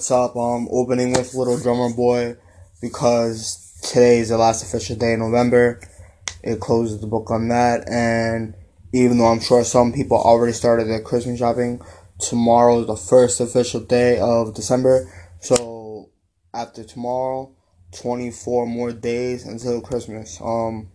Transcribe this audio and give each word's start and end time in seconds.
What's 0.00 0.10
up? 0.10 0.34
Um, 0.34 0.66
opening 0.70 1.12
with 1.12 1.34
Little 1.34 1.58
Drummer 1.58 1.94
Boy 1.94 2.34
because 2.80 3.78
today 3.82 4.20
is 4.20 4.30
the 4.30 4.38
last 4.38 4.62
official 4.62 4.96
day 4.96 5.12
in 5.12 5.18
November. 5.18 5.78
It 6.42 6.58
closes 6.58 7.02
the 7.02 7.06
book 7.06 7.30
on 7.30 7.48
that, 7.48 7.86
and 7.86 8.54
even 8.94 9.18
though 9.18 9.26
I'm 9.26 9.40
sure 9.40 9.62
some 9.62 9.92
people 9.92 10.16
already 10.16 10.54
started 10.54 10.88
their 10.88 11.02
Christmas 11.02 11.38
shopping, 11.38 11.82
tomorrow 12.18 12.80
is 12.80 12.86
the 12.86 12.96
first 12.96 13.42
official 13.42 13.80
day 13.80 14.18
of 14.18 14.54
December. 14.54 15.06
So 15.40 16.08
after 16.54 16.82
tomorrow, 16.82 17.54
24 17.92 18.66
more 18.68 18.92
days 18.92 19.44
until 19.44 19.82
Christmas. 19.82 20.40
Um, 20.40 20.92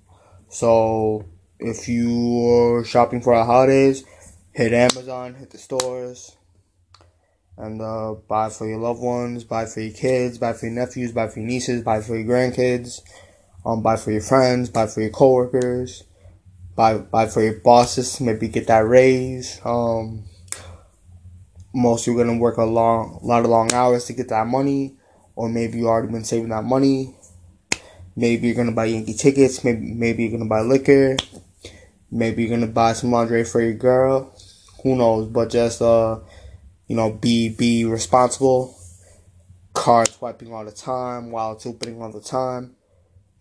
so 0.49 1.25
if 1.59 1.87
you're 1.87 2.83
shopping 2.83 3.21
for 3.21 3.37
the 3.37 3.45
holidays, 3.45 4.03
hit 4.51 4.73
Amazon, 4.73 5.35
hit 5.35 5.51
the 5.51 5.59
stores 5.59 6.35
and 7.57 7.81
uh, 7.81 8.15
buy 8.27 8.49
for 8.49 8.67
your 8.67 8.79
loved 8.79 9.01
ones, 9.01 9.43
buy 9.43 9.65
for 9.65 9.79
your 9.79 9.93
kids, 9.93 10.37
buy 10.37 10.53
for 10.53 10.65
your 10.65 10.75
nephews, 10.75 11.11
buy 11.11 11.27
for 11.27 11.39
your 11.39 11.47
nieces, 11.47 11.81
buy 11.83 12.01
for 12.01 12.17
your 12.17 12.25
grandkids, 12.25 13.01
um, 13.65 13.81
buy 13.81 13.95
for 13.95 14.11
your 14.11 14.21
friends, 14.21 14.69
buy 14.69 14.87
for 14.87 15.01
your 15.01 15.09
coworkers, 15.09 16.03
buy 16.75 16.97
buy 16.97 17.27
for 17.27 17.41
your 17.41 17.59
bosses. 17.59 18.19
Maybe 18.19 18.47
get 18.47 18.67
that 18.67 18.85
raise. 18.85 19.61
Um, 19.63 20.25
most 21.73 22.07
you're 22.07 22.17
gonna 22.17 22.37
work 22.37 22.57
a 22.57 22.65
long, 22.65 23.19
a 23.21 23.25
lot 23.25 23.43
of 23.43 23.49
long 23.49 23.73
hours 23.73 24.05
to 24.05 24.13
get 24.13 24.29
that 24.29 24.47
money, 24.47 24.95
or 25.35 25.49
maybe 25.49 25.77
you 25.77 25.87
already 25.87 26.11
been 26.11 26.25
saving 26.25 26.49
that 26.49 26.63
money. 26.63 27.15
Maybe 28.15 28.47
you're 28.47 28.55
gonna 28.55 28.71
buy 28.71 28.85
Yankee 28.85 29.13
tickets. 29.13 29.63
Maybe 29.63 29.93
maybe 29.93 30.23
you're 30.23 30.31
gonna 30.37 30.49
buy 30.49 30.61
liquor. 30.61 31.15
Maybe 32.11 32.43
you're 32.43 32.57
gonna 32.57 32.71
buy 32.71 32.93
some 32.93 33.11
lingerie 33.11 33.45
for 33.45 33.61
your 33.61 33.73
girl. 33.73 34.33
Who 34.83 34.95
knows? 34.95 35.27
But 35.27 35.49
just 35.49 35.81
uh 35.81 36.19
you 36.87 36.95
know, 36.95 37.11
be 37.11 37.49
be 37.49 37.85
responsible. 37.85 38.77
Card 39.73 40.07
swiping 40.07 40.53
all 40.53 40.65
the 40.65 40.71
time, 40.71 41.31
while 41.31 41.53
it's 41.53 41.65
opening 41.65 42.01
all 42.01 42.11
the 42.11 42.21
time. 42.21 42.75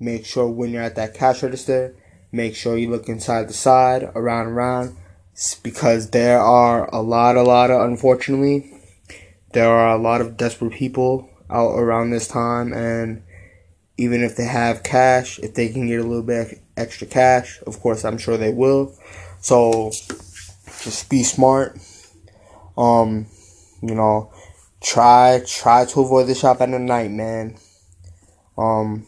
Make 0.01 0.27
sure 0.27 0.49
when 0.49 0.71
you're 0.71 0.83
at 0.83 0.97
that 0.97 1.15
cash 1.15 1.43
register, 1.43 1.95
make 2.33 2.57
sure 2.57 2.77
you 2.77 2.91
look 2.91 3.09
inside 3.09 3.49
the 3.49 3.55
side, 3.55 4.03
around, 4.15 4.49
around, 4.49 4.97
because 5.63 6.11
there 6.11 6.41
are 6.41 6.93
a 6.93 7.01
lot, 7.01 7.37
a 7.37 7.43
lot 7.43 7.71
of, 7.71 7.81
unfortunately, 7.83 8.73
there 9.53 9.69
are 9.69 9.95
a 9.95 10.01
lot 10.01 10.21
of 10.21 10.37
desperate 10.37 10.73
people 10.73 11.31
out 11.49 11.79
around 11.79 12.11
this 12.11 12.27
time, 12.27 12.73
and 12.73 13.23
even 13.97 14.23
if 14.23 14.37
they 14.37 14.47
have 14.47 14.83
cash, 14.83 15.39
if 15.39 15.55
they 15.55 15.69
can 15.69 15.87
get 15.87 16.01
a 16.01 16.03
little 16.03 16.25
bit 16.25 16.61
extra 16.77 17.07
cash, 17.07 17.61
of 17.67 17.79
course, 17.81 18.05
I'm 18.05 18.19
sure 18.19 18.37
they 18.37 18.53
will. 18.53 18.93
So, 19.41 19.93
just 20.83 21.09
be 21.09 21.23
smart. 21.23 21.79
Um, 22.77 23.27
you 23.87 23.95
know, 23.95 24.33
try 24.83 25.43
try 25.47 25.85
to 25.85 26.01
avoid 26.01 26.27
the 26.27 26.35
shop 26.35 26.61
at 26.61 26.69
night, 26.69 27.11
man. 27.11 27.57
Um, 28.57 29.07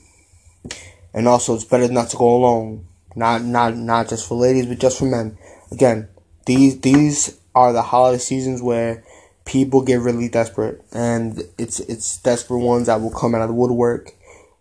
and 1.14 1.26
also 1.26 1.54
it's 1.54 1.64
better 1.64 1.88
not 1.88 2.10
to 2.10 2.16
go 2.16 2.37
alone. 2.37 2.86
Not 3.15 3.42
not 3.42 3.76
not 3.76 4.09
just 4.09 4.28
for 4.28 4.36
ladies, 4.36 4.66
but 4.66 4.78
just 4.78 4.98
for 4.98 5.06
men. 5.06 5.38
Again, 5.72 6.09
these 6.44 6.81
these 6.81 7.41
are 7.54 7.72
the 7.72 7.82
holiday 7.82 8.19
seasons 8.19 8.60
where 8.60 9.03
people 9.47 9.81
get 9.81 10.00
really 10.00 10.28
desperate, 10.28 10.84
and 10.92 11.42
it's 11.56 11.81
it's 11.81 12.19
desperate 12.19 12.59
ones 12.59 12.88
that 12.88 13.00
will 13.00 13.10
come 13.10 13.34
out 13.34 13.41
of 13.41 13.48
the 13.48 13.54
woodwork 13.54 14.12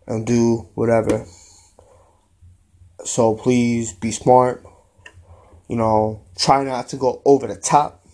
and 0.07 0.25
do 0.25 0.69
whatever. 0.75 1.25
So 3.03 3.35
please 3.35 3.91
be 3.91 4.11
smart. 4.11 4.63
You 5.67 5.75
know, 5.75 6.21
try 6.37 6.63
not 6.63 6.87
to 6.89 6.95
go 6.95 7.21
over 7.25 7.47
the 7.47 7.55
top. 7.55 8.05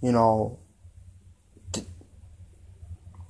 You 0.00 0.12
know, 0.12 0.58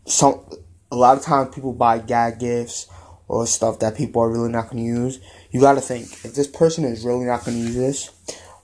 some 0.06 0.44
a 0.91 0.97
lot 0.97 1.16
of 1.16 1.25
times 1.25 1.54
people 1.54 1.72
buy 1.72 1.98
gag 1.98 2.38
gifts 2.38 2.87
or 3.26 3.47
stuff 3.47 3.78
that 3.81 3.97
people 3.97 4.22
are 4.22 4.31
really 4.31 4.50
not 4.50 4.70
going 4.70 4.84
to 4.84 4.84
use. 4.84 5.20
You 5.50 5.60
got 5.60 5.75
to 5.75 5.81
think 5.81 6.12
if 6.25 6.34
this 6.34 6.47
person 6.47 6.84
is 6.84 7.04
really 7.04 7.25
not 7.25 7.44
going 7.44 7.56
to 7.56 7.62
use 7.62 7.75
this, 7.75 8.10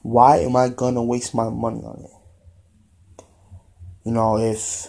why 0.02 0.38
am 0.38 0.56
I 0.56 0.68
going 0.68 0.94
to 0.94 1.02
waste 1.02 1.34
my 1.34 1.48
money 1.48 1.80
on 1.80 2.04
it? 2.04 3.24
You 4.04 4.12
know, 4.12 4.38
if 4.38 4.88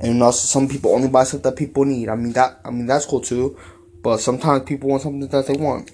and 0.00 0.22
also 0.22 0.46
some 0.46 0.68
people 0.68 0.92
only 0.92 1.08
buy 1.08 1.24
stuff 1.24 1.42
that 1.42 1.56
people 1.56 1.84
need. 1.84 2.08
I 2.08 2.16
mean 2.16 2.32
that 2.32 2.60
I 2.64 2.70
mean 2.70 2.86
that's 2.86 3.06
cool 3.06 3.20
too, 3.20 3.58
but 4.02 4.18
sometimes 4.18 4.64
people 4.64 4.90
want 4.90 5.02
something 5.02 5.28
that 5.28 5.46
they 5.46 5.56
want, 5.56 5.90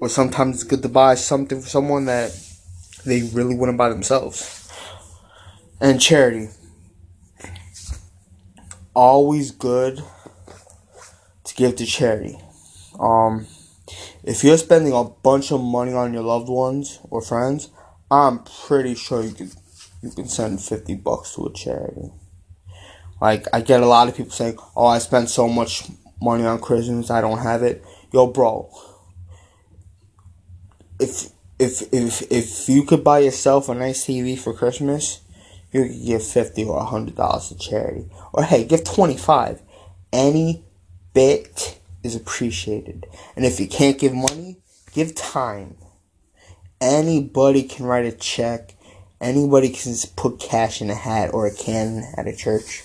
or 0.00 0.08
sometimes 0.08 0.56
it's 0.56 0.64
good 0.64 0.82
to 0.82 0.88
buy 0.88 1.14
something 1.14 1.60
for 1.60 1.68
someone 1.68 2.06
that 2.06 2.36
they 3.04 3.22
really 3.22 3.54
wouldn't 3.54 3.78
buy 3.78 3.88
themselves. 3.88 4.60
And 5.80 6.00
charity 6.00 6.48
always 8.94 9.50
good 9.50 10.02
to 11.44 11.54
give 11.54 11.76
to 11.76 11.86
charity. 11.86 12.38
Um, 12.98 13.46
if 14.22 14.42
you're 14.42 14.56
spending 14.56 14.92
a 14.92 15.04
bunch 15.04 15.52
of 15.52 15.60
money 15.60 15.92
on 15.92 16.14
your 16.14 16.22
loved 16.22 16.48
ones 16.48 16.98
or 17.10 17.20
friends, 17.20 17.68
I'm 18.10 18.44
pretty 18.66 18.94
sure 18.94 19.22
you 19.22 19.32
can 19.32 19.50
you 20.02 20.10
can 20.10 20.28
send 20.28 20.62
fifty 20.62 20.94
bucks 20.94 21.34
to 21.34 21.46
a 21.46 21.52
charity. 21.52 22.12
Like 23.20 23.46
I 23.52 23.60
get 23.60 23.82
a 23.82 23.86
lot 23.86 24.08
of 24.08 24.16
people 24.16 24.32
saying, 24.32 24.58
"Oh, 24.76 24.86
I 24.86 24.98
spent 24.98 25.28
so 25.28 25.48
much 25.48 25.84
money 26.20 26.44
on 26.44 26.60
Christmas, 26.60 27.10
I 27.10 27.20
don't 27.20 27.38
have 27.38 27.62
it." 27.62 27.84
Yo, 28.12 28.26
bro. 28.28 28.70
If 31.00 31.30
if 31.58 31.82
if 31.92 32.22
if 32.30 32.68
you 32.68 32.84
could 32.84 33.02
buy 33.02 33.20
yourself 33.20 33.68
a 33.68 33.74
nice 33.74 34.04
TV 34.04 34.38
for 34.38 34.52
Christmas, 34.52 35.20
you 35.74 35.88
could 35.88 36.06
give 36.06 36.24
fifty 36.24 36.64
or 36.64 36.78
a 36.78 36.84
hundred 36.84 37.16
dollars 37.16 37.48
to 37.48 37.58
charity. 37.58 38.08
Or 38.32 38.44
hey, 38.44 38.64
give 38.64 38.84
twenty 38.84 39.16
five. 39.16 39.60
Any 40.12 40.64
bit 41.12 41.80
is 42.04 42.14
appreciated. 42.14 43.06
And 43.34 43.44
if 43.44 43.58
you 43.58 43.66
can't 43.66 43.98
give 43.98 44.14
money, 44.14 44.58
give 44.92 45.16
time. 45.16 45.76
Anybody 46.80 47.64
can 47.64 47.86
write 47.86 48.06
a 48.06 48.12
check. 48.12 48.74
Anybody 49.20 49.70
can 49.70 49.94
put 50.16 50.38
cash 50.38 50.80
in 50.80 50.90
a 50.90 50.94
hat 50.94 51.34
or 51.34 51.46
a 51.46 51.54
can 51.54 52.12
at 52.16 52.28
a 52.28 52.36
church. 52.36 52.84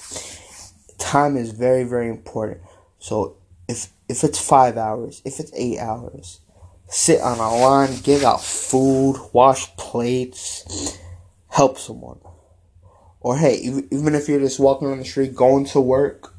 Time 0.97 1.37
is 1.37 1.51
very, 1.51 1.83
very 1.83 2.09
important. 2.09 2.61
So 2.97 3.35
if 3.67 3.89
if 4.07 4.23
it's 4.23 4.39
five 4.39 4.77
hours, 4.77 5.21
if 5.25 5.39
it's 5.39 5.51
eight 5.53 5.77
hours, 5.77 6.39
sit 6.87 7.21
on 7.21 7.37
a 7.37 7.55
line, 7.55 7.99
give 8.01 8.23
out 8.23 8.41
food, 8.41 9.17
wash 9.31 9.75
plates, 9.75 10.97
help 11.49 11.77
someone. 11.77 12.19
Or 13.21 13.37
hey, 13.37 13.55
even 13.57 14.15
if 14.15 14.29
you're 14.29 14.39
just 14.39 14.59
walking 14.59 14.87
on 14.87 14.99
the 14.99 15.05
street 15.05 15.35
going 15.35 15.65
to 15.65 15.81
work, 15.81 16.33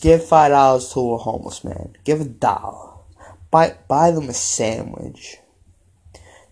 give 0.00 0.26
five 0.26 0.50
dollars 0.50 0.92
to 0.92 1.12
a 1.12 1.18
homeless 1.18 1.62
man. 1.62 1.96
Give 2.04 2.20
a 2.20 2.24
dollar. 2.24 2.98
Buy 3.50 3.76
buy 3.88 4.10
them 4.10 4.28
a 4.28 4.34
sandwich. 4.34 5.36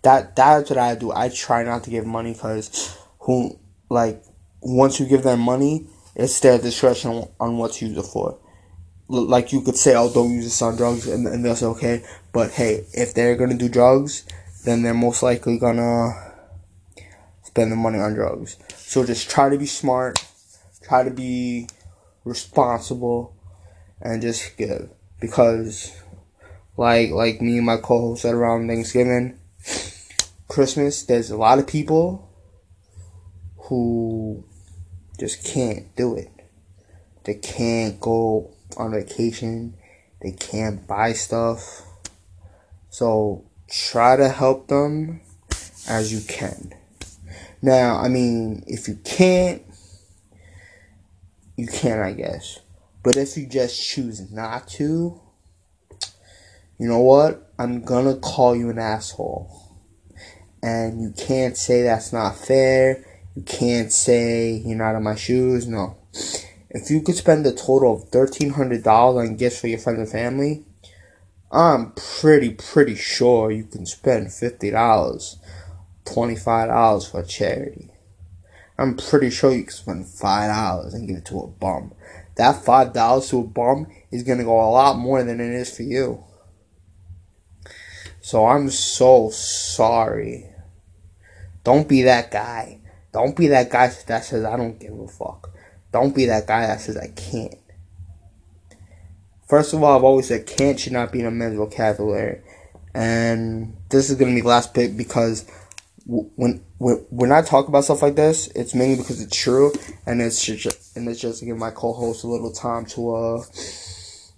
That 0.02 0.36
that's 0.36 0.70
what 0.70 0.78
I 0.78 0.94
do. 0.94 1.12
I 1.12 1.28
try 1.28 1.64
not 1.64 1.84
to 1.84 1.90
give 1.90 2.06
money 2.06 2.32
because 2.32 2.96
who 3.20 3.58
like 3.88 4.22
once 4.60 5.00
you 5.00 5.06
give 5.06 5.24
them 5.24 5.40
money, 5.40 5.88
it's 6.14 6.38
their 6.40 6.58
discretion 6.58 7.26
on 7.40 7.58
what 7.58 7.72
to 7.72 7.86
use 7.86 7.98
it 7.98 8.02
for. 8.02 8.38
Like 9.08 9.52
you 9.52 9.60
could 9.60 9.76
say, 9.76 9.94
"Oh, 9.96 10.12
don't 10.12 10.32
use 10.32 10.44
this 10.44 10.62
on 10.62 10.76
drugs," 10.76 11.08
and, 11.08 11.26
and 11.26 11.44
they'll 11.44 11.56
say, 11.56 11.66
"Okay." 11.66 12.04
But 12.32 12.52
hey, 12.52 12.86
if 12.94 13.12
they're 13.12 13.36
gonna 13.36 13.54
do 13.54 13.68
drugs, 13.68 14.24
then 14.64 14.82
they're 14.82 14.94
most 14.94 15.22
likely 15.22 15.58
gonna 15.58 16.21
spend 17.52 17.70
the 17.70 17.76
money 17.76 17.98
on 17.98 18.14
drugs. 18.14 18.56
So 18.76 19.04
just 19.04 19.28
try 19.28 19.50
to 19.50 19.58
be 19.58 19.66
smart, 19.66 20.26
try 20.82 21.04
to 21.04 21.10
be 21.10 21.68
responsible, 22.24 23.36
and 24.00 24.22
just 24.22 24.56
give. 24.56 24.88
Because, 25.20 25.94
like 26.78 27.10
like 27.10 27.42
me 27.42 27.58
and 27.58 27.66
my 27.66 27.76
co-host 27.76 28.22
said 28.22 28.34
around 28.34 28.68
Thanksgiving, 28.68 29.38
Christmas, 30.48 31.04
there's 31.04 31.30
a 31.30 31.36
lot 31.36 31.58
of 31.58 31.66
people 31.66 32.30
who 33.68 34.44
just 35.20 35.44
can't 35.44 35.94
do 35.94 36.16
it. 36.16 36.30
They 37.24 37.34
can't 37.34 38.00
go 38.00 38.54
on 38.78 38.92
vacation. 38.92 39.74
They 40.22 40.32
can't 40.32 40.86
buy 40.86 41.12
stuff. 41.12 41.82
So 42.88 43.44
try 43.68 44.16
to 44.16 44.30
help 44.30 44.68
them 44.68 45.20
as 45.86 46.12
you 46.12 46.22
can. 46.26 46.72
Now, 47.62 47.98
I 47.98 48.08
mean, 48.08 48.64
if 48.66 48.88
you 48.88 48.98
can't, 49.04 49.62
you 51.56 51.68
can, 51.68 52.00
I 52.00 52.12
guess. 52.12 52.58
But 53.04 53.16
if 53.16 53.36
you 53.36 53.46
just 53.46 53.80
choose 53.80 54.32
not 54.32 54.66
to, 54.68 55.20
you 56.78 56.88
know 56.88 56.98
what? 56.98 57.52
I'm 57.58 57.84
gonna 57.84 58.16
call 58.16 58.56
you 58.56 58.68
an 58.70 58.80
asshole. 58.80 59.78
And 60.60 61.00
you 61.00 61.12
can't 61.16 61.56
say 61.56 61.82
that's 61.82 62.12
not 62.12 62.36
fair. 62.36 63.04
You 63.36 63.42
can't 63.42 63.92
say 63.92 64.62
you're 64.64 64.76
not 64.76 64.96
in 64.96 65.04
my 65.04 65.14
shoes. 65.14 65.66
No. 65.68 65.96
If 66.70 66.90
you 66.90 67.00
could 67.00 67.16
spend 67.16 67.46
a 67.46 67.52
total 67.52 67.94
of 67.94 68.10
$1,300 68.10 68.86
on 68.86 69.36
gifts 69.36 69.60
for 69.60 69.68
your 69.68 69.78
friends 69.78 69.98
and 70.00 70.08
family, 70.08 70.64
I'm 71.52 71.92
pretty, 71.92 72.50
pretty 72.50 72.94
sure 72.94 73.50
you 73.50 73.64
can 73.64 73.86
spend 73.86 74.28
$50 74.28 75.36
$25 76.04 77.10
for 77.10 77.22
charity. 77.22 77.92
I'm 78.78 78.96
pretty 78.96 79.30
sure 79.30 79.52
you 79.52 79.64
can 79.64 79.72
spend 79.72 80.06
five 80.08 80.50
dollars 80.50 80.94
and 80.94 81.06
give 81.06 81.18
it 81.18 81.26
to 81.26 81.40
a 81.40 81.46
bum. 81.46 81.92
That 82.36 82.64
five 82.64 82.92
dollars 82.92 83.28
to 83.28 83.40
a 83.40 83.44
bum 83.44 83.86
is 84.10 84.22
gonna 84.22 84.44
go 84.44 84.60
a 84.60 84.70
lot 84.70 84.96
more 84.96 85.22
than 85.22 85.40
it 85.40 85.52
is 85.52 85.74
for 85.76 85.82
you. 85.82 86.24
So 88.20 88.46
I'm 88.46 88.70
so 88.70 89.30
sorry. 89.30 90.46
Don't 91.64 91.88
be 91.88 92.02
that 92.02 92.30
guy. 92.30 92.80
Don't 93.12 93.36
be 93.36 93.48
that 93.48 93.70
guy 93.70 93.92
that 94.06 94.24
says 94.24 94.44
I 94.44 94.56
don't 94.56 94.80
give 94.80 94.98
a 94.98 95.06
fuck. 95.06 95.50
Don't 95.92 96.14
be 96.14 96.26
that 96.26 96.46
guy 96.46 96.66
that 96.66 96.80
says 96.80 96.96
I 96.96 97.08
can't. 97.08 97.58
First 99.48 99.74
of 99.74 99.82
all, 99.82 99.96
I've 99.96 100.04
always 100.04 100.28
said 100.28 100.46
can't 100.46 100.80
should 100.80 100.94
not 100.94 101.12
be 101.12 101.20
in 101.20 101.26
a 101.26 101.30
men's 101.30 101.56
vocabulary. 101.56 102.40
And 102.94 103.76
this 103.90 104.08
is 104.08 104.16
gonna 104.16 104.34
be 104.34 104.40
the 104.40 104.48
last 104.48 104.72
bit 104.72 104.96
because 104.96 105.44
when 106.06 106.64
when 106.78 106.96
when 107.10 107.32
I 107.32 107.42
talk 107.42 107.68
about 107.68 107.84
stuff 107.84 108.02
like 108.02 108.16
this, 108.16 108.48
it's 108.48 108.74
mainly 108.74 108.96
because 108.96 109.20
it's 109.20 109.36
true, 109.36 109.72
and 110.06 110.20
it's 110.20 110.44
just 110.44 110.96
and 110.96 111.08
it's 111.08 111.20
just 111.20 111.40
to 111.40 111.44
give 111.46 111.56
my 111.56 111.70
co-host 111.70 112.24
a 112.24 112.28
little 112.28 112.52
time 112.52 112.86
to 112.86 113.14
uh, 113.14 113.42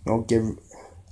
you 0.06 0.12
know, 0.12 0.20
get 0.22 0.43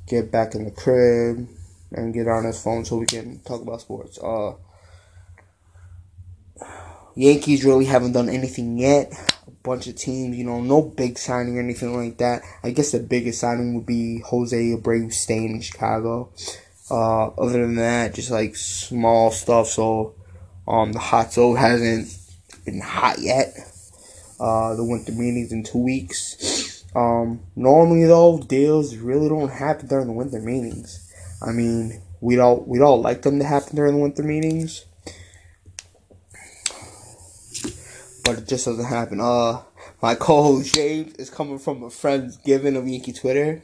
get 0.07 0.31
back 0.31 0.55
in 0.55 0.65
the 0.65 0.71
crib 0.71 1.49
and 1.93 2.15
get 2.15 2.29
on 2.29 2.45
his 2.45 2.63
phone 2.63 2.85
so 2.85 2.97
we 2.97 3.07
can 3.07 3.39
talk 3.41 3.63
about 3.63 3.81
sports. 3.81 4.19
Uh, 4.23 4.53
Yankees 7.15 7.65
really 7.65 7.85
haven't 7.85 8.13
done 8.13 8.29
anything 8.29 8.79
yet. 8.79 9.13
A 9.47 9.51
bunch 9.63 9.87
of 9.87 9.97
teams, 9.97 10.37
you 10.37 10.45
know, 10.45 10.61
no 10.61 10.81
big 10.83 11.19
signing 11.19 11.59
or 11.59 11.61
anything 11.61 11.95
like 11.95 12.19
that. 12.19 12.43
I 12.63 12.71
guess 12.71 12.93
the 12.93 13.01
biggest 13.01 13.41
signing 13.41 13.75
would 13.75 13.87
be 13.87 14.21
Jose 14.21 14.57
Abreu 14.57 15.13
staying 15.13 15.51
in 15.51 15.61
Chicago. 15.61 16.31
Uh, 16.91 17.29
other 17.29 17.63
than 17.63 17.77
that, 17.77 18.15
just 18.15 18.31
like 18.31 18.57
small 18.57 19.31
stuff. 19.31 19.69
So, 19.69 20.15
um, 20.67 20.93
the 20.93 20.99
hot 20.99 21.33
stove 21.33 21.59
hasn't 21.59 22.17
been 22.65 22.81
hot 22.81 23.19
yet. 23.19 23.55
Uh, 24.39 24.75
the 24.75 24.85
winter 24.85 25.13
meetings 25.13 25.53
in 25.53 25.63
two 25.63 25.79
weeks. 25.79 26.85
Um, 26.95 27.41
normally 27.57 28.05
though, 28.05 28.39
deals 28.39 28.97
really 28.97 29.29
don't 29.29 29.51
happen 29.51 29.87
during 29.87 30.07
the 30.07 30.13
winter 30.13 30.41
meetings. 30.41 31.11
I 31.41 31.53
mean, 31.53 32.03
we'd 32.21 32.39
all 32.39 32.65
we'd 32.67 32.83
all 32.83 33.01
like 33.01 33.23
them 33.23 33.39
to 33.39 33.45
happen 33.45 33.77
during 33.77 33.95
the 33.95 34.03
winter 34.03 34.23
meetings, 34.23 34.85
but 38.25 38.39
it 38.39 38.49
just 38.49 38.67
doesn't 38.67 38.85
happen. 38.85 39.21
Uh, 39.21 39.63
my 40.03 40.15
co-host 40.21 40.75
James 40.75 41.15
is 41.15 41.31
coming 41.31 41.59
from 41.59 41.83
a 41.83 41.91
friend's 41.91 42.37
giving 42.39 42.77
of 42.77 42.87
Yankee 42.87 43.13
Twitter, 43.13 43.63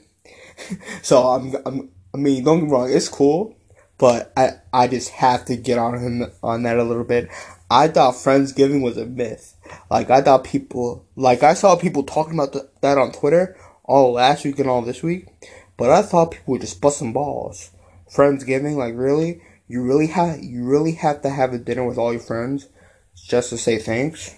so 1.03 1.29
I'm 1.29 1.55
I'm 1.67 1.91
I 2.15 2.17
mean, 2.17 2.45
don't 2.45 2.61
get 2.61 2.67
me 2.67 2.73
wrong, 2.73 2.91
it's 2.91 3.09
cool, 3.09 3.58
but 3.99 4.33
I 4.37 4.53
I 4.73 4.89
just 4.89 5.11
have 5.11 5.45
to 5.47 5.57
get 5.57 5.79
on 5.79 5.99
him 5.99 6.31
on 6.43 6.63
that 6.63 6.79
a 6.79 6.85
little 6.85 7.05
bit. 7.05 7.29
I 7.71 7.89
thought 7.89 8.15
Friendsgiving 8.15 8.83
was 8.83 8.97
a 8.97 9.05
myth. 9.05 9.55
Like 9.91 10.09
I 10.09 10.23
thought 10.23 10.45
people, 10.45 11.05
like 11.17 11.43
I 11.43 11.55
saw 11.55 11.77
people 11.77 12.03
talking 12.03 12.35
about 12.35 12.53
the, 12.53 12.69
that 12.81 12.97
on 12.97 13.13
Twitter 13.13 13.57
all 13.85 14.13
last 14.13 14.45
week 14.45 14.59
and 14.59 14.69
all 14.69 14.83
this 14.83 15.03
week, 15.03 15.27
but 15.77 15.91
I 15.91 16.03
thought 16.03 16.31
people 16.31 16.55
were 16.55 16.61
just 16.61 16.81
busting 16.81 17.13
balls. 17.13 17.71
Friendsgiving, 18.11 18.77
like 18.77 18.95
really, 18.97 19.43
you 19.67 19.83
really 19.83 20.07
have 20.07 20.43
you 20.43 20.65
really 20.65 20.93
have 20.93 21.21
to 21.23 21.31
have 21.31 21.53
a 21.53 21.59
dinner 21.59 21.87
with 21.87 21.99
all 21.99 22.13
your 22.13 22.23
friends 22.23 22.69
just 23.15 23.51
to 23.51 23.59
say 23.59 23.79
thanks 23.79 24.35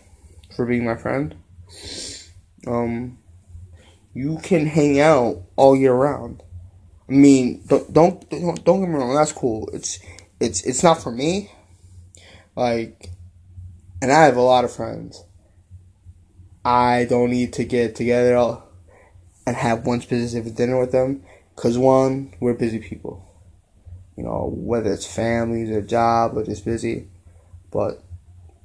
for 0.57 0.67
being 0.67 0.85
my 0.85 0.97
friend. 0.97 1.37
Um, 2.67 3.19
you 4.13 4.39
can 4.43 4.67
hang 4.67 4.99
out 4.99 5.43
all 5.55 5.77
year 5.77 5.95
round. 5.95 6.43
I 7.11 7.13
mean, 7.13 7.63
don't 7.67 7.93
don't 7.93 8.31
don't, 8.65 8.81
get 8.81 8.89
me 8.89 8.95
wrong. 8.95 9.17
That's 9.17 9.33
cool. 9.33 9.69
It's 9.73 9.99
it's 10.39 10.63
it's 10.63 10.85
not 10.85 11.03
for 11.03 11.11
me. 11.11 11.51
Like, 12.55 13.11
and 14.01 14.13
I 14.13 14.25
have 14.25 14.37
a 14.37 14.43
lot 14.43 14.65
of 14.65 14.73
friends. 14.73 15.25
I 16.65 17.07
don't 17.09 17.31
need 17.31 17.53
to 17.55 17.65
get 17.65 17.97
together 17.97 18.59
and 19.45 19.57
have 19.57 19.87
one 19.87 20.01
specific 20.03 20.55
dinner 20.55 20.79
with 20.79 20.93
them, 20.93 21.25
cause 21.57 21.77
one, 21.77 22.33
we're 22.39 22.55
busy 22.55 22.79
people. 22.79 23.27
You 24.17 24.25
know, 24.25 24.53
whether 24.55 24.93
it's 24.93 25.07
families 25.07 25.71
or 25.71 25.81
job 25.81 26.37
or 26.37 26.45
just 26.45 26.65
busy, 26.65 27.09
but 27.73 28.05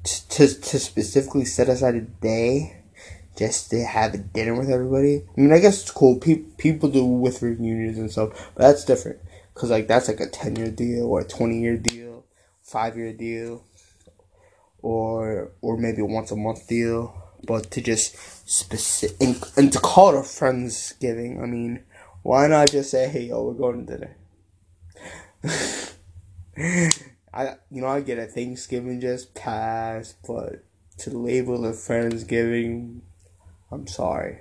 to 0.03 0.47
to 0.47 0.79
specifically 0.79 1.45
set 1.45 1.69
aside 1.69 1.95
a 1.95 2.01
day 2.01 2.83
just 3.35 3.69
to 3.71 3.83
have 3.83 4.13
a 4.13 4.17
dinner 4.17 4.57
with 4.57 4.69
everybody. 4.69 5.23
I 5.37 5.41
mean, 5.41 5.51
I 5.51 5.59
guess 5.59 5.81
it's 5.81 5.91
cool. 5.91 6.19
Pe- 6.19 6.43
people 6.57 6.89
do 6.89 7.05
with 7.05 7.41
reunions 7.41 7.97
and 7.97 8.11
stuff, 8.11 8.51
but 8.55 8.63
that's 8.63 8.85
different. 8.85 9.19
Cause 9.53 9.71
like 9.71 9.87
that's 9.87 10.09
like 10.09 10.19
a 10.19 10.29
ten 10.29 10.57
year 10.57 10.69
deal 10.69 11.05
or 11.05 11.21
a 11.21 11.23
twenty 11.23 11.61
year 11.61 11.77
deal, 11.77 12.25
five 12.61 12.97
year 12.97 13.13
deal, 13.13 13.63
or 14.81 15.51
or 15.61 15.77
maybe 15.77 16.01
a 16.01 16.05
once 16.05 16.31
a 16.31 16.35
month 16.35 16.67
deal. 16.67 17.21
But 17.45 17.71
to 17.71 17.81
just 17.81 18.17
specific 18.49 19.15
and, 19.21 19.41
and 19.55 19.71
to 19.71 19.79
call 19.79 20.09
it 20.09 20.17
a 20.17 20.21
friendsgiving, 20.21 21.41
I 21.41 21.45
mean, 21.45 21.83
why 22.21 22.47
not 22.47 22.71
just 22.71 22.91
say, 22.91 23.07
hey 23.07 23.27
yo, 23.27 23.43
we're 23.43 23.53
going 23.53 23.85
to 23.85 23.97
dinner. 23.97 24.17
I 27.33 27.55
you 27.71 27.81
know 27.81 27.87
I 27.87 28.01
get 28.01 28.19
a 28.19 28.25
Thanksgiving 28.25 28.99
just 28.99 29.33
passed, 29.35 30.17
but 30.27 30.65
to 30.97 31.09
label 31.11 31.65
it 31.65 31.75
Friendsgiving 31.75 33.01
I'm 33.71 33.87
sorry. 33.87 34.39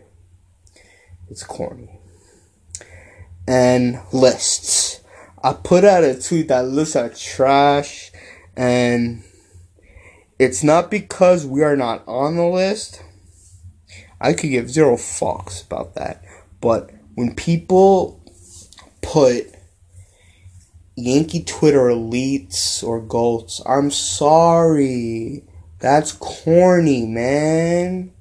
It's 1.28 1.42
corny. 1.42 1.98
And 3.46 4.00
lists. 4.12 5.00
I 5.42 5.52
put 5.52 5.84
out 5.84 6.04
a 6.04 6.20
tweet 6.20 6.48
that 6.48 6.66
lists 6.68 6.96
are 6.96 7.10
trash, 7.10 8.10
and 8.56 9.22
it's 10.38 10.64
not 10.64 10.90
because 10.90 11.44
we 11.44 11.62
are 11.62 11.76
not 11.76 12.02
on 12.06 12.36
the 12.36 12.46
list. 12.46 13.02
I 14.20 14.32
could 14.32 14.50
give 14.50 14.70
zero 14.70 14.96
fucks 14.96 15.66
about 15.66 15.96
that. 15.96 16.24
But 16.60 16.90
when 17.14 17.34
people 17.34 18.22
put 19.02 19.54
Yankee 20.96 21.44
Twitter 21.44 21.88
elites 21.88 22.82
or 22.82 23.00
goats, 23.00 23.60
I'm 23.66 23.90
sorry. 23.90 25.44
That's 25.80 26.12
corny, 26.12 27.04
man. 27.04 28.13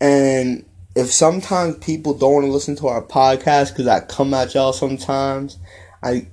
And 0.00 0.64
if 0.96 1.12
sometimes 1.12 1.76
people 1.78 2.14
don't 2.14 2.34
want 2.34 2.46
to 2.46 2.52
listen 2.52 2.76
to 2.76 2.88
our 2.88 3.02
podcast 3.02 3.70
because 3.70 3.86
I 3.86 4.00
come 4.00 4.34
at 4.34 4.54
y'all 4.54 4.72
sometimes, 4.72 5.58
I 6.02 6.26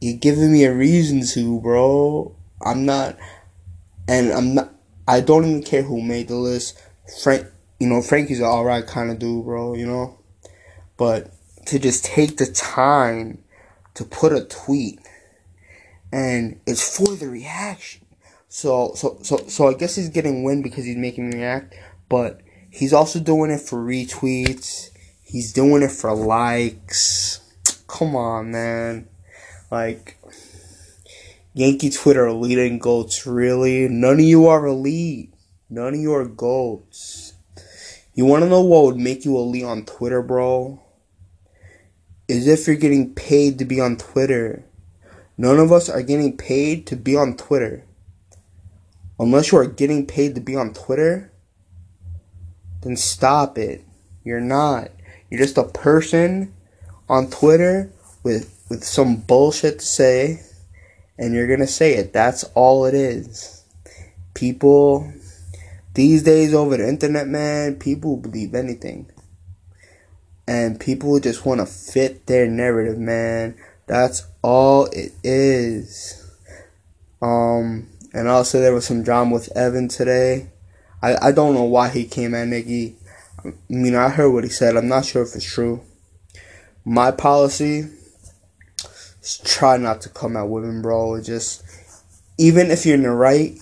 you're 0.00 0.18
giving 0.18 0.52
me 0.52 0.64
a 0.64 0.74
reason 0.74 1.24
to, 1.26 1.60
bro. 1.60 2.34
I'm 2.64 2.84
not, 2.84 3.16
and 4.08 4.32
I'm 4.32 4.54
not. 4.54 4.72
I 5.08 5.20
don't 5.20 5.44
even 5.44 5.62
care 5.62 5.82
who 5.82 6.02
made 6.02 6.28
the 6.28 6.36
list. 6.36 6.80
Frank, 7.22 7.46
you 7.78 7.86
know, 7.86 8.02
Frankie's 8.02 8.40
an 8.40 8.46
alright 8.46 8.86
kind 8.86 9.10
of 9.10 9.18
dude, 9.18 9.44
bro. 9.44 9.74
You 9.74 9.86
know, 9.86 10.18
but 10.96 11.32
to 11.66 11.78
just 11.78 12.04
take 12.04 12.36
the 12.36 12.46
time 12.46 13.42
to 13.94 14.04
put 14.04 14.32
a 14.32 14.44
tweet, 14.44 15.00
and 16.12 16.60
it's 16.66 16.96
for 16.96 17.14
the 17.16 17.28
reaction. 17.28 18.02
So, 18.48 18.92
so, 18.94 19.18
so, 19.22 19.36
so 19.48 19.68
I 19.68 19.74
guess 19.74 19.96
he's 19.96 20.08
getting 20.08 20.42
win 20.42 20.62
because 20.62 20.84
he's 20.84 20.96
making 20.96 21.28
me 21.28 21.38
react 21.38 21.74
but 22.08 22.40
he's 22.70 22.92
also 22.92 23.20
doing 23.20 23.50
it 23.50 23.60
for 23.60 23.78
retweets. 23.78 24.90
He's 25.22 25.52
doing 25.52 25.82
it 25.82 25.90
for 25.90 26.14
likes. 26.14 27.40
Come 27.88 28.14
on, 28.14 28.52
man. 28.52 29.08
Like, 29.70 30.18
Yankee 31.54 31.90
Twitter 31.90 32.26
elite 32.26 32.58
and 32.58 32.80
goats, 32.80 33.26
really? 33.26 33.88
None 33.88 34.14
of 34.14 34.20
you 34.20 34.46
are 34.46 34.66
elite. 34.66 35.32
None 35.68 35.94
of 35.94 36.00
you 36.00 36.14
are 36.14 36.24
goats. 36.24 37.32
You 38.14 38.24
want 38.24 38.44
to 38.44 38.48
know 38.48 38.62
what 38.62 38.84
would 38.84 38.96
make 38.96 39.24
you 39.24 39.36
elite 39.36 39.64
on 39.64 39.84
Twitter, 39.84 40.22
bro? 40.22 40.80
Is 42.28 42.46
if 42.46 42.66
you're 42.66 42.76
getting 42.76 43.14
paid 43.14 43.58
to 43.58 43.64
be 43.64 43.80
on 43.80 43.96
Twitter. 43.96 44.64
None 45.38 45.58
of 45.58 45.72
us 45.72 45.88
are 45.88 46.02
getting 46.02 46.36
paid 46.36 46.86
to 46.86 46.96
be 46.96 47.16
on 47.16 47.36
Twitter. 47.36 47.84
Unless 49.18 49.52
you 49.52 49.58
are 49.58 49.66
getting 49.66 50.06
paid 50.06 50.34
to 50.34 50.40
be 50.40 50.54
on 50.56 50.72
Twitter, 50.72 51.32
then 52.86 52.96
stop 52.96 53.58
it. 53.58 53.84
You're 54.24 54.40
not. 54.40 54.90
You're 55.30 55.40
just 55.40 55.58
a 55.58 55.64
person 55.64 56.54
on 57.08 57.30
Twitter 57.30 57.92
with 58.22 58.52
with 58.68 58.84
some 58.84 59.16
bullshit 59.16 59.78
to 59.80 59.84
say 59.84 60.40
and 61.18 61.34
you're 61.34 61.46
going 61.46 61.60
to 61.60 61.66
say 61.66 61.94
it. 61.94 62.12
That's 62.12 62.44
all 62.54 62.84
it 62.86 62.94
is. 62.94 63.64
People 64.34 65.12
these 65.94 66.22
days 66.22 66.52
over 66.52 66.76
the 66.76 66.86
internet, 66.86 67.26
man, 67.26 67.76
people 67.76 68.16
believe 68.18 68.54
anything. 68.54 69.10
And 70.46 70.78
people 70.78 71.18
just 71.20 71.46
want 71.46 71.60
to 71.60 71.66
fit 71.66 72.26
their 72.26 72.46
narrative, 72.46 72.98
man. 72.98 73.56
That's 73.86 74.26
all 74.42 74.86
it 74.86 75.12
is. 75.24 76.22
Um, 77.22 77.88
and 78.12 78.28
also 78.28 78.60
there 78.60 78.74
was 78.74 78.84
some 78.84 79.02
drama 79.02 79.32
with 79.32 79.56
Evan 79.56 79.88
today. 79.88 80.50
I, 81.02 81.28
I 81.28 81.32
don't 81.32 81.54
know 81.54 81.64
why 81.64 81.88
he 81.88 82.04
came 82.06 82.34
at 82.34 82.48
Nikki. 82.48 82.96
I 83.44 83.52
mean, 83.68 83.94
I 83.94 84.08
heard 84.08 84.30
what 84.30 84.44
he 84.44 84.50
said. 84.50 84.76
I'm 84.76 84.88
not 84.88 85.04
sure 85.04 85.22
if 85.22 85.34
it's 85.34 85.44
true. 85.44 85.82
My 86.84 87.10
policy 87.10 87.88
is 89.22 89.38
try 89.44 89.76
not 89.76 90.00
to 90.02 90.08
come 90.08 90.36
at 90.36 90.48
women, 90.48 90.82
bro. 90.82 91.20
Just 91.22 91.64
even 92.38 92.70
if 92.70 92.86
you're 92.86 92.96
in 92.96 93.02
the 93.02 93.10
right, 93.10 93.58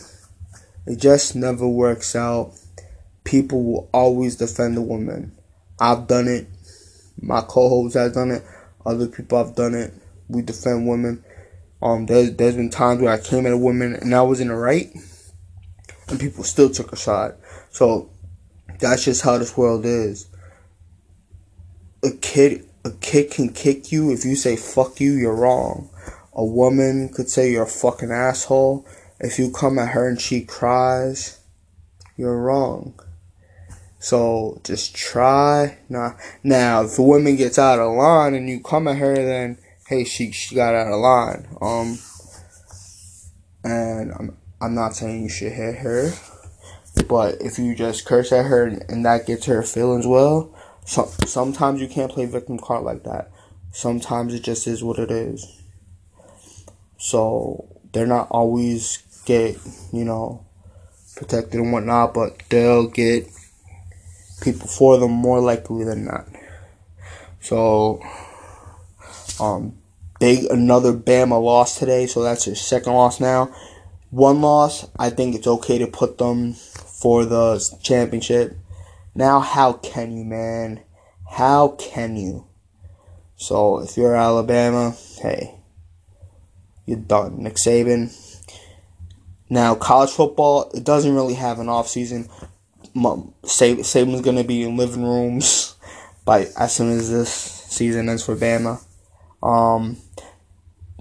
It 0.87 0.99
just 1.00 1.35
never 1.35 1.67
works 1.67 2.14
out. 2.14 2.53
People 3.25 3.64
will 3.64 3.91
always 3.93 4.37
defend 4.37 4.76
the 4.76 4.83
woman. 4.83 5.33
I've 5.81 6.07
done 6.07 6.29
it. 6.29 6.47
My 7.21 7.41
co-host 7.41 7.95
has 7.95 8.12
done 8.12 8.31
it. 8.31 8.43
Other 8.85 9.07
people 9.07 9.38
have 9.38 9.57
done 9.57 9.75
it. 9.75 9.95
We 10.29 10.43
defend 10.43 10.87
women. 10.87 11.25
Um, 11.81 12.07
there's 12.07 12.35
there's 12.37 12.57
been 12.57 12.71
times 12.71 13.00
where 13.00 13.12
I 13.12 13.19
came 13.19 13.47
at 13.47 13.53
a 13.53 13.59
woman 13.59 13.95
and 13.95 14.14
I 14.14 14.23
was 14.23 14.41
in 14.41 14.49
the 14.49 14.55
right, 14.57 14.93
and 16.09 16.21
people 16.21 16.45
still 16.45 16.71
took 16.71 16.93
a 16.93 16.97
shot. 16.97 17.37
So 17.71 18.11
that's 18.79 19.05
just 19.05 19.23
how 19.23 19.39
this 19.39 19.57
world 19.57 19.85
is. 19.85 20.29
A 22.03 22.11
kid 22.11 22.69
a 22.85 22.91
kid 22.91 23.31
can 23.31 23.49
kick 23.49 23.91
you 23.91 24.13
if 24.13 24.25
you 24.25 24.37
say 24.37 24.57
fuck 24.57 25.01
you, 25.01 25.13
you're 25.13 25.35
wrong. 25.35 25.89
A 26.35 26.45
woman 26.45 27.09
could 27.09 27.31
say 27.31 27.51
you're 27.51 27.63
a 27.63 27.67
fucking 27.67 28.11
asshole. 28.11 28.87
If 29.21 29.39
you 29.39 29.51
come 29.51 29.79
at 29.79 29.91
her 29.91 30.07
and 30.09 30.21
she 30.21 30.43
cries, 30.43 31.41
you're 32.17 32.39
wrong. 32.39 33.01
So 34.01 34.61
just 34.65 34.95
try. 34.95 35.79
Nah. 35.89 36.13
Now, 36.43 36.83
if 36.85 36.99
a 36.99 37.03
woman 37.03 37.37
gets 37.37 37.59
out 37.59 37.79
of 37.79 37.95
line 37.95 38.35
and 38.35 38.51
you 38.51 38.61
come 38.61 38.87
at 38.87 38.99
her, 38.99 39.15
then 39.15 39.57
hey, 39.87 40.05
she 40.05 40.31
she 40.33 40.55
got 40.55 40.75
out 40.75 40.93
of 40.93 41.01
line. 41.01 41.47
Um, 41.63 41.99
and 43.63 44.13
I'm 44.13 44.37
I'm 44.64 44.75
not 44.75 44.97
saying 44.97 45.23
you 45.23 45.28
should 45.28 45.52
hit 45.52 45.76
her, 45.76 46.12
but 47.06 47.42
if 47.42 47.59
you 47.59 47.75
just 47.75 48.06
curse 48.06 48.33
at 48.33 48.47
her 48.47 48.64
and, 48.88 49.04
that 49.04 49.26
gets 49.26 49.44
her 49.44 49.62
feelings 49.62 50.06
well, 50.06 50.54
so, 50.87 51.11
sometimes 51.26 51.83
you 51.83 51.88
can't 51.88 52.11
play 52.11 52.25
victim 52.25 52.59
card 52.59 52.83
like 52.83 53.04
that. 53.04 53.30
Sometimes 53.73 54.33
it 54.33 54.42
just 54.42 54.66
is 54.66 54.83
what 54.83 54.99
it 54.99 55.11
is. 55.11 55.61
So 56.97 57.68
they're 57.92 58.06
not 58.06 58.28
always 58.30 59.02
get 59.26 59.59
you 59.92 60.04
know 60.04 60.47
protected 61.16 61.61
and 61.61 61.73
whatnot, 61.73 62.14
but 62.14 62.42
they'll 62.49 62.87
get 62.87 63.28
people 64.40 64.66
for 64.66 64.97
them 64.97 65.11
more 65.11 65.40
likely 65.40 65.85
than 65.85 66.06
not. 66.06 66.26
So 67.40 68.00
um 69.38 69.76
big 70.21 70.44
another 70.44 70.94
Bama 70.94 71.42
loss 71.42 71.78
today, 71.78 72.06
so 72.06 72.23
that's 72.23 72.47
their 72.47 72.54
second 72.54 72.94
loss 72.94 73.21
now. 73.21 73.54
One 74.14 74.42
loss, 74.42 74.87
I 74.97 75.11
think 75.11 75.35
it's 75.35 75.49
okay 75.49 75.78
to 75.78 75.88
put 75.88 76.18
them 76.18 76.52
for 76.52 77.25
the 77.25 77.59
championship. 77.83 78.56
Now, 79.12 79.40
how 79.40 79.73
can 79.73 80.16
you, 80.16 80.25
man? 80.25 80.85
How 81.28 81.71
can 81.80 82.16
you? 82.16 82.47
So, 83.35 83.80
if 83.80 83.97
you're 83.97 84.14
Alabama, 84.14 84.94
hey, 85.21 85.56
you're 86.87 87.00
done. 87.00 87.42
Nick 87.42 87.54
Saban. 87.54 88.16
Now, 89.50 89.75
college 89.75 90.11
football, 90.11 90.71
it 90.73 90.85
doesn't 90.85 91.12
really 91.12 91.35
have 91.35 91.59
an 91.59 91.68
off 91.68 91.88
season. 91.88 92.28
Saban's 92.94 94.21
going 94.21 94.37
to 94.37 94.44
be 94.44 94.62
in 94.62 94.76
living 94.76 95.02
rooms 95.02 95.75
by 96.25 96.47
as 96.56 96.73
soon 96.73 96.92
as 96.92 97.11
this 97.11 97.30
season 97.33 98.09
ends 98.09 98.25
for 98.25 98.37
Bama. 98.37 98.80
Um, 99.42 99.97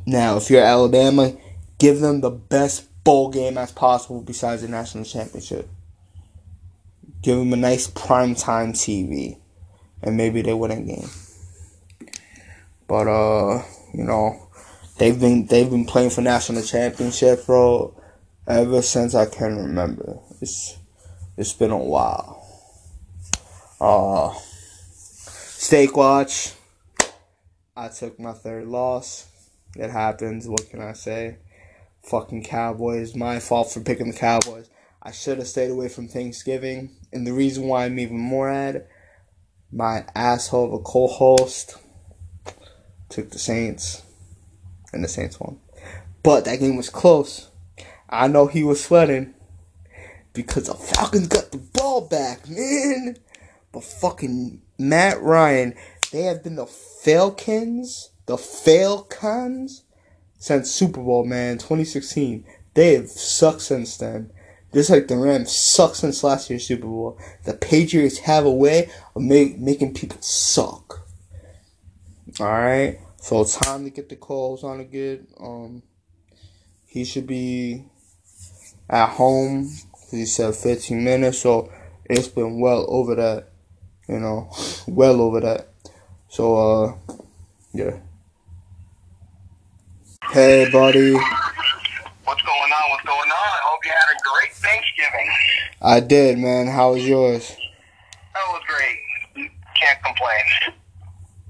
now, 0.04 0.38
if 0.38 0.50
you're 0.50 0.64
Alabama, 0.64 1.34
give 1.78 2.00
them 2.00 2.22
the 2.22 2.32
best 2.32 2.90
bowl 3.04 3.30
game 3.30 3.58
as 3.58 3.72
possible 3.72 4.22
besides 4.22 4.62
the 4.62 4.68
national 4.68 5.04
championship. 5.04 5.68
Give 7.22 7.38
them 7.38 7.54
a 7.54 7.58
nice 7.58 7.88
prime 7.88 8.36
time 8.36 8.74
TV, 8.74 9.38
and 10.02 10.18
maybe 10.18 10.42
they 10.42 10.54
win 10.54 10.72
a 10.72 10.82
game. 10.82 11.10
But 12.88 13.08
uh, 13.08 13.64
you 13.94 14.04
know, 14.04 14.50
they've 14.98 15.20
been 15.20 15.46
they've 15.46 15.70
been 15.70 15.86
playing 15.86 16.10
for 16.10 16.22
national 16.22 16.64
championship, 16.64 17.46
bro, 17.46 17.96
ever 18.48 18.82
since 18.82 19.16
I 19.16 19.26
can 19.26 19.58
remember. 19.58 20.20
It's 20.42 20.78
it's 21.38 21.54
been 21.54 21.72
a 21.72 21.78
while. 21.78 22.46
Uh, 23.80 24.34
Steak 24.94 25.96
Watch. 25.96 26.54
I 27.76 27.88
took 27.88 28.20
my 28.20 28.34
third 28.34 28.68
loss. 28.68 29.28
It 29.76 29.90
happens. 29.90 30.48
What 30.48 30.70
can 30.70 30.82
I 30.82 30.94
say? 30.94 31.38
Fucking 32.04 32.44
Cowboys. 32.44 33.16
My 33.16 33.40
fault 33.40 33.72
for 33.72 33.82
picking 33.82 34.12
the 34.12 34.18
Cowboys. 34.18 34.70
I 35.02 35.12
should 35.12 35.40
have 35.40 35.48
stayed 35.48 35.72
away 35.72 35.90
from 35.90 36.08
Thanksgiving. 36.08 36.96
And 37.12 37.26
the 37.26 37.34
reason 37.34 37.68
why 37.68 37.86
I'm 37.86 38.00
even 38.00 38.18
more 38.18 38.52
mad, 38.52 38.86
my 39.72 40.06
asshole 40.16 40.68
of 40.68 40.74
a 40.74 40.80
co-host 40.80 41.78
took 43.10 43.30
the 43.30 43.40
Saints, 43.40 44.02
and 44.92 45.04
the 45.04 45.08
Saints 45.08 45.40
won. 45.40 45.60
But 46.24 46.46
that 46.46 46.60
game 46.60 46.76
was 46.76 46.90
close. 46.90 47.50
I 48.10 48.28
know 48.28 48.48
he 48.48 48.64
was 48.64 48.84
sweating 48.84 49.34
because 50.34 50.68
the 50.68 50.74
Falcons 50.74 51.28
got 51.28 51.52
the 51.52 51.58
ball 51.58 52.02
back, 52.08 52.50
man. 52.50 53.18
But 53.72 53.84
fucking 53.84 54.62
Matt 54.78 55.22
Ryan, 55.22 55.76
they 56.12 56.24
have 56.24 56.44
been 56.44 56.56
the 56.56 56.66
Falcons, 56.66 58.10
the 58.26 58.38
Falcons, 58.38 59.83
since 60.44 60.70
Super 60.70 61.02
Bowl, 61.02 61.24
man, 61.24 61.58
2016. 61.58 62.44
They 62.74 62.96
have 62.96 63.08
sucked 63.08 63.62
since 63.62 63.96
then. 63.96 64.30
Just 64.74 64.90
like 64.90 65.08
the 65.08 65.16
Rams 65.16 65.56
suck 65.56 65.96
since 65.96 66.22
last 66.22 66.50
year's 66.50 66.68
Super 66.68 66.86
Bowl, 66.86 67.18
the 67.46 67.54
Patriots 67.54 68.18
have 68.18 68.46
a 68.46 68.52
way 68.52 68.90
of 69.16 69.22
make, 69.22 69.58
making 69.58 69.94
people 69.94 70.18
suck. 70.20 71.08
Alright, 72.42 73.00
so 73.22 73.46
time 73.46 73.86
to 73.86 73.90
get 73.90 74.10
the 74.10 74.18
calls 74.18 74.66
on 74.66 74.82
again. 74.82 75.28
Um, 75.40 75.82
he 76.88 77.06
should 77.06 77.26
be 77.26 77.86
at 78.90 79.12
home 79.12 79.70
he 80.12 80.26
said 80.26 80.56
15 80.56 81.02
minutes, 81.02 81.40
so 81.40 81.72
it's 82.04 82.28
been 82.28 82.60
well 82.60 82.86
over 82.90 83.16
that, 83.16 83.48
you 84.10 84.20
know, 84.20 84.52
well 84.88 85.22
over 85.22 85.40
that. 85.40 85.70
So, 86.28 86.58
uh, 86.58 86.96
yeah. 87.72 88.00
Hey, 90.34 90.68
buddy. 90.72 91.14
What's 91.14 92.42
going 92.42 92.72
on? 92.72 92.90
What's 92.90 93.06
going 93.06 93.30
on? 93.30 93.30
I 93.30 93.62
hope 93.66 93.86
you 93.86 93.92
had 93.92 94.16
a 94.16 94.20
great 94.34 94.52
Thanksgiving. 94.54 95.30
I 95.80 96.00
did, 96.00 96.40
man. 96.40 96.66
How 96.66 96.94
was 96.94 97.08
yours? 97.08 97.56
That 98.34 98.42
was 98.48 98.64
great. 98.66 99.52
Can't 99.80 100.04
complain. 100.04 100.74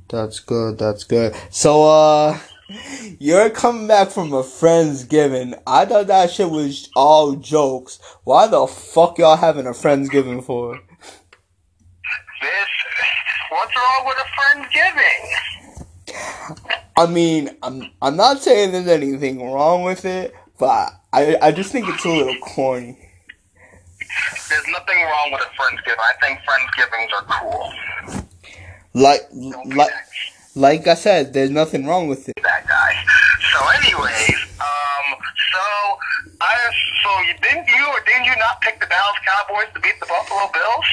That's 0.09 0.41
good. 0.41 0.77
That's 0.77 1.05
good. 1.05 1.33
So, 1.49 1.85
uh, 1.87 2.37
you're 3.19 3.49
coming 3.51 3.87
back 3.87 4.09
from 4.09 4.33
a 4.33 4.43
Friendsgiving. 4.43 5.57
I 5.65 5.85
thought 5.85 6.07
that 6.07 6.31
shit 6.31 6.49
was 6.49 6.89
all 6.93 7.37
jokes. 7.37 8.01
Why 8.25 8.47
the 8.47 8.67
fuck 8.67 9.17
y'all 9.17 9.37
having 9.37 9.65
a 9.65 9.71
Friendsgiving 9.71 10.43
for? 10.43 10.77
This. 12.41 12.67
What's 13.49 13.73
wrong 13.77 14.05
with 14.07 14.17
a 14.17 14.27
Friendsgiving? 16.17 16.79
I 16.97 17.05
mean, 17.07 17.49
I'm 17.63 17.89
I'm 18.01 18.15
not 18.15 18.41
saying 18.41 18.71
there's 18.71 18.87
anything 18.87 19.51
wrong 19.51 19.83
with 19.83 20.05
it, 20.05 20.33
but 20.59 20.93
I 21.11 21.37
I 21.41 21.51
just 21.51 21.71
think 21.71 21.87
it's 21.89 22.05
a 22.05 22.09
little 22.09 22.35
corny. 22.41 22.97
There's 24.49 24.67
nothing 24.67 25.01
wrong 25.01 25.31
with 25.31 25.41
a 25.41 25.49
Friendsgiving. 25.59 25.97
I 25.99 26.13
think 26.21 26.39
Friendsgivings 26.47 27.11
are 27.13 27.25
cool. 27.39 27.73
Like 28.93 29.21
like 29.75 29.91
like 30.55 30.87
I 30.87 30.93
said, 30.93 31.33
there's 31.33 31.49
nothing 31.49 31.85
wrong 31.87 32.07
with 32.07 32.29
it. 32.29 32.35
that 32.43 32.67
guy. 32.67 32.93
So, 33.51 33.59
anyways, 33.69 34.35
um, 34.59 35.17
so 35.51 35.63
I 36.41 36.55
so 37.03 37.09
you 37.21 37.33
didn't 37.41 37.67
you 37.67 37.87
or 37.87 37.99
didn't 38.05 38.25
you 38.25 38.35
not 38.37 38.61
pick 38.61 38.79
the 38.79 38.85
Dallas 38.85 39.17
Cowboys 39.25 39.73
to 39.73 39.79
beat 39.79 39.99
the 39.99 40.05
Buffalo 40.05 40.51
Bills? 40.53 40.85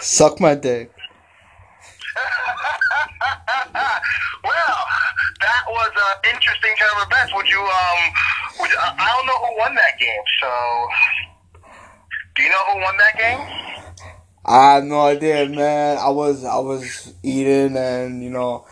Suck 0.00 0.40
my 0.40 0.54
dick. 0.54 0.90
well, 4.44 4.78
that 5.40 5.64
was 5.68 5.90
an 5.94 6.34
interesting 6.34 6.70
turn 6.78 6.88
of 7.00 7.06
events. 7.08 7.32
Would 7.34 7.48
you, 7.48 7.60
um, 7.60 8.12
would 8.60 8.70
I 8.70 8.94
I 8.98 9.16
don't 9.16 9.26
know 9.26 9.38
who 9.46 9.58
won 9.58 9.74
that 9.74 9.98
game, 9.98 10.22
so 10.40 10.48
do 12.36 12.42
you 12.42 12.50
know 12.50 12.64
who 12.72 12.78
won 12.80 12.96
that 12.98 13.18
game? 13.18 13.40
I 14.46 14.74
have 14.74 14.84
no 14.84 15.00
idea, 15.00 15.48
man. 15.48 15.98
I 15.98 16.10
was 16.10 16.44
I 16.44 16.58
was 16.58 17.14
eating 17.22 17.76
and 17.76 18.22
you 18.22 18.30
know 18.30 18.64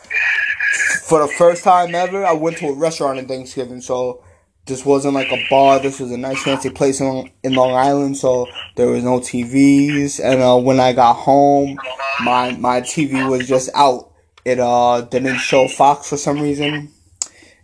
for 1.04 1.20
the 1.20 1.28
first 1.28 1.64
time 1.64 1.94
ever 1.94 2.24
I 2.24 2.32
went 2.32 2.58
to 2.58 2.68
a 2.68 2.74
restaurant 2.74 3.18
on 3.18 3.26
Thanksgiving, 3.26 3.80
so 3.80 4.22
this 4.66 4.84
wasn't 4.84 5.14
like 5.14 5.30
a 5.32 5.44
bar, 5.50 5.80
this 5.80 5.98
was 5.98 6.12
a 6.12 6.16
nice 6.16 6.42
fancy 6.42 6.70
place 6.70 7.00
in, 7.00 7.30
in 7.42 7.54
Long 7.54 7.74
Island, 7.74 8.16
so 8.16 8.46
there 8.76 8.88
was 8.88 9.02
no 9.02 9.18
TVs 9.18 10.20
and 10.22 10.40
uh, 10.40 10.56
when 10.56 10.78
I 10.78 10.92
got 10.92 11.14
home 11.14 11.78
my 12.22 12.52
my 12.52 12.80
TV 12.80 13.28
was 13.28 13.46
just 13.46 13.70
out. 13.74 14.10
It 14.44 14.58
uh 14.58 15.02
didn't 15.02 15.38
show 15.38 15.68
Fox 15.68 16.08
for 16.08 16.16
some 16.16 16.40
reason. 16.40 16.92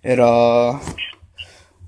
It 0.02 0.18
uh 0.20 0.78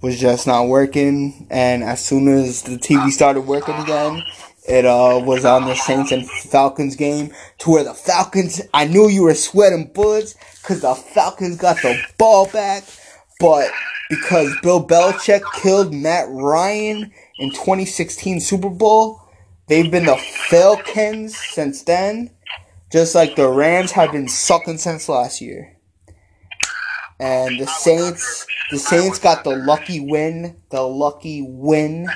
was 0.03 0.19
just 0.19 0.47
not 0.47 0.69
working 0.69 1.47
and 1.51 1.83
as 1.85 2.05
soon 2.05 2.29
as 2.29 2.63
the 2.63 2.77
TV 2.77 3.11
started 3.11 3.43
working 3.43 3.75
again, 3.75 4.23
it 4.69 4.85
uh 4.85 5.21
was 5.25 5.45
on 5.45 5.67
the 5.67 5.75
Saints 5.75 6.13
and 6.13 6.29
Falcons 6.29 6.97
game 6.97 7.33
to 7.59 7.71
where 7.71 7.85
the 7.85 7.95
Falcons 7.95 8.61
I 8.73 8.87
knew 8.87 9.09
you 9.09 9.25
were 9.25 9.35
sweating 9.35 9.91
bullets 9.93 10.35
cuz 10.63 10.81
the 10.81 10.95
Falcons 10.95 11.57
got 11.57 11.77
the 11.83 12.01
ball 12.19 12.47
back, 12.47 12.85
but 13.39 13.71
because 14.11 14.55
Bill 14.61 14.85
Belichick 14.85 15.41
killed 15.63 15.95
Matt 15.95 16.27
Ryan 16.29 17.13
in 17.39 17.51
2016 17.51 18.41
Super 18.41 18.69
Bowl. 18.69 19.23
They've 19.69 19.91
been 19.91 20.05
the 20.05 20.17
Falcons 20.17 21.39
since 21.39 21.85
then, 21.85 22.33
just 22.91 23.15
like 23.15 23.37
the 23.37 23.49
Rams 23.49 23.93
have 23.93 24.11
been 24.11 24.29
sucking 24.29 24.79
since 24.79 25.09
last 25.09 25.41
year. 25.41 25.77
And 27.21 27.61
the 27.61 27.67
Saints, 27.67 28.47
the 28.73 28.79
Saints 28.79 29.21
got 29.21 29.45
the 29.45 29.55
lucky 29.57 30.01
win, 30.01 30.57
the 30.71 30.83
lucky 30.83 31.43
win 31.47 32.09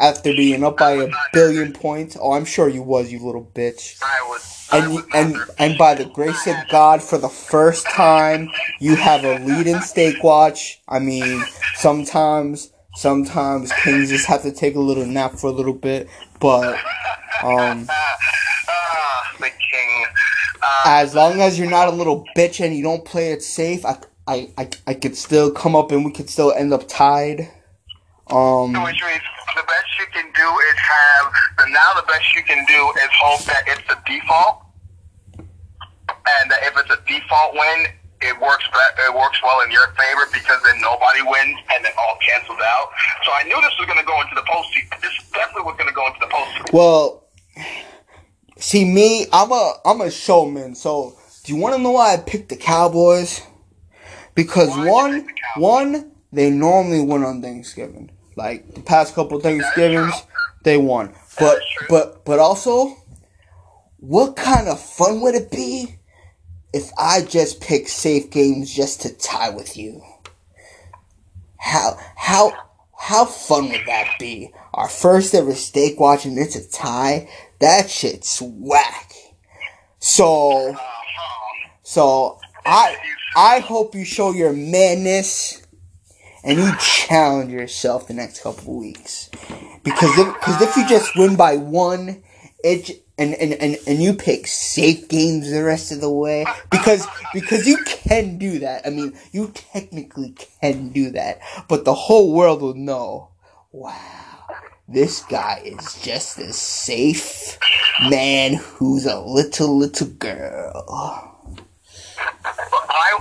after 0.00 0.32
being 0.32 0.64
up 0.64 0.78
by 0.78 0.92
a 0.92 1.08
billion 1.32 1.72
points. 1.72 2.16
Oh, 2.20 2.32
I'm 2.32 2.44
sure 2.44 2.68
you 2.68 2.82
was, 2.82 3.12
you 3.12 3.24
little 3.24 3.50
bitch. 3.54 3.98
I 4.02 4.22
was. 4.28 4.68
And 4.72 5.04
and 5.14 5.36
and 5.58 5.78
by 5.78 5.94
the 5.94 6.04
grace 6.04 6.46
of 6.46 6.56
God, 6.70 7.02
for 7.02 7.18
the 7.18 7.28
first 7.28 7.86
time, 7.86 8.50
you 8.78 8.96
have 8.96 9.24
a 9.24 9.38
lead 9.44 9.66
in 9.66 9.80
stake 9.82 10.22
Watch. 10.22 10.80
I 10.88 11.00
mean, 11.00 11.42
sometimes 11.74 12.72
sometimes 12.94 13.72
kings 13.82 14.10
just 14.10 14.26
have 14.26 14.42
to 14.42 14.52
take 14.52 14.76
a 14.76 14.80
little 14.80 15.06
nap 15.06 15.34
for 15.34 15.48
a 15.48 15.52
little 15.52 15.74
bit, 15.74 16.08
but 16.40 16.78
um, 17.42 17.88
Ah, 18.68 19.32
the 19.38 19.46
king. 19.50 20.06
Uh, 20.62 20.82
as 20.86 21.14
long 21.14 21.40
as 21.40 21.58
you're 21.58 21.70
not 21.70 21.88
a 21.88 21.92
little 21.92 22.24
bitch 22.36 22.64
and 22.64 22.76
you 22.76 22.82
don't 22.82 23.04
play 23.04 23.32
it 23.32 23.42
safe, 23.42 23.84
I 23.84 23.96
I 24.26 24.50
I, 24.56 24.70
I 24.86 24.94
could 24.94 25.16
still 25.16 25.50
come 25.50 25.74
up 25.74 25.90
and 25.92 26.04
we 26.04 26.12
could 26.12 26.30
still 26.30 26.52
end 26.52 26.72
up 26.72 26.86
tied. 26.88 27.48
Um, 28.30 28.72
which 28.84 29.02
means 29.02 29.22
the 29.56 29.66
best 29.66 29.90
you 29.98 30.06
can 30.14 30.30
do 30.30 30.48
is 30.70 30.76
have. 30.78 31.32
The, 31.58 31.66
now 31.70 31.94
the 31.98 32.06
best 32.06 32.34
you 32.34 32.42
can 32.42 32.64
do 32.66 32.80
is 33.02 33.10
hope 33.18 33.42
that 33.50 33.64
it's 33.66 33.86
a 33.90 33.98
default, 34.06 34.62
and 35.38 36.50
that 36.50 36.62
if 36.62 36.78
it's 36.78 36.90
a 36.94 37.00
default 37.06 37.54
win, 37.54 37.86
it 38.22 38.38
works. 38.40 38.64
It 38.70 39.14
works 39.14 39.42
well 39.42 39.60
in 39.62 39.70
your 39.70 39.88
favor 39.98 40.30
because 40.32 40.62
then 40.62 40.80
nobody 40.80 41.22
wins 41.22 41.58
and 41.74 41.84
it 41.84 41.92
all 41.98 42.18
cancels 42.22 42.60
out. 42.62 42.88
So 43.24 43.32
I 43.32 43.42
knew 43.44 43.58
this 43.60 43.74
was 43.78 43.86
going 43.86 43.98
to 43.98 44.06
go 44.06 44.20
into 44.20 44.34
the 44.34 44.46
postseason. 44.46 45.00
This 45.02 45.14
definitely 45.32 45.62
was 45.62 45.76
going 45.76 45.88
to 45.88 45.94
go 45.94 46.06
into 46.06 46.20
the 46.20 46.26
postseason. 46.26 46.72
Well, 46.72 47.26
see 48.56 48.84
me, 48.84 49.26
I'm 49.32 49.50
a 49.50 49.74
I'm 49.84 50.00
a 50.02 50.10
showman. 50.10 50.74
So, 50.74 51.16
do 51.44 51.52
you 51.52 51.58
want 51.58 51.74
to 51.74 51.82
know 51.82 51.92
why 51.92 52.14
I 52.14 52.16
picked 52.18 52.50
the 52.50 52.56
Cowboys? 52.56 53.42
Because 54.34 54.68
Why'd 54.68 54.88
one, 54.88 55.28
one, 55.56 56.12
they 56.32 56.50
normally 56.50 57.00
win 57.00 57.24
on 57.24 57.42
Thanksgiving. 57.42 58.10
Like 58.36 58.74
the 58.74 58.80
past 58.82 59.14
couple 59.14 59.40
Thanksgivings, 59.40 60.14
they 60.64 60.76
won. 60.76 61.14
But 61.38 61.58
but 61.88 62.24
but 62.24 62.38
also, 62.38 62.96
what 63.98 64.36
kind 64.36 64.68
of 64.68 64.80
fun 64.80 65.20
would 65.20 65.34
it 65.34 65.50
be 65.50 65.96
if 66.72 66.90
I 66.98 67.22
just 67.22 67.60
pick 67.60 67.88
safe 67.88 68.30
games 68.30 68.72
just 68.74 69.02
to 69.02 69.14
tie 69.16 69.50
with 69.50 69.76
you? 69.76 70.02
How 71.58 71.98
how 72.16 72.52
how 72.98 73.24
fun 73.24 73.68
would 73.70 73.86
that 73.86 74.16
be? 74.18 74.52
Our 74.74 74.88
first 74.88 75.34
ever 75.34 75.54
steak 75.54 75.98
watch 75.98 76.24
and 76.24 76.38
it's 76.38 76.56
a 76.56 76.70
tie. 76.70 77.28
That 77.58 77.90
shit's 77.90 78.40
whack. 78.40 79.12
So 79.98 80.70
Uh-huh. 80.70 81.68
so 81.82 82.38
I 82.64 82.96
I 83.36 83.60
hope 83.60 83.94
you 83.94 84.04
show 84.04 84.32
your 84.32 84.52
madness 84.52 85.59
and 86.44 86.58
you 86.58 86.72
challenge 86.78 87.52
yourself 87.52 88.08
the 88.08 88.14
next 88.14 88.42
couple 88.42 88.78
weeks. 88.78 89.30
Because 89.82 90.16
if 90.18 90.34
because 90.34 90.62
if 90.62 90.76
you 90.76 90.88
just 90.88 91.16
win 91.16 91.36
by 91.36 91.56
one, 91.56 92.22
it 92.62 93.02
and, 93.18 93.34
and, 93.34 93.52
and, 93.52 93.76
and 93.86 94.02
you 94.02 94.14
pick 94.14 94.46
safe 94.46 95.06
games 95.08 95.50
the 95.50 95.62
rest 95.62 95.92
of 95.92 96.00
the 96.00 96.10
way 96.10 96.46
because 96.70 97.06
because 97.34 97.66
you 97.66 97.76
can 97.84 98.38
do 98.38 98.58
that. 98.60 98.86
I 98.86 98.90
mean, 98.90 99.16
you 99.30 99.52
technically 99.54 100.34
can 100.60 100.88
do 100.88 101.10
that, 101.10 101.40
but 101.68 101.84
the 101.84 101.94
whole 101.94 102.32
world 102.32 102.62
will 102.62 102.74
know. 102.74 103.28
Wow, 103.72 104.46
this 104.88 105.22
guy 105.24 105.62
is 105.64 106.00
just 106.02 106.38
a 106.38 106.52
safe 106.52 107.58
man 108.08 108.54
who's 108.54 109.06
a 109.06 109.20
little 109.20 109.76
little 109.78 110.08
girl. 110.08 111.29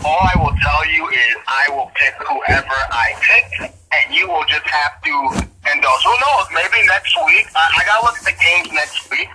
All 0.05 0.19
I 0.21 0.33
will 0.37 0.55
tell 0.61 0.85
you 0.89 1.07
is 1.09 1.35
I 1.47 1.67
will 1.69 1.91
pick 1.95 2.13
whoever 2.15 2.77
I 2.91 3.11
pick, 3.21 3.73
and 3.91 4.15
you 4.15 4.27
will 4.27 4.45
just 4.47 4.65
have 4.65 5.01
to 5.03 5.11
indulge. 5.73 6.03
Who 6.03 6.15
knows? 6.23 6.45
Maybe 6.53 6.85
next 6.87 7.15
week. 7.25 7.47
I, 7.55 7.81
I 7.81 7.85
gotta 7.85 8.05
look 8.05 8.17
at 8.17 8.23
the 8.25 8.35
games 8.39 8.71
next 8.73 9.09
week. 9.11 9.27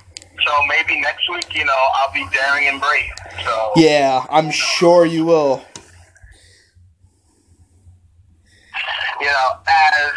So 0.46 0.52
maybe 0.68 1.00
next 1.00 1.28
week, 1.30 1.54
you 1.54 1.64
know, 1.64 1.82
I'll 1.96 2.12
be 2.12 2.26
daring 2.32 2.68
and 2.68 2.80
brave. 2.80 3.10
So 3.44 3.72
Yeah, 3.76 4.24
I'm 4.30 4.50
sure 4.50 5.04
you 5.06 5.24
will. 5.24 5.62
you 9.20 9.26
know, 9.26 9.50
as 9.66 10.12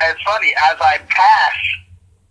as 0.00 0.14
funny 0.24 0.52
as 0.70 0.76
I 0.80 0.98
pass, 1.08 1.54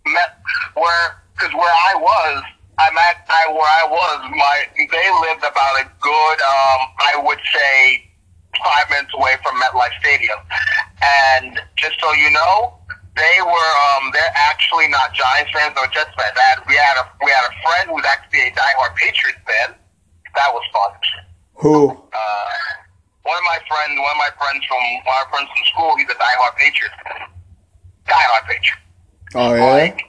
met 0.06 0.38
where 0.74 1.22
because 1.34 1.54
where 1.54 1.72
I 1.72 1.94
was, 1.96 2.42
I'm 2.80 2.96
at 2.96 3.28
I 3.28 3.52
where 3.52 3.68
I 3.68 3.84
was. 3.84 4.18
My 4.32 4.56
they 4.74 5.08
lived 5.28 5.44
about 5.44 5.74
a 5.80 5.86
good, 6.00 6.38
um, 6.40 6.80
I 6.96 7.20
would 7.20 7.42
say, 7.52 8.08
five 8.56 8.88
minutes 8.88 9.12
away 9.12 9.36
from 9.44 9.60
MetLife 9.60 9.92
Stadium, 10.00 10.40
and 11.00 11.60
just 11.76 12.00
so 12.00 12.12
you 12.12 12.30
know. 12.30 12.76
They 13.16 13.42
were 13.42 13.72
um 13.92 14.14
they're 14.14 14.32
actually 14.34 14.88
not 14.88 15.12
Giants 15.12 15.50
fans 15.52 15.76
or 15.76 15.84
Jets 15.92 16.14
fans. 16.16 16.32
I 16.38 16.56
had, 16.56 16.58
we 16.68 16.74
had 16.78 16.96
a 16.96 17.04
we 17.20 17.28
had 17.28 17.44
a 17.44 17.54
friend 17.60 17.90
who's 17.90 18.06
actually 18.06 18.48
a 18.48 18.52
diehard 18.54 18.94
Patriots 18.96 19.42
fan. 19.44 19.74
That 20.36 20.48
was 20.54 20.62
fun 20.72 20.94
Who? 21.58 21.90
uh, 21.90 22.50
one 23.24 23.36
of 23.36 23.44
my 23.44 23.58
friends, 23.66 23.98
one 23.98 24.14
of 24.14 24.20
my 24.24 24.32
friends 24.38 24.64
from 24.64 24.80
one 25.04 25.20
of 25.20 25.26
my 25.26 25.36
friends 25.36 25.50
from 25.52 25.62
school, 25.74 25.96
he's 25.98 26.08
a 26.08 26.16
diehard 26.16 26.54
Patriot. 26.56 26.94
Diehard 28.08 28.44
Patriot. 28.46 28.82
Oh 29.34 29.52
yeah. 29.54 29.74
Like 29.74 30.00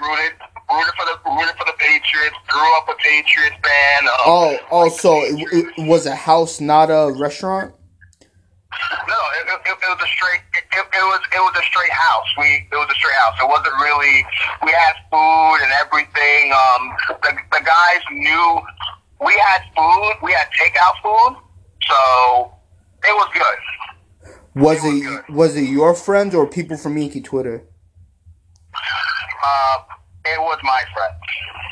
rooted, 0.00 0.38
rooted 0.70 0.94
for 0.94 1.06
the 1.06 1.16
rooted 1.30 1.56
for 1.56 1.64
the 1.66 1.76
Patriots. 1.78 2.36
Grew 2.48 2.76
up 2.78 2.88
a 2.88 2.94
Patriots 2.96 3.56
fan. 3.62 4.08
Um, 4.08 4.14
Oh, 4.26 4.58
oh, 4.70 4.88
so 4.88 5.22
it, 5.24 5.46
it 5.78 5.86
was 5.88 6.06
a 6.06 6.14
house, 6.14 6.60
not 6.60 6.90
a 6.90 7.12
restaurant. 7.12 7.74
no, 9.08 9.20
it, 9.40 9.60
it, 9.66 9.72
it 9.72 9.88
was 9.88 10.02
a 10.02 10.06
straight. 10.08 10.40
It, 10.54 10.64
it, 10.94 11.02
was 11.02 11.20
it 11.34 11.38
was 11.40 11.54
a 11.58 11.62
straight 11.64 11.90
house. 11.92 12.26
We 12.38 12.44
it 12.70 12.76
was 12.76 12.88
a 12.90 12.94
straight 12.94 13.14
house. 13.16 13.34
It 13.42 13.48
wasn't 13.48 13.74
really. 13.82 14.24
We 14.64 14.70
had 14.72 14.94
food 15.10 15.58
and 15.64 15.72
everything. 15.84 16.52
Um, 16.52 16.82
the 17.22 17.32
the 17.58 17.62
guys 17.64 18.02
knew 18.12 18.60
we 19.24 19.32
had 19.38 19.62
food. 19.76 20.12
We 20.22 20.32
had 20.32 20.46
takeout 20.60 20.96
food, 21.02 21.36
so 21.88 22.52
it 23.04 23.14
was 23.14 23.28
good. 23.32 23.58
Was 24.54 24.84
It 24.84 24.88
was 24.88 24.94
it 25.00 25.02
good. 25.26 25.34
was 25.34 25.56
it 25.56 25.62
your 25.68 25.94
friends 25.94 26.34
or 26.34 26.46
people 26.46 26.76
from 26.76 26.98
Yankee 26.98 27.20
Twitter? 27.22 27.64
Uh, 29.44 29.76
it 30.34 30.40
was 30.40 30.58
my 30.62 30.82
friend. 30.94 31.14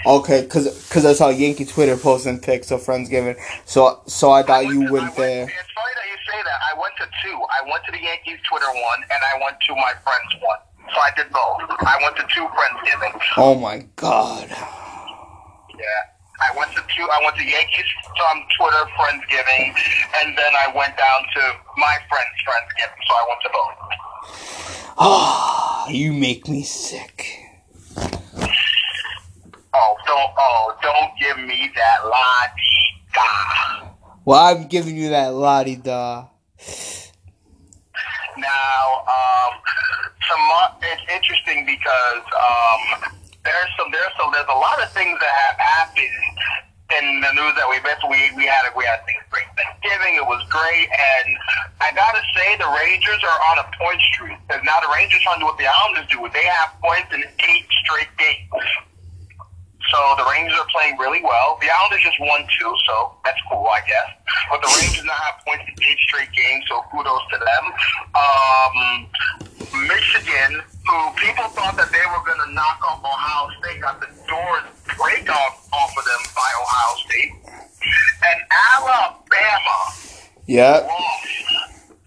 Okay, 0.06 0.46
cause, 0.46 0.88
cause 0.88 1.04
I 1.04 1.12
saw 1.14 1.30
Yankee 1.30 1.64
Twitter 1.64 1.96
posting 1.96 2.38
pics 2.38 2.70
of 2.70 2.80
Friendsgiving, 2.80 3.36
so 3.64 4.02
so 4.06 4.30
I 4.30 4.42
thought 4.42 4.66
you 4.66 4.86
I 4.86 4.90
went 4.90 5.16
there. 5.16 5.44
It's 5.44 5.72
funny 5.74 5.94
that 5.98 6.06
you 6.06 6.18
say 6.30 6.38
that. 6.44 6.58
I 6.72 6.78
went 6.78 6.94
to 6.98 7.06
two. 7.24 7.34
I 7.34 7.68
went 7.68 7.84
to 7.86 7.92
the 7.92 8.02
Yankees 8.02 8.38
Twitter 8.48 8.70
one, 8.70 9.00
and 9.02 9.20
I 9.34 9.42
went 9.42 9.56
to 9.66 9.74
my 9.74 9.92
friend's 10.04 10.34
one. 10.40 10.58
So 10.94 11.00
I 11.00 11.10
did 11.16 11.26
both. 11.32 11.58
I 11.82 11.98
went 12.02 12.16
to 12.16 12.26
two 12.32 12.46
Friendsgiving. 12.54 13.20
Oh 13.36 13.56
my 13.56 13.84
god. 13.96 14.48
Yeah. 14.48 16.02
I 16.38 16.56
went 16.56 16.70
to 16.72 16.82
two. 16.94 17.02
I 17.02 17.20
went 17.24 17.36
to 17.36 17.44
Yankees 17.44 17.86
um, 18.30 18.42
Twitter 18.58 18.84
Friendsgiving, 18.94 19.74
and 20.22 20.36
then 20.36 20.52
I 20.54 20.72
went 20.76 20.96
down 20.96 21.20
to 21.34 21.42
my 21.78 21.96
friend's 22.08 22.38
Friendsgiving. 22.46 23.02
So 23.08 23.14
I 23.14 23.24
went 23.28 23.40
to 23.42 23.50
both. 23.52 24.94
Ah, 24.98 25.88
you 25.88 26.12
make 26.12 26.46
me 26.46 26.62
sick. 26.62 27.45
Oh, 28.38 29.96
don't 30.06 30.30
oh, 30.38 30.76
don't 30.82 31.12
give 31.20 31.38
me 31.44 31.70
that. 31.74 31.98
Ah. 32.04 33.92
Well, 34.24 34.40
I'm 34.40 34.66
giving 34.66 34.96
you 34.96 35.10
that 35.10 35.34
lottie 35.34 35.76
da. 35.76 36.26
Now, 38.36 39.04
um, 39.06 39.60
mo- 40.48 40.74
it's 40.82 41.02
interesting 41.12 41.64
because 41.64 42.24
um, 42.34 43.12
there's 43.44 43.70
some 43.78 43.90
there's 43.92 44.12
some 44.18 44.32
there's 44.32 44.48
a 44.48 44.58
lot 44.58 44.82
of 44.82 44.90
things 44.92 45.18
that 45.20 45.32
have 45.46 45.58
happened 45.58 46.38
in 46.94 47.20
the 47.20 47.32
news 47.34 47.54
that 47.58 47.66
we 47.66 47.82
missed. 47.82 48.04
We 48.06 48.30
we 48.38 48.46
had 48.46 48.70
we 48.76 48.86
had 48.86 49.02
great 49.30 49.50
Thanksgiving. 49.58 50.16
It 50.16 50.26
was 50.26 50.42
great, 50.50 50.86
and 50.86 51.28
I 51.82 51.90
gotta 51.90 52.22
say 52.34 52.56
the 52.56 52.70
Rangers 52.70 53.20
are 53.26 53.38
on 53.50 53.56
a 53.58 53.66
point 53.74 54.00
streak. 54.14 54.38
Because 54.46 54.62
now 54.62 54.78
the 54.78 54.90
Rangers 54.94 55.22
trying 55.22 55.42
to 55.42 55.46
do 55.46 55.50
what 55.50 55.58
the 55.58 55.66
Islanders 55.66 56.06
do. 56.06 56.22
They 56.30 56.46
have 56.46 56.78
points 56.78 57.10
in 57.10 57.22
eight 57.22 57.66
straight 57.82 58.10
games. 58.18 58.66
So 59.90 59.98
the 60.18 60.26
Rangers 60.26 60.58
are 60.58 60.66
playing 60.74 60.98
really 60.98 61.22
well. 61.22 61.58
The 61.62 61.70
Islanders 61.70 62.02
just 62.02 62.18
won 62.18 62.42
two, 62.58 62.74
so 62.86 63.14
that's 63.24 63.38
cool, 63.50 63.66
I 63.70 63.80
guess. 63.86 64.10
But 64.50 64.62
the 64.62 64.70
Rangers 64.82 65.04
now 65.04 65.14
have 65.30 65.38
points 65.46 65.62
in 65.66 65.74
eight 65.86 65.98
straight 66.10 66.32
games, 66.34 66.64
so 66.66 66.82
kudos 66.90 67.22
to 67.30 67.38
them. 67.38 67.64
Um, 68.18 69.06
Michigan, 69.86 70.62
who 70.86 70.98
people 71.22 71.46
thought 71.54 71.76
that 71.76 71.90
they 71.92 72.02
were 72.10 72.22
going 72.26 72.40
to 72.46 72.50
knock 72.54 72.82
off 72.82 73.04
Ohio 73.04 73.50
State, 73.62 73.80
got 73.80 74.00
the 74.00 74.10
doors 74.26 74.55
Lost. 80.82 81.26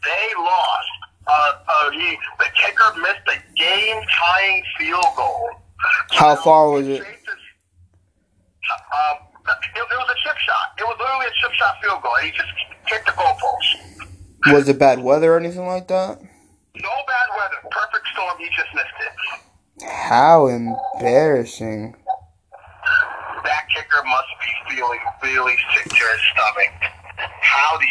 They 0.04 0.28
lost. 0.38 0.90
Uh, 1.28 1.52
uh, 1.68 1.92
he, 1.92 2.18
the 2.40 2.46
kicker 2.56 3.00
missed 3.02 3.28
a 3.28 3.38
game 3.56 4.02
tying 4.20 4.64
field 4.78 5.06
goal. 5.16 5.50
How 6.12 6.36
far 6.36 6.72
was 6.72 6.88
it? 6.88 7.02
Um, 7.02 7.06
it, 9.76 9.80
it 9.80 9.98
was 9.98 10.10
a 10.10 10.28
chip 10.28 10.38
shot. 10.38 10.74
It 10.78 10.84
was 10.84 10.98
literally 11.00 11.26
a 11.26 11.36
chip 11.42 11.54
shot 11.54 11.76
field 11.82 12.02
goal. 12.02 12.12
He 12.24 12.32
just 12.32 12.50
kicked 12.88 13.06
the 13.06 13.12
goalpost. 13.14 14.54
Was 14.54 14.70
it 14.70 14.80
bad 14.80 15.00
weather 15.04 15.34
or 15.34 15.38
anything 15.38 15.66
like 15.66 15.88
that? 15.90 16.20
No 16.22 16.90
bad 17.08 17.28
weather. 17.38 17.70
Perfect 17.72 18.08
storm. 18.14 18.38
He 18.40 18.48
just 18.56 18.74
missed 18.74 18.88
it. 19.02 19.86
How 19.90 20.48
embarrassing. 20.48 21.96
That 23.44 23.64
kicker 23.74 24.04
must 24.06 24.28
be 24.42 24.76
feeling 24.76 25.00
really 25.24 25.56
sick 25.76 25.86
to 25.86 25.96
his 25.96 26.22
stomach. 26.34 26.92
How 27.42 27.78
do 27.78 27.86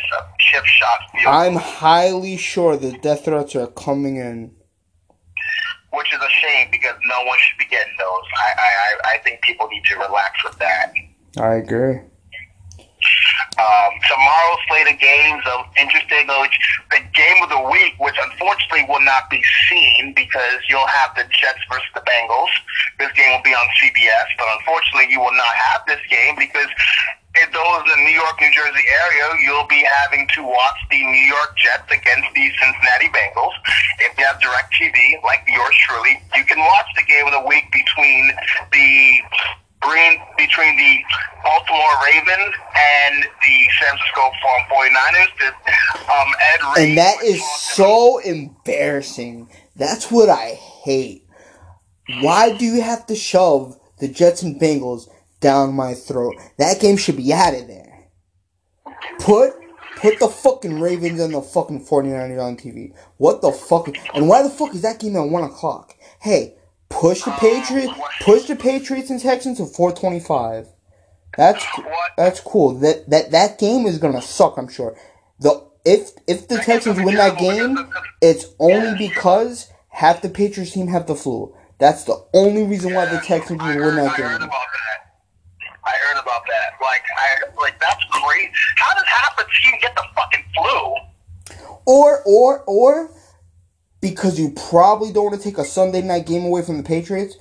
a 0.00 0.26
chip 0.38 0.64
shot 0.64 0.98
field? 1.12 1.26
I'm 1.34 1.56
highly 1.56 2.36
sure 2.36 2.76
the 2.76 2.92
death 2.98 3.24
threats 3.24 3.54
are 3.56 3.66
coming 3.68 4.16
in. 4.16 4.52
which 5.92 6.12
is 6.12 6.20
a 6.20 6.30
shame 6.30 6.68
because 6.70 6.94
no 7.04 7.24
one 7.26 7.38
should 7.40 7.58
be 7.58 7.66
getting 7.66 7.92
those. 7.98 8.24
I, 8.36 8.52
I, 8.58 9.14
I- 9.14 9.18
think 9.18 9.42
people 9.42 9.68
need 9.68 9.84
to 9.84 9.96
relax 9.96 10.42
with 10.44 10.58
that. 10.58 10.92
I 11.38 11.54
agree. 11.56 12.00
Um, 13.58 13.92
tomorrow's 14.08 14.62
slate 14.68 14.88
of 14.92 14.98
games, 14.98 15.42
of 15.52 15.66
interesting. 15.78 16.26
Which 16.40 16.56
the 16.90 17.00
game 17.14 17.42
of 17.42 17.50
the 17.50 17.60
week, 17.70 17.94
which 17.98 18.14
unfortunately 18.20 18.84
will 18.88 19.02
not 19.04 19.28
be 19.30 19.42
seen 19.68 20.12
because 20.14 20.58
you'll 20.68 20.86
have 20.86 21.14
the 21.14 21.24
Jets 21.24 21.60
versus 21.70 21.86
the 21.94 22.00
Bengals. 22.00 22.50
This 22.98 23.12
game 23.12 23.30
will 23.36 23.42
be 23.42 23.54
on 23.54 23.66
CBS, 23.82 24.26
but 24.38 24.46
unfortunately, 24.58 25.12
you 25.12 25.20
will 25.20 25.34
not 25.34 25.54
have 25.54 25.82
this 25.86 26.00
game 26.10 26.34
because 26.38 26.68
in 27.40 27.48
those 27.52 27.80
in 27.88 27.96
the 27.96 28.04
New 28.04 28.16
York, 28.16 28.36
New 28.40 28.52
Jersey 28.52 28.84
area, 29.08 29.24
you'll 29.40 29.66
be 29.66 29.84
having 30.04 30.28
to 30.34 30.42
watch 30.42 30.78
the 30.90 31.00
New 31.00 31.26
York 31.32 31.56
Jets 31.56 31.88
against 31.88 32.28
the 32.34 32.52
Cincinnati 32.60 33.08
Bengals. 33.08 33.56
If 34.00 34.18
you 34.18 34.24
have 34.24 34.36
DirecTV, 34.40 35.22
like 35.24 35.40
yours 35.48 35.74
truly, 35.88 36.20
you 36.36 36.44
can 36.44 36.58
watch 36.58 36.86
the 36.96 37.04
game 37.04 37.26
of 37.26 37.32
the 37.32 37.48
week 37.48 37.64
between 37.72 38.32
the 38.72 39.20
Green 39.80 40.20
between 40.38 40.76
the 40.76 40.98
Baltimore 41.42 41.94
Ravens 42.06 42.54
and 42.76 43.24
the 43.24 43.56
San 43.80 43.98
Francisco 43.98 44.30
49ers. 44.70 45.26
The, 45.40 46.12
um, 46.12 46.28
Ed 46.54 46.76
Reed 46.76 46.88
And 46.88 46.98
that 46.98 47.22
is 47.24 47.42
so 47.60 48.18
embarrassing. 48.18 49.48
That's 49.74 50.08
what 50.08 50.28
I 50.28 50.50
hate. 50.84 51.26
Why 52.20 52.56
do 52.56 52.64
you 52.64 52.82
have 52.82 53.06
to 53.06 53.16
shove 53.16 53.76
the 53.98 54.06
Jets 54.06 54.42
and 54.42 54.60
Bengals 54.60 55.08
down 55.42 55.74
my 55.74 55.92
throat? 55.94 56.36
That 56.56 56.80
game 56.80 56.96
should 56.96 57.18
be 57.18 57.32
out 57.32 57.54
of 57.54 57.66
there. 57.66 58.08
Put 59.18 59.52
put 59.96 60.18
the 60.18 60.28
fucking 60.28 60.80
Ravens 60.80 61.20
and 61.20 61.34
the 61.34 61.42
fucking 61.42 61.84
49ers 61.84 62.42
on 62.42 62.56
TV. 62.56 62.94
What 63.18 63.42
the 63.42 63.52
fuck? 63.52 63.88
And 64.14 64.28
why 64.28 64.42
the 64.42 64.50
fuck 64.50 64.74
is 64.74 64.82
that 64.82 64.98
game 64.98 65.16
at 65.16 65.28
1 65.28 65.44
o'clock? 65.44 65.94
Hey, 66.20 66.54
push 66.88 67.22
the 67.22 67.32
Patriots, 67.32 67.92
push 68.20 68.44
the 68.44 68.56
Patriots 68.56 69.10
and 69.10 69.20
Texans 69.20 69.58
to 69.58 69.66
425. 69.66 70.68
That's 71.36 71.64
that's 72.16 72.40
cool. 72.40 72.74
That 72.80 73.08
that 73.10 73.30
that 73.30 73.58
game 73.58 73.86
is 73.86 73.98
gonna 73.98 74.22
suck. 74.22 74.56
I'm 74.58 74.68
sure. 74.68 74.96
The 75.40 75.66
if 75.84 76.10
if 76.26 76.48
the 76.48 76.58
Texans 76.58 76.98
win 77.00 77.14
that 77.16 77.38
game, 77.38 77.76
it's 78.20 78.46
only 78.58 78.96
because 78.98 79.70
half 79.88 80.20
the 80.22 80.28
Patriots 80.28 80.72
team 80.72 80.88
have 80.88 81.06
the 81.06 81.14
flu. 81.14 81.54
That's 81.78 82.04
the 82.04 82.24
only 82.34 82.64
reason 82.64 82.94
why 82.94 83.06
the 83.06 83.18
Texans 83.20 83.60
will 83.60 83.68
win 83.68 83.96
that 83.96 84.16
game. 84.16 84.26
about 84.26 84.50
that. 84.50 85.16
I 85.84 85.90
heard 85.90 86.22
about 86.22 86.41
that. 86.52 86.76
Like, 86.84 87.02
I 87.16 87.60
like 87.60 87.80
that's 87.80 88.04
crazy. 88.12 88.52
How 88.76 88.94
does 88.94 89.04
team 89.62 89.74
get 89.80 89.94
the 89.94 90.04
fucking 90.14 90.44
flu? 90.54 91.56
Or 91.86 92.22
or 92.24 92.62
or 92.66 93.10
because 94.00 94.38
you 94.38 94.52
probably 94.70 95.12
don't 95.12 95.24
want 95.24 95.40
to 95.40 95.42
take 95.42 95.58
a 95.58 95.64
Sunday 95.64 96.02
night 96.02 96.26
game 96.26 96.44
away 96.44 96.62
from 96.62 96.76
the 96.76 96.82
Patriots. 96.82 97.36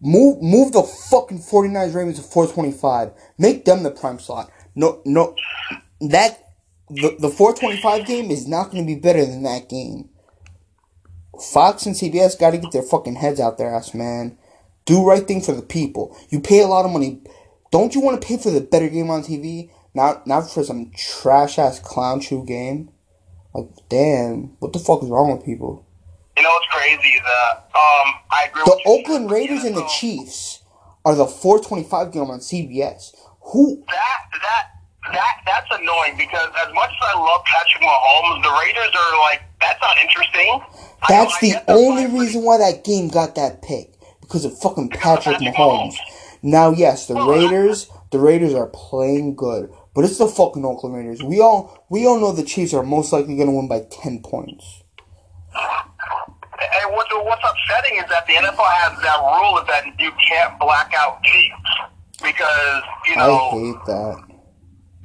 Move 0.00 0.42
move 0.42 0.72
the 0.72 0.82
fucking 0.82 1.38
49ers 1.38 1.94
Ravens 1.94 2.16
to 2.16 2.22
425. 2.22 3.12
Make 3.38 3.64
them 3.64 3.82
the 3.82 3.90
prime 3.90 4.18
slot. 4.18 4.50
No 4.74 5.00
no 5.04 5.34
that 6.00 6.38
the 6.88 7.16
the 7.18 7.28
425 7.28 8.06
game 8.06 8.30
is 8.30 8.46
not 8.46 8.70
going 8.70 8.84
to 8.84 8.94
be 8.94 8.98
better 8.98 9.24
than 9.24 9.42
that 9.44 9.68
game. 9.68 10.08
Fox 11.52 11.86
and 11.86 11.94
CBS 11.94 12.38
got 12.38 12.50
to 12.50 12.58
get 12.58 12.72
their 12.72 12.82
fucking 12.82 13.16
heads 13.16 13.40
out 13.40 13.58
their 13.58 13.74
ass, 13.74 13.94
man. 13.94 14.38
Do 14.84 15.06
right 15.06 15.26
thing 15.26 15.40
for 15.40 15.52
the 15.52 15.62
people. 15.62 16.16
You 16.28 16.40
pay 16.40 16.60
a 16.60 16.66
lot 16.66 16.84
of 16.84 16.90
money. 16.90 17.22
Don't 17.72 17.94
you 17.94 18.02
want 18.02 18.20
to 18.20 18.26
pay 18.26 18.36
for 18.36 18.50
the 18.50 18.60
better 18.60 18.88
game 18.88 19.10
on 19.10 19.22
TV? 19.22 19.70
Not 19.94 20.26
not 20.26 20.42
for 20.48 20.62
some 20.62 20.92
trash 20.94 21.58
ass 21.58 21.80
clown 21.80 22.20
shoe 22.20 22.44
game. 22.44 22.90
Like, 23.54 23.68
damn, 23.88 24.56
what 24.60 24.72
the 24.72 24.78
fuck 24.78 25.02
is 25.02 25.08
wrong 25.08 25.32
with 25.32 25.44
people? 25.44 25.86
You 26.36 26.42
know 26.42 26.50
what's 26.50 26.66
crazy? 26.66 27.18
That 27.24 27.64
um, 27.74 28.14
I 28.30 28.46
agree. 28.48 28.62
The 28.64 28.70
with 28.70 28.80
you. 28.84 28.92
Oakland 28.92 29.30
Raiders 29.30 29.64
and 29.64 29.76
the 29.76 29.86
Chiefs 29.86 30.62
are 31.04 31.14
the 31.14 31.26
425 31.26 32.12
game 32.12 32.30
on 32.30 32.40
CBS. 32.40 33.14
Who? 33.40 33.82
That 33.88 34.20
that 34.42 34.68
that 35.12 35.36
that's 35.46 35.68
annoying 35.70 36.16
because 36.18 36.50
as 36.66 36.74
much 36.74 36.90
as 36.90 37.14
I 37.14 37.18
love 37.18 37.40
Patrick 37.44 37.82
Mahomes, 37.82 38.42
the 38.42 38.52
Raiders 38.60 38.92
are 38.94 39.18
like 39.20 39.42
that's 39.60 39.80
not 39.80 39.96
interesting. 39.98 40.60
That's 41.08 41.40
the 41.40 41.56
only 41.68 42.06
reason 42.06 42.42
why 42.42 42.58
that 42.58 42.84
game 42.84 43.08
got 43.08 43.34
that 43.36 43.62
pick 43.62 43.94
because 44.20 44.44
of 44.44 44.58
fucking 44.58 44.90
Patrick 44.90 45.38
Patrick 45.38 45.54
Mahomes. 45.54 45.94
Now, 46.42 46.70
yes, 46.72 47.06
the 47.06 47.14
Raiders, 47.14 47.88
the 48.10 48.18
Raiders 48.18 48.52
are 48.54 48.66
playing 48.66 49.36
good, 49.36 49.70
but 49.94 50.04
it's 50.04 50.18
the 50.18 50.26
fucking 50.26 50.64
Oakland 50.64 50.96
Raiders. 50.96 51.22
We 51.22 51.40
all, 51.40 51.86
we 51.88 52.04
all 52.06 52.18
know 52.18 52.32
the 52.32 52.42
Chiefs 52.42 52.74
are 52.74 52.82
most 52.82 53.12
likely 53.12 53.36
gonna 53.36 53.52
win 53.52 53.68
by 53.68 53.86
ten 53.90 54.20
points. 54.22 54.82
And 55.54 56.92
what, 56.92 57.06
what's 57.24 57.42
upsetting 57.44 57.98
is 57.98 58.08
that 58.08 58.26
the 58.26 58.34
NFL 58.34 58.70
has 58.70 59.02
that 59.02 59.18
rule 59.20 59.58
is 59.58 59.66
that 59.68 59.84
you 60.00 60.10
can't 60.28 60.58
black 60.58 60.92
out 60.96 61.22
games 61.22 61.54
because 62.22 62.82
you 63.08 63.16
know. 63.16 63.50
I 63.50 63.50
hate 63.50 63.86
that. 63.86 64.24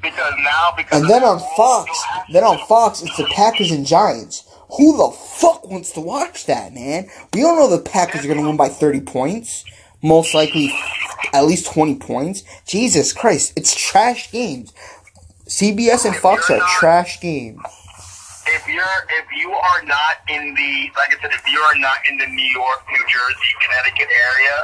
because 0.02 0.34
now 0.40 0.74
because 0.76 1.02
And 1.02 1.10
then 1.10 1.24
on 1.24 1.40
Fox, 1.56 2.04
then 2.32 2.44
on 2.44 2.58
Fox, 2.68 3.02
it's 3.02 3.18
the 3.18 3.26
Packers 3.26 3.72
and 3.72 3.86
Giants. 3.86 4.44
Who 4.78 4.98
the 4.98 5.16
fuck 5.16 5.70
wants 5.70 5.92
to 5.94 6.02
watch 6.02 6.46
that, 6.48 6.74
man? 6.74 7.10
We 7.34 7.44
all 7.44 7.56
know 7.56 7.70
the 7.70 7.82
Packers 7.82 8.26
are 8.26 8.28
gonna 8.28 8.42
win 8.46 8.58
by 8.58 8.70
thirty 8.70 9.02
points. 9.02 9.64
Most 10.02 10.34
likely, 10.34 10.72
at 11.34 11.42
least 11.46 11.72
twenty 11.74 11.96
points. 11.96 12.44
Jesus 12.66 13.14
Christ, 13.14 13.54
it's 13.56 13.76
trash 13.76 14.32
games. 14.32 14.74
CBS 15.48 16.06
and 16.06 16.16
Fox 16.16 16.50
are 16.50 16.62
trash 16.80 17.20
games. 17.22 17.60
if 18.48 18.68
you're 18.68 19.00
if 19.20 19.28
you 19.36 19.52
are 19.52 19.82
not 19.84 20.16
in 20.30 20.54
the 20.56 20.92
like 20.96 21.16
I 21.16 21.22
said, 21.22 21.32
if 21.32 21.48
you 21.48 21.60
are 21.60 21.76
not 21.80 21.98
in 22.10 22.18
the 22.18 22.28
New 22.28 22.52
York, 22.54 22.84
New 22.92 23.06
Jersey, 23.08 23.52
Connecticut 23.66 24.08
area, 24.12 24.58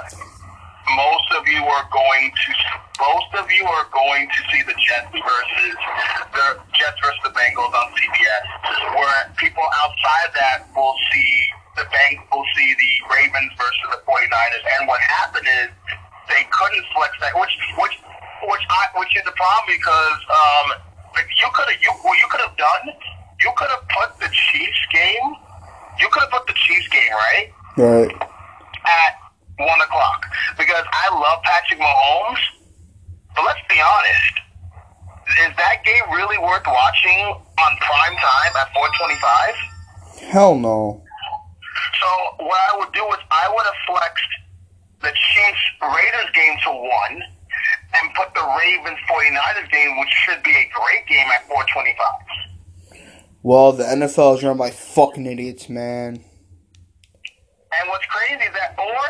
most 0.95 1.27
of 1.39 1.47
you 1.47 1.63
are 1.63 1.87
going 1.91 2.31
to 2.31 2.51
most 2.99 3.31
of 3.35 3.49
you 3.51 3.65
are 3.65 3.87
going 3.91 4.27
to 4.29 4.39
see 4.51 4.61
the 4.63 4.75
Jets 4.79 5.11
versus 5.11 5.75
the 6.35 6.59
Jets 6.75 6.99
versus 7.01 7.19
the 7.23 7.31
Bengals 7.31 7.73
on 7.73 7.91
CBS. 7.95 8.45
Where 8.95 9.33
people 9.37 9.63
outside 9.63 10.29
that 10.35 10.67
will 10.75 10.95
see 11.11 11.42
the 11.75 11.86
bank 11.89 12.19
will 12.31 12.45
see 12.55 12.69
the 12.73 12.91
Ravens 13.15 13.51
versus 13.57 13.88
the 13.91 13.99
49ers. 14.05 14.65
And 14.79 14.88
what 14.88 15.01
happened 15.01 15.47
is 15.47 15.69
they 16.29 16.43
couldn't 16.51 16.86
flex 16.95 17.12
that 17.21 17.33
which 17.39 17.53
which 17.77 17.95
which 18.47 18.65
I 18.69 18.83
which 18.99 19.12
is 19.17 19.23
a 19.27 19.36
problem 19.36 19.65
because 19.67 20.19
um 20.29 20.67
you 21.17 21.49
could 21.53 21.67
have 21.69 21.81
you 21.81 21.91
what 22.03 22.17
you 22.19 22.27
could 22.29 22.41
have 22.41 22.55
done 22.57 22.86
you 23.41 23.51
could 23.57 23.69
have 23.69 23.83
put 23.89 24.17
the 24.19 24.29
Chiefs 24.31 24.81
game 24.93 25.27
you 25.99 26.07
could 26.12 26.21
have 26.23 26.31
put 26.31 26.47
the 26.47 26.53
Chiefs 26.53 26.88
game 26.89 27.12
right 27.13 27.47
Right. 27.77 28.12
at 28.86 29.13
one 29.59 29.81
o'clock 29.81 30.25
because 30.57 30.83
I 30.91 31.13
love 31.13 31.41
Patrick 31.43 31.79
Mahomes. 31.79 32.39
But 33.36 33.45
let's 33.45 33.59
be 33.69 33.81
honest, 33.81 34.33
is 35.49 35.55
that 35.57 35.83
game 35.83 36.03
really 36.13 36.38
worth 36.38 36.65
watching 36.67 37.19
on 37.57 37.77
prime 37.81 38.15
time 38.15 38.53
at 38.62 38.73
four 38.73 38.88
twenty-five? 38.97 39.55
Hell 40.31 40.55
no. 40.55 41.02
So 41.99 42.45
what 42.45 42.59
I 42.71 42.77
would 42.79 42.93
do 42.93 43.05
is 43.11 43.19
I 43.31 43.49
would 43.53 43.65
have 43.65 43.81
flexed 43.87 44.33
the 45.01 45.11
Chiefs 45.11 45.63
Raiders 45.81 46.29
game 46.33 46.57
to 46.63 46.71
one 46.71 47.23
and 47.95 48.13
put 48.15 48.33
the 48.33 48.45
Ravens 48.59 48.97
49ers 49.09 49.71
game, 49.71 49.99
which 49.99 50.09
should 50.25 50.41
be 50.43 50.51
a 50.51 50.67
great 50.73 51.05
game 51.07 51.27
at 51.31 51.47
four 51.47 51.63
twenty-five. 51.71 53.03
Well, 53.43 53.73
the 53.73 53.83
NFL 53.83 54.37
is 54.37 54.43
run 54.43 54.57
by 54.57 54.71
fucking 54.71 55.25
idiots, 55.25 55.67
man. 55.67 56.23
And 57.75 57.89
what's 57.89 58.05
crazy 58.05 58.43
is 58.45 58.53
that, 58.53 58.75
or 58.77 59.03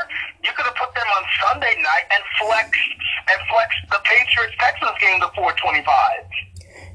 you 0.43 0.49
could 0.55 0.65
have 0.65 0.75
put 0.75 0.95
them 0.95 1.05
on 1.17 1.23
Sunday 1.45 1.75
night 1.83 2.05
and 2.11 2.23
flex 2.41 2.69
and 3.29 3.39
flex 3.51 3.75
the 3.91 3.99
Patriots 4.03 4.55
Texans 4.59 4.97
game 4.99 5.19
to 5.21 5.29
four 5.35 5.53
twenty-five. 5.53 6.23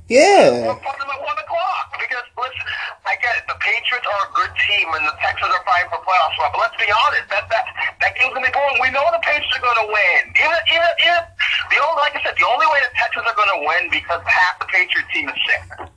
Yeah. 0.09 0.73
We'll 0.73 0.81
put 0.81 0.97
them 0.97 1.09
at 1.13 1.21
one 1.21 1.37
o'clock 1.37 1.93
because 2.01 2.25
listen, 2.33 2.67
I 3.05 3.13
get 3.21 3.37
it. 3.37 3.45
The 3.45 3.61
Patriots 3.61 4.09
are 4.09 4.23
a 4.25 4.31
good 4.33 4.53
team 4.57 4.89
and 4.97 5.05
the 5.05 5.13
Texans 5.21 5.53
are 5.53 5.65
fighting 5.69 5.93
for 5.93 6.01
playoff 6.01 6.33
spot. 6.33 6.57
But 6.57 6.65
let's 6.65 6.79
be 6.81 6.89
honest, 6.89 7.29
that 7.29 7.45
that 7.53 7.65
that 8.01 8.17
game's 8.17 8.33
gonna 8.33 8.49
be 8.49 8.55
boring. 8.57 8.81
We 8.81 8.89
know 8.89 9.05
the 9.13 9.21
Patriots 9.21 9.53
are 9.53 9.65
gonna 9.65 9.89
win. 9.93 10.21
Even 10.33 10.61
even 10.73 10.93
if 11.13 11.23
the 11.69 11.79
only 11.85 12.01
like 12.01 12.17
I 12.17 12.21
said, 12.25 12.41
the 12.41 12.49
only 12.49 12.65
way 12.73 12.81
the 12.89 12.93
Texans 12.97 13.29
are 13.29 13.37
gonna 13.37 13.61
win 13.69 13.93
because 13.93 14.25
half 14.25 14.57
the 14.65 14.69
Patriots 14.73 15.13
team 15.13 15.29
is 15.29 15.39
sick. 15.45 15.93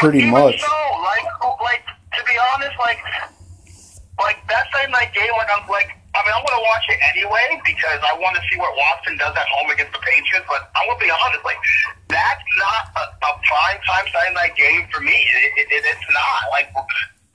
Pretty 0.00 0.24
Even 0.24 0.32
much. 0.32 0.56
So, 0.56 0.72
like, 1.04 1.28
like 1.60 1.84
to 2.16 2.20
be 2.24 2.32
honest, 2.56 2.72
like, 2.80 3.04
like 4.16 4.40
that 4.48 4.64
Sunday 4.72 4.96
night 4.96 5.12
game, 5.12 5.28
like 5.36 5.52
I'm 5.52 5.68
like, 5.68 5.92
I 6.10 6.18
mean, 6.26 6.34
I'm 6.34 6.42
going 6.42 6.58
to 6.58 6.66
watch 6.66 6.86
it 6.90 6.98
anyway 7.14 7.60
because 7.62 8.02
I 8.02 8.18
want 8.18 8.34
to 8.34 8.42
see 8.50 8.58
what 8.58 8.74
Watson 8.74 9.14
does 9.16 9.30
at 9.36 9.46
home 9.46 9.70
against 9.70 9.94
the 9.94 10.02
Patriots. 10.02 10.46
But 10.50 10.66
I'm 10.74 10.90
going 10.90 10.98
to 10.98 11.04
be 11.06 11.12
honest, 11.14 11.44
like 11.46 11.60
that's 12.10 12.46
not 12.58 12.82
a, 12.98 13.04
a 13.14 13.32
prime 13.46 13.78
time 13.86 14.06
Saturday 14.10 14.34
night 14.34 14.54
game 14.58 14.90
for 14.90 15.00
me. 15.00 15.14
It, 15.14 15.70
it, 15.70 15.84
it's 15.86 16.06
not 16.10 16.50
like 16.50 16.68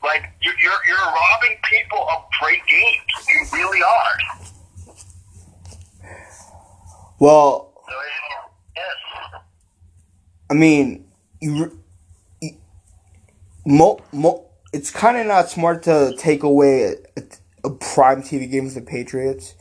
like 0.04 0.28
you're 0.42 0.60
you're, 0.60 0.82
you're 0.88 1.08
robbing 1.08 1.56
people 1.72 2.04
of 2.12 2.28
great 2.42 2.62
games. 2.68 3.12
You 3.32 3.40
really 3.54 3.82
are. 3.82 4.16
Well, 7.20 7.74
So, 7.88 7.94
yes. 8.76 9.42
I 10.50 10.54
mean, 10.54 11.06
you, 11.40 11.80
you 12.42 12.58
mo, 13.66 14.00
mo, 14.12 14.46
it's 14.74 14.92
kind 14.92 15.18
of 15.18 15.26
not 15.28 15.50
smart 15.50 15.84
to 15.84 16.14
take 16.18 16.44
away 16.44 16.84
a, 16.84 16.92
a, 17.18 17.24
a 17.66 17.70
prime 17.72 18.22
TV 18.22 18.50
game 18.50 18.68
for 18.68 18.80
the 18.80 18.86
Patriots 18.86 19.56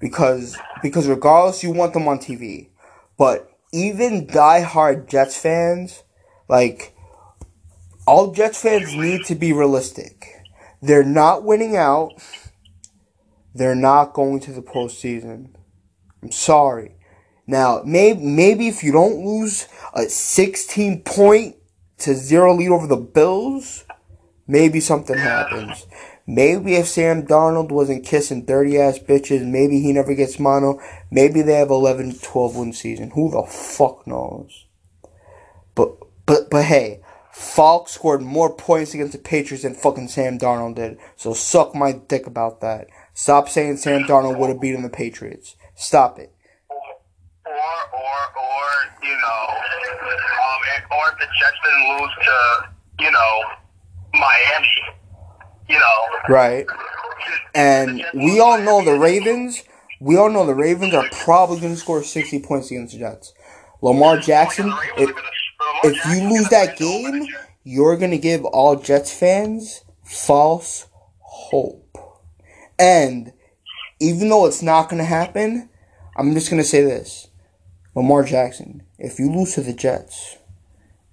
because 0.00 0.56
because 0.82 1.06
regardless, 1.08 1.62
you 1.62 1.72
want 1.72 1.92
them 1.92 2.08
on 2.08 2.18
TV, 2.18 2.68
but 3.16 3.50
even 3.72 4.26
diehard 4.26 5.08
Jets 5.08 5.36
fans, 5.36 6.02
like 6.48 6.94
all 8.06 8.32
Jets 8.32 8.62
fans, 8.62 8.94
need 8.94 9.24
to 9.26 9.34
be 9.34 9.52
realistic. 9.52 10.26
They're 10.80 11.04
not 11.04 11.44
winning 11.44 11.76
out. 11.76 12.12
They're 13.54 13.74
not 13.74 14.12
going 14.12 14.40
to 14.40 14.52
the 14.52 14.62
postseason. 14.62 15.54
I'm 16.22 16.30
sorry. 16.30 16.94
Now, 17.46 17.82
maybe 17.84 18.20
maybe 18.22 18.68
if 18.68 18.84
you 18.84 18.92
don't 18.92 19.24
lose 19.24 19.68
a 19.94 20.04
16 20.04 21.02
point 21.02 21.56
to 21.98 22.14
zero 22.14 22.54
lead 22.54 22.70
over 22.70 22.86
the 22.86 22.96
Bills, 22.96 23.84
maybe 24.46 24.80
something 24.80 25.18
happens. 25.18 25.86
Maybe 26.30 26.74
if 26.74 26.88
Sam 26.88 27.26
Darnold 27.26 27.72
wasn't 27.72 28.04
kissing 28.04 28.44
dirty 28.44 28.78
ass 28.78 28.98
bitches, 28.98 29.46
maybe 29.46 29.80
he 29.80 29.94
never 29.94 30.14
gets 30.14 30.38
mono. 30.38 30.78
Maybe 31.10 31.40
they 31.40 31.54
have 31.54 31.70
11 31.70 32.18
12 32.18 32.54
win 32.54 32.74
season. 32.74 33.12
Who 33.12 33.30
the 33.30 33.44
fuck 33.44 34.06
knows? 34.06 34.66
But 35.74 35.96
but 36.26 36.50
but 36.50 36.64
hey, 36.64 37.00
Falk 37.32 37.88
scored 37.88 38.20
more 38.20 38.54
points 38.54 38.92
against 38.92 39.12
the 39.12 39.18
Patriots 39.18 39.62
than 39.62 39.72
fucking 39.72 40.08
Sam 40.08 40.38
Darnold 40.38 40.74
did. 40.74 40.98
So 41.16 41.32
suck 41.32 41.74
my 41.74 41.92
dick 41.92 42.26
about 42.26 42.60
that. 42.60 42.88
Stop 43.14 43.48
saying 43.48 43.78
Sam 43.78 44.02
Darnold 44.02 44.36
would 44.38 44.50
have 44.50 44.60
beaten 44.60 44.82
the 44.82 44.90
Patriots. 44.90 45.56
Stop 45.76 46.18
it. 46.18 46.34
or 47.46 47.52
or 47.54 48.20
or 48.36 48.68
you 49.02 49.16
know, 49.16 49.42
um, 50.44 50.60
or 50.92 51.08
if 51.08 51.18
the 51.20 51.26
Jets 51.40 51.56
didn't 51.64 51.88
lose 51.98 52.10
to 52.22 53.04
you 53.04 53.10
know 53.10 53.42
Miami, 54.12 54.97
know, 55.76 56.18
Right. 56.28 56.66
And 57.54 58.04
we 58.14 58.40
all 58.40 58.58
know 58.58 58.84
the 58.84 58.98
Ravens. 58.98 59.64
We 60.00 60.16
all 60.16 60.30
know 60.30 60.46
the 60.46 60.54
Ravens 60.54 60.94
are 60.94 61.08
probably 61.10 61.60
going 61.60 61.74
to 61.74 61.78
score 61.80 62.02
60 62.02 62.40
points 62.40 62.70
against 62.70 62.92
the 62.92 63.00
Jets. 63.00 63.34
Lamar 63.80 64.18
Jackson, 64.18 64.72
if, 64.96 65.10
if 65.84 66.06
you 66.06 66.28
lose 66.28 66.48
that 66.50 66.76
game, 66.76 67.26
you're 67.64 67.96
going 67.96 68.10
to 68.10 68.18
give 68.18 68.44
all 68.44 68.76
Jets 68.76 69.12
fans 69.12 69.84
false 70.04 70.86
hope. 71.18 71.98
And 72.78 73.32
even 74.00 74.28
though 74.28 74.46
it's 74.46 74.62
not 74.62 74.88
going 74.88 74.98
to 74.98 75.04
happen, 75.04 75.68
I'm 76.16 76.34
just 76.34 76.50
going 76.50 76.62
to 76.62 76.68
say 76.68 76.82
this. 76.82 77.28
Lamar 77.94 78.22
Jackson, 78.22 78.82
if 78.98 79.18
you 79.18 79.30
lose 79.30 79.54
to 79.54 79.62
the 79.62 79.72
Jets, 79.72 80.38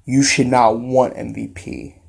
you 0.06 0.22
should 0.22 0.48
not 0.48 0.80
want 0.80 1.16
MVP. 1.16 2.00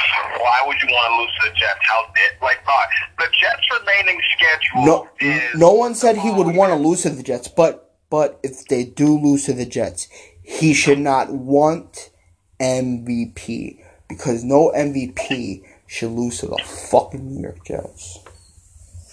why 0.38 0.58
would 0.66 0.76
you 0.82 0.88
want 0.88 1.12
to 1.12 1.16
lose 1.20 1.32
to 1.40 1.50
the 1.50 1.58
Jets? 1.58 1.80
How 1.82 2.06
did 2.14 2.32
like 2.42 2.60
uh, 2.66 2.86
the 3.18 3.28
Jets 3.38 3.66
remaining 3.80 4.20
schedule 4.36 4.86
No, 4.86 5.08
is 5.20 5.58
no 5.58 5.72
one 5.72 5.94
said 5.94 6.16
he 6.16 6.30
would 6.30 6.54
want 6.54 6.72
to 6.72 6.76
lose 6.76 7.02
to 7.02 7.10
the 7.10 7.22
Jets, 7.22 7.48
but 7.48 7.94
but 8.10 8.40
if 8.42 8.66
they 8.66 8.84
do 8.84 9.18
lose 9.18 9.44
to 9.46 9.52
the 9.52 9.66
Jets, 9.66 10.08
he 10.42 10.74
should 10.74 10.98
not 10.98 11.32
want 11.32 12.10
MVP 12.60 13.82
because 14.08 14.44
no 14.44 14.72
MVP 14.74 15.62
should 15.86 16.10
lose 16.10 16.38
to 16.38 16.46
the 16.46 16.58
fucking 16.90 17.34
New 17.34 17.42
York 17.42 17.64
Jets. 17.64 18.18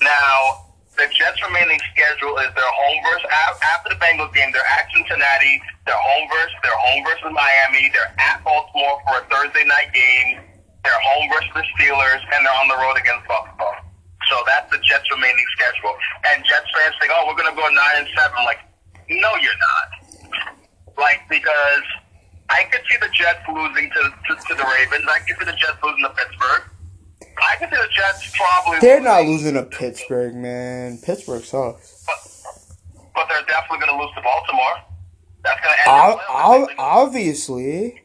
Now, 0.01 0.67
the 0.97 1.05
Jets' 1.13 1.41
remaining 1.45 1.79
schedule 1.93 2.37
is 2.37 2.49
their 2.57 2.73
home 2.73 2.97
versus 3.05 3.29
after 3.29 3.89
the 3.93 3.99
Bengals 4.01 4.33
game. 4.33 4.51
They're 4.51 4.65
at 4.65 4.89
Cincinnati. 4.93 5.61
They're 5.85 5.95
home 5.95 6.27
versus 6.29 6.57
they're 6.63 6.73
home 6.73 7.03
versus 7.05 7.31
Miami. 7.31 7.89
They're 7.93 8.13
at 8.17 8.43
Baltimore 8.43 8.99
for 9.05 9.21
a 9.21 9.23
Thursday 9.29 9.63
night 9.65 9.93
game. 9.93 10.41
They're 10.87 11.03
home 11.03 11.27
versus 11.35 11.51
the 11.51 11.65
Steelers, 11.75 12.23
and 12.31 12.47
they're 12.47 12.59
on 12.63 12.71
the 12.71 12.79
road 12.79 12.95
against 12.95 13.27
Buffalo. 13.27 13.75
So 14.31 14.39
that's 14.47 14.71
the 14.71 14.79
Jets' 14.79 15.03
remaining 15.11 15.43
schedule. 15.59 15.91
And 16.31 16.39
Jets 16.47 16.63
fans 16.71 16.95
think, 17.03 17.11
"Oh, 17.11 17.27
we're 17.27 17.35
going 17.35 17.51
to 17.51 17.55
go 17.59 17.67
nine 17.67 18.07
and 18.07 18.09
seven. 18.15 18.39
Like, 18.47 18.63
no, 19.11 19.35
you're 19.35 19.59
not. 19.59 19.87
Like 20.97 21.27
because 21.27 21.83
I 22.49 22.63
could 22.71 22.81
see 22.89 22.95
the 23.03 23.09
Jets 23.11 23.43
losing 23.51 23.91
to, 23.91 24.01
to 24.07 24.31
to 24.47 24.53
the 24.55 24.63
Ravens. 24.63 25.03
I 25.11 25.19
could 25.27 25.35
see 25.37 25.45
the 25.45 25.59
Jets 25.59 25.75
losing 25.83 26.03
to 26.03 26.09
Pittsburgh. 26.15 26.63
I 27.35 27.55
could 27.59 27.69
see 27.69 27.75
the 27.75 27.91
Jets 27.91 28.31
probably. 28.35 28.79
They're 28.79 29.01
not 29.01 29.25
losing 29.25 29.55
to 29.55 29.63
Pittsburgh, 29.63 30.35
man. 30.35 30.99
Pittsburgh 31.03 31.43
sucks. 31.43 32.05
but, 32.07 32.15
but 33.13 33.27
they're 33.29 33.43
definitely 33.43 33.85
going 33.85 33.91
to 33.91 34.03
lose 34.03 34.15
to 34.15 34.21
Baltimore. 34.21 34.79
That's 35.43 35.59
going 35.61 35.75
to 35.75 35.79
end. 35.81 35.87
Ob- 35.89 36.17
their 36.17 36.29
ob- 36.29 36.69
playoff. 36.69 36.75
obviously, 36.79 38.01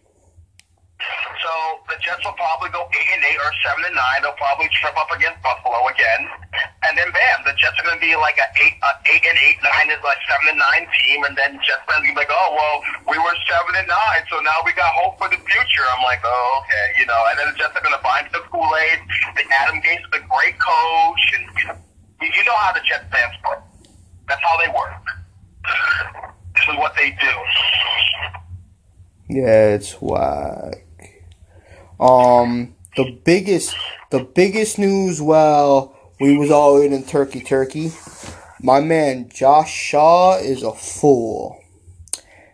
so 1.42 1.52
the 1.90 1.98
Jets 1.98 2.22
will 2.24 2.36
probably 2.38 2.70
go 2.70 2.86
eight 2.92 3.10
and 3.14 3.24
eight 3.24 3.40
or 3.40 3.52
seven 3.62 3.82
and 3.86 3.96
nine. 3.96 4.22
They'll 4.22 4.38
probably 4.38 4.70
trip 4.78 4.94
up 4.94 5.10
against 5.10 5.42
Buffalo 5.42 5.88
again, 5.90 6.22
and 6.86 6.94
then 6.94 7.10
bam, 7.10 7.38
the 7.46 7.54
Jets 7.58 7.78
are 7.80 7.86
going 7.86 7.98
to 7.98 8.04
be 8.04 8.14
like 8.16 8.38
a 8.38 8.48
eight, 8.62 8.76
a 8.82 8.90
eight 9.10 9.24
and 9.26 9.38
eight, 9.42 9.58
nine 9.62 9.90
is 9.90 10.02
like 10.02 10.20
seven 10.30 10.54
and 10.54 10.60
nine 10.60 10.86
team, 10.94 11.24
and 11.26 11.34
then 11.34 11.58
Jets 11.66 11.82
fans 11.88 12.06
be 12.06 12.14
like, 12.14 12.30
oh 12.30 12.48
well, 12.54 12.76
we 13.10 13.16
were 13.18 13.36
seven 13.50 13.74
and 13.78 13.88
nine, 13.88 14.22
so 14.30 14.38
now 14.40 14.58
we 14.62 14.72
got 14.74 14.90
hope 14.94 15.18
for 15.18 15.28
the 15.28 15.40
future. 15.42 15.86
I'm 15.96 16.04
like, 16.06 16.22
oh 16.22 16.62
okay, 16.62 16.86
you 17.00 17.06
know, 17.06 17.20
and 17.30 17.38
then 17.38 17.50
the 17.50 17.56
Jets 17.58 17.74
are 17.74 17.82
going 17.82 17.94
to 17.94 18.02
into 18.20 18.32
the 18.38 18.44
Kool 18.50 18.68
Aid. 18.76 18.98
The 19.34 19.44
Adam 19.50 19.80
Gase 19.80 20.04
is 20.04 20.12
a 20.14 20.22
great 20.28 20.56
coach, 20.58 21.24
and 21.34 21.44
you, 21.58 22.28
you 22.28 22.44
know 22.44 22.56
how 22.56 22.72
the 22.72 22.80
Jets 22.84 23.04
fans 23.10 23.34
play. 23.44 23.58
That's 24.28 24.42
how 24.42 24.56
they 24.58 24.68
work. 24.68 25.02
This 26.54 26.68
is 26.68 26.76
what 26.76 26.94
they 26.96 27.10
do. 27.10 27.32
yeah, 29.28 29.74
it's 29.74 29.94
whack. 30.00 30.84
Um, 32.02 32.74
the 32.96 33.16
biggest, 33.24 33.76
the 34.10 34.24
biggest 34.24 34.76
news. 34.76 35.22
Well, 35.22 35.96
we 36.20 36.36
was 36.36 36.50
all 36.50 36.80
in 36.82 36.92
in 36.92 37.04
Turkey, 37.04 37.40
Turkey. 37.42 37.92
My 38.60 38.80
man 38.80 39.28
Josh 39.28 39.72
Shaw 39.72 40.36
is 40.38 40.64
a 40.64 40.72
fool. 40.72 41.62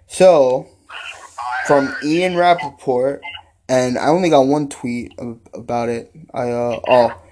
So, 0.06 0.68
from 1.66 1.94
Ian 2.04 2.36
Rapoport, 2.36 3.22
and 3.70 3.96
I 3.96 4.08
only 4.08 4.28
got 4.28 4.42
one 4.42 4.68
tweet 4.68 5.14
about 5.54 5.88
it. 5.88 6.12
I 6.34 6.50
uh 6.50 6.80
oh, 6.86 7.22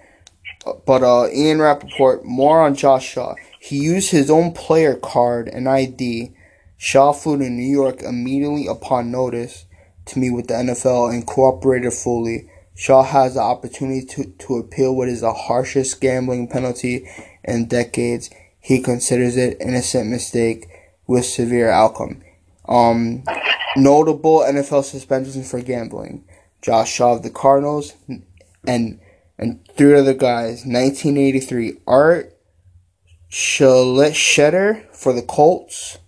but 0.87 1.02
uh 1.02 1.29
Ian 1.29 1.61
Rapoport 1.61 2.24
more 2.24 2.62
on 2.62 2.74
Josh 2.74 3.07
Shaw. 3.07 3.35
He 3.61 3.76
used 3.76 4.11
his 4.11 4.31
own 4.31 4.52
player 4.52 4.94
card 4.94 5.48
and 5.48 5.68
ID. 5.68 6.33
Shaw 6.79 7.12
flew 7.12 7.37
to 7.37 7.50
New 7.50 7.62
York 7.62 8.02
immediately 8.02 8.66
upon 8.66 9.11
notice 9.11 9.65
to 10.07 10.19
meet 10.19 10.31
with 10.31 10.49
the 10.49 10.55
NFL 10.55 11.12
and 11.12 11.27
cooperated 11.27 11.92
fully. 11.92 12.49
Shaw 12.75 13.03
has 13.03 13.35
the 13.35 13.40
opportunity 13.40 14.05
to, 14.07 14.25
to 14.25 14.57
appeal 14.57 14.95
what 14.95 15.09
is 15.09 15.21
the 15.23 15.33
harshest 15.33 16.01
gambling 16.01 16.49
penalty 16.49 17.09
in 17.45 17.66
decades. 17.66 18.31
He 18.61 18.81
considers 18.81 19.37
it 19.37 19.57
innocent 19.61 20.11
mistake 20.11 20.69
with 21.07 21.25
severe 21.25 21.71
outcome. 21.71 22.23
Um, 22.69 23.25
notable 23.77 24.40
NFL 24.40 24.85
suspensions 24.85 25.49
for 25.49 25.61
gambling: 25.61 26.25
Josh 26.62 26.92
Shaw 26.92 27.14
of 27.14 27.23
the 27.23 27.31
Cardinals, 27.31 27.95
and 28.66 29.01
and 29.38 29.61
three 29.77 29.95
other 29.95 30.14
guys. 30.14 30.64
1983, 30.64 31.79
Art 31.87 32.37
Schlichter 33.31 34.85
for 34.95 35.12
the 35.12 35.23
Colts. 35.23 35.99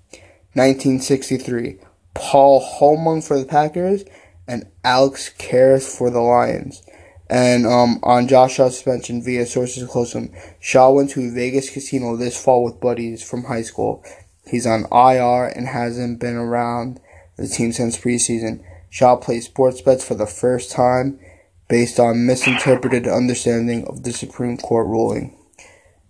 1963, 0.55 1.79
Paul 2.19 2.61
Hornung 2.61 3.27
for 3.27 3.39
the 3.39 3.47
Packers, 3.47 4.05
and 4.47 4.67
Alex 4.83 5.31
Karras 5.39 5.97
for 5.97 6.11
the 6.11 6.21
Lions. 6.21 6.83
And 7.31 7.67
um, 7.67 8.01
on 8.03 8.27
Josh 8.27 8.55
Shaw's 8.55 8.75
suspension 8.75 9.23
via 9.23 9.45
sources 9.45 9.87
close 9.89 10.13
to 10.13 10.19
him, 10.19 10.35
Shaw 10.59 10.91
went 10.91 11.11
to 11.11 11.33
Vegas 11.33 11.69
casino 11.69 12.17
this 12.17 12.43
fall 12.43 12.65
with 12.65 12.81
buddies 12.81 13.23
from 13.23 13.45
high 13.45 13.63
school. 13.63 14.03
He's 14.47 14.67
on 14.67 14.87
IR 14.91 15.47
and 15.47 15.69
hasn't 15.69 16.21
been 16.21 16.37
around 16.37 17.01
the 17.37 17.47
team 17.47 17.73
since 17.73 17.99
preseason. 17.99 18.65
Shaw 18.89 19.17
plays 19.17 19.45
sports 19.45 19.83
bets 19.83 20.03
for 20.03 20.15
the 20.15 20.27
first 20.27 20.73
time 20.73 21.21
based 21.69 22.01
on 22.01 22.27
misinterpreted 22.27 23.07
understanding 23.07 23.85
of 23.87 24.03
the 24.03 24.13
Supreme 24.13 24.57
Court 24.57 24.87
ruling. 24.87 25.37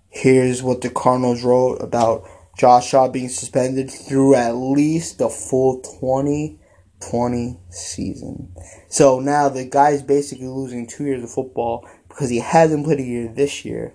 Here's 0.09 0.63
what 0.63 0.81
the 0.81 0.91
Cardinals 0.91 1.43
wrote 1.43 1.79
about 1.83 2.25
Josh 2.59 2.89
Shaw 2.89 3.09
being 3.09 3.29
suspended 3.29 3.89
through 3.89 4.35
at 4.35 4.57
least 4.57 5.19
the 5.19 5.29
full 5.29 5.81
2020 5.81 7.61
season. 7.71 8.53
So 8.89 9.21
now 9.21 9.49
the 9.49 9.65
guy's 9.65 10.03
basically 10.03 10.49
losing 10.49 10.89
two 10.89 11.05
years 11.05 11.23
of 11.23 11.31
football 11.31 11.89
because 12.09 12.31
he 12.31 12.41
hasn't 12.41 12.85
played 12.85 12.99
a 12.99 13.05
year 13.05 13.29
this 13.29 13.65
year. 13.65 13.95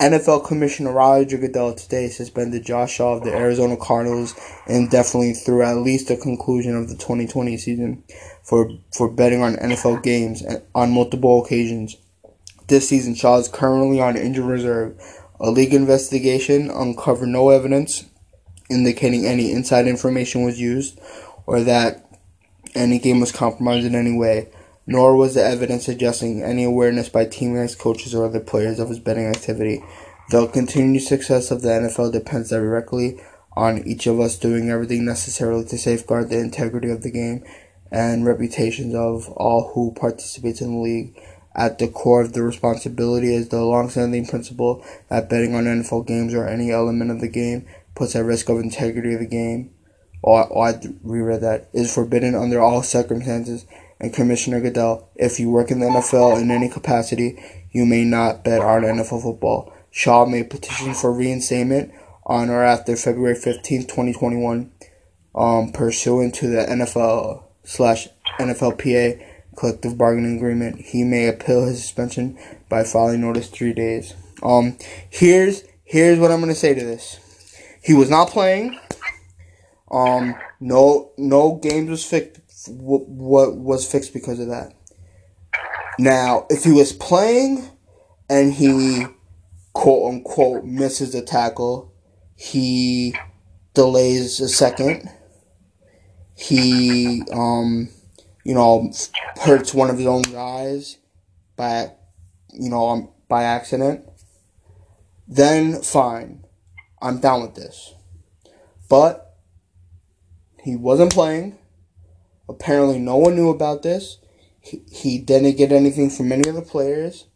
NFL 0.00 0.46
Commissioner 0.46 0.92
Roger 0.92 1.36
Goodell 1.36 1.74
today 1.74 2.08
suspended 2.08 2.64
Josh 2.64 2.94
Shaw 2.94 3.16
of 3.16 3.24
the 3.24 3.34
Arizona 3.34 3.76
Cardinals 3.76 4.34
indefinitely 4.66 5.34
through 5.34 5.62
at 5.62 5.76
least 5.76 6.08
the 6.08 6.16
conclusion 6.16 6.74
of 6.74 6.88
the 6.88 6.94
2020 6.94 7.58
season 7.58 8.02
for, 8.42 8.70
for 8.96 9.10
betting 9.10 9.42
on 9.42 9.56
NFL 9.56 10.02
games 10.02 10.42
on 10.74 10.92
multiple 10.92 11.44
occasions. 11.44 11.96
This 12.68 12.88
season, 12.88 13.14
Shaw 13.14 13.36
is 13.36 13.48
currently 13.48 14.00
on 14.00 14.16
injured 14.16 14.46
reserve. 14.46 14.98
A 15.40 15.50
league 15.50 15.74
investigation 15.74 16.70
uncovered 16.70 17.28
no 17.28 17.48
evidence 17.48 18.04
indicating 18.68 19.26
any 19.26 19.50
inside 19.50 19.86
information 19.86 20.44
was 20.44 20.60
used 20.60 21.00
or 21.46 21.60
that 21.62 22.06
any 22.74 22.98
game 22.98 23.20
was 23.20 23.32
compromised 23.32 23.86
in 23.86 23.94
any 23.94 24.16
way 24.16 24.48
nor 24.90 25.14
was 25.14 25.34
the 25.34 25.44
evidence 25.44 25.84
suggesting 25.84 26.42
any 26.42 26.64
awareness 26.64 27.08
by 27.08 27.24
teammates, 27.24 27.76
coaches, 27.76 28.12
or 28.12 28.24
other 28.24 28.40
players 28.40 28.80
of 28.80 28.88
his 28.88 28.98
betting 28.98 29.26
activity. 29.26 29.84
The 30.30 30.48
continued 30.48 31.02
success 31.02 31.52
of 31.52 31.62
the 31.62 31.68
NFL 31.68 32.12
depends 32.12 32.50
directly 32.50 33.20
on 33.52 33.86
each 33.86 34.08
of 34.08 34.18
us 34.18 34.36
doing 34.36 34.68
everything 34.68 35.04
necessary 35.04 35.64
to 35.64 35.78
safeguard 35.78 36.28
the 36.28 36.40
integrity 36.40 36.90
of 36.90 37.02
the 37.02 37.10
game 37.12 37.44
and 37.92 38.26
reputations 38.26 38.92
of 38.92 39.28
all 39.30 39.72
who 39.74 39.92
participate 39.92 40.60
in 40.60 40.74
the 40.74 40.80
league. 40.80 41.16
At 41.54 41.78
the 41.78 41.88
core 41.88 42.22
of 42.22 42.32
the 42.32 42.42
responsibility 42.42 43.34
is 43.34 43.48
the 43.48 43.62
long-standing 43.62 44.26
principle 44.26 44.84
that 45.08 45.28
betting 45.28 45.54
on 45.54 45.64
NFL 45.64 46.06
games 46.06 46.32
or 46.32 46.46
any 46.46 46.70
element 46.70 47.10
of 47.10 47.20
the 47.20 47.28
game 47.28 47.66
puts 47.94 48.14
at 48.14 48.24
risk 48.24 48.48
of 48.48 48.58
integrity 48.58 49.14
of 49.14 49.20
the 49.20 49.26
game. 49.26 49.74
Or, 50.22 50.46
or 50.46 50.68
I 50.68 50.80
reread 51.02 51.40
that 51.40 51.68
is 51.72 51.92
forbidden 51.92 52.34
under 52.34 52.60
all 52.60 52.82
circumstances 52.82 53.66
and 54.00 54.14
Commissioner 54.14 54.60
Goodell, 54.60 55.08
if 55.14 55.38
you 55.38 55.50
work 55.50 55.70
in 55.70 55.80
the 55.80 55.86
NFL 55.86 56.40
in 56.40 56.50
any 56.50 56.70
capacity, 56.70 57.38
you 57.70 57.84
may 57.84 58.02
not 58.02 58.42
bet 58.42 58.62
on 58.62 58.82
NFL 58.82 59.22
football. 59.22 59.72
Shaw 59.90 60.24
made 60.24 60.48
petition 60.48 60.94
for 60.94 61.12
reinstatement 61.12 61.92
on 62.24 62.48
or 62.48 62.64
after 62.64 62.96
February 62.96 63.34
15, 63.34 63.82
2021, 63.82 64.72
um, 65.34 65.72
pursuant 65.72 66.34
to 66.36 66.48
the 66.48 66.64
NFL 66.64 67.44
slash 67.62 68.08
NFLPA 68.38 69.26
collective 69.56 69.98
bargaining 69.98 70.36
agreement. 70.36 70.80
He 70.80 71.04
may 71.04 71.28
appeal 71.28 71.66
his 71.66 71.82
suspension 71.82 72.38
by 72.68 72.84
filing 72.84 73.20
notice 73.20 73.48
three 73.48 73.72
days. 73.72 74.14
Um, 74.42 74.76
here's 75.08 75.64
here's 75.84 76.18
what 76.18 76.30
I'm 76.30 76.40
gonna 76.40 76.54
say 76.54 76.74
to 76.74 76.84
this. 76.84 77.18
He 77.82 77.94
was 77.94 78.10
not 78.10 78.30
playing. 78.30 78.78
Um, 79.90 80.34
no 80.60 81.12
no 81.16 81.56
games 81.56 81.90
was 81.90 82.04
fixed 82.04 82.40
what, 82.68 83.56
was 83.56 83.90
fixed 83.90 84.12
because 84.12 84.40
of 84.40 84.48
that. 84.48 84.74
Now, 85.98 86.46
if 86.50 86.64
he 86.64 86.72
was 86.72 86.92
playing 86.92 87.68
and 88.28 88.52
he 88.52 89.06
quote 89.72 90.12
unquote 90.12 90.64
misses 90.64 91.14
a 91.14 91.22
tackle, 91.22 91.92
he 92.36 93.14
delays 93.74 94.40
a 94.40 94.48
second. 94.48 95.10
He 96.34 97.22
um 97.32 97.90
you 98.44 98.54
know 98.54 98.92
hurts 99.40 99.74
one 99.74 99.90
of 99.90 99.98
his 99.98 100.06
own 100.06 100.22
guys 100.22 100.98
by 101.56 101.92
you 102.52 102.70
know 102.70 102.88
um, 102.88 103.08
by 103.28 103.44
accident. 103.44 104.04
Then 105.28 105.80
fine. 105.82 106.44
I'm 107.00 107.20
down 107.20 107.42
with 107.42 107.54
this. 107.54 107.94
But 108.88 109.36
he 110.62 110.76
wasn't 110.76 111.12
playing. 111.12 111.56
Apparently, 112.48 112.98
no 112.98 113.16
one 113.16 113.36
knew 113.36 113.48
about 113.48 113.82
this. 113.82 114.18
He, 114.60 114.82
he 114.90 115.18
didn't 115.18 115.56
get 115.56 115.72
anything 115.72 116.10
from 116.10 116.32
any 116.32 116.48
of 116.48 116.56
the 116.56 116.62
players, 116.62 117.26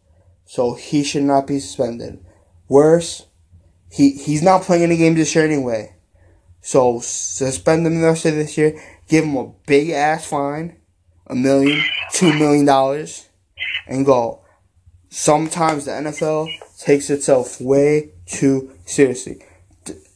so 0.44 0.74
he 0.74 1.04
should 1.04 1.22
not 1.22 1.46
be 1.46 1.60
suspended. 1.60 2.22
Worse, 2.68 3.26
he 3.90 4.10
he's 4.10 4.42
not 4.42 4.62
playing 4.62 4.82
any 4.82 4.96
games 4.96 5.16
this 5.16 5.34
year 5.34 5.44
anyway. 5.44 5.94
So 6.60 6.98
suspend 7.00 7.86
him 7.86 8.00
the 8.00 8.08
rest 8.08 8.26
of 8.26 8.34
this 8.34 8.58
year. 8.58 8.82
Give 9.08 9.24
him 9.24 9.36
a 9.36 9.52
big 9.66 9.90
ass 9.90 10.26
fine, 10.26 10.76
a 11.26 11.34
million, 11.34 11.82
two 12.12 12.32
million 12.32 12.64
dollars, 12.64 13.28
and 13.86 14.04
go. 14.04 14.40
Sometimes 15.08 15.84
the 15.84 15.92
NFL 15.92 16.48
takes 16.78 17.08
itself 17.08 17.60
way 17.60 18.10
too 18.26 18.72
seriously. 18.84 19.42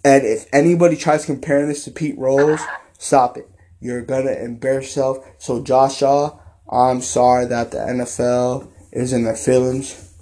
And 0.04 0.24
if 0.24 0.46
anybody 0.52 0.96
tries 0.96 1.24
comparing 1.24 1.68
this 1.68 1.84
to 1.84 1.90
Pete 1.90 2.18
Rose, 2.18 2.60
stop 2.98 3.36
it. 3.36 3.48
You're 3.80 4.02
gonna 4.02 4.32
embarrass 4.32 4.86
yourself. 4.86 5.18
So 5.38 5.62
Josh 5.62 5.98
Shaw, 5.98 6.38
I'm 6.70 7.00
sorry 7.00 7.46
that 7.46 7.70
the 7.70 7.78
NFL 7.78 8.68
is 8.92 9.12
in 9.12 9.24
their 9.24 9.36
feelings, 9.36 10.12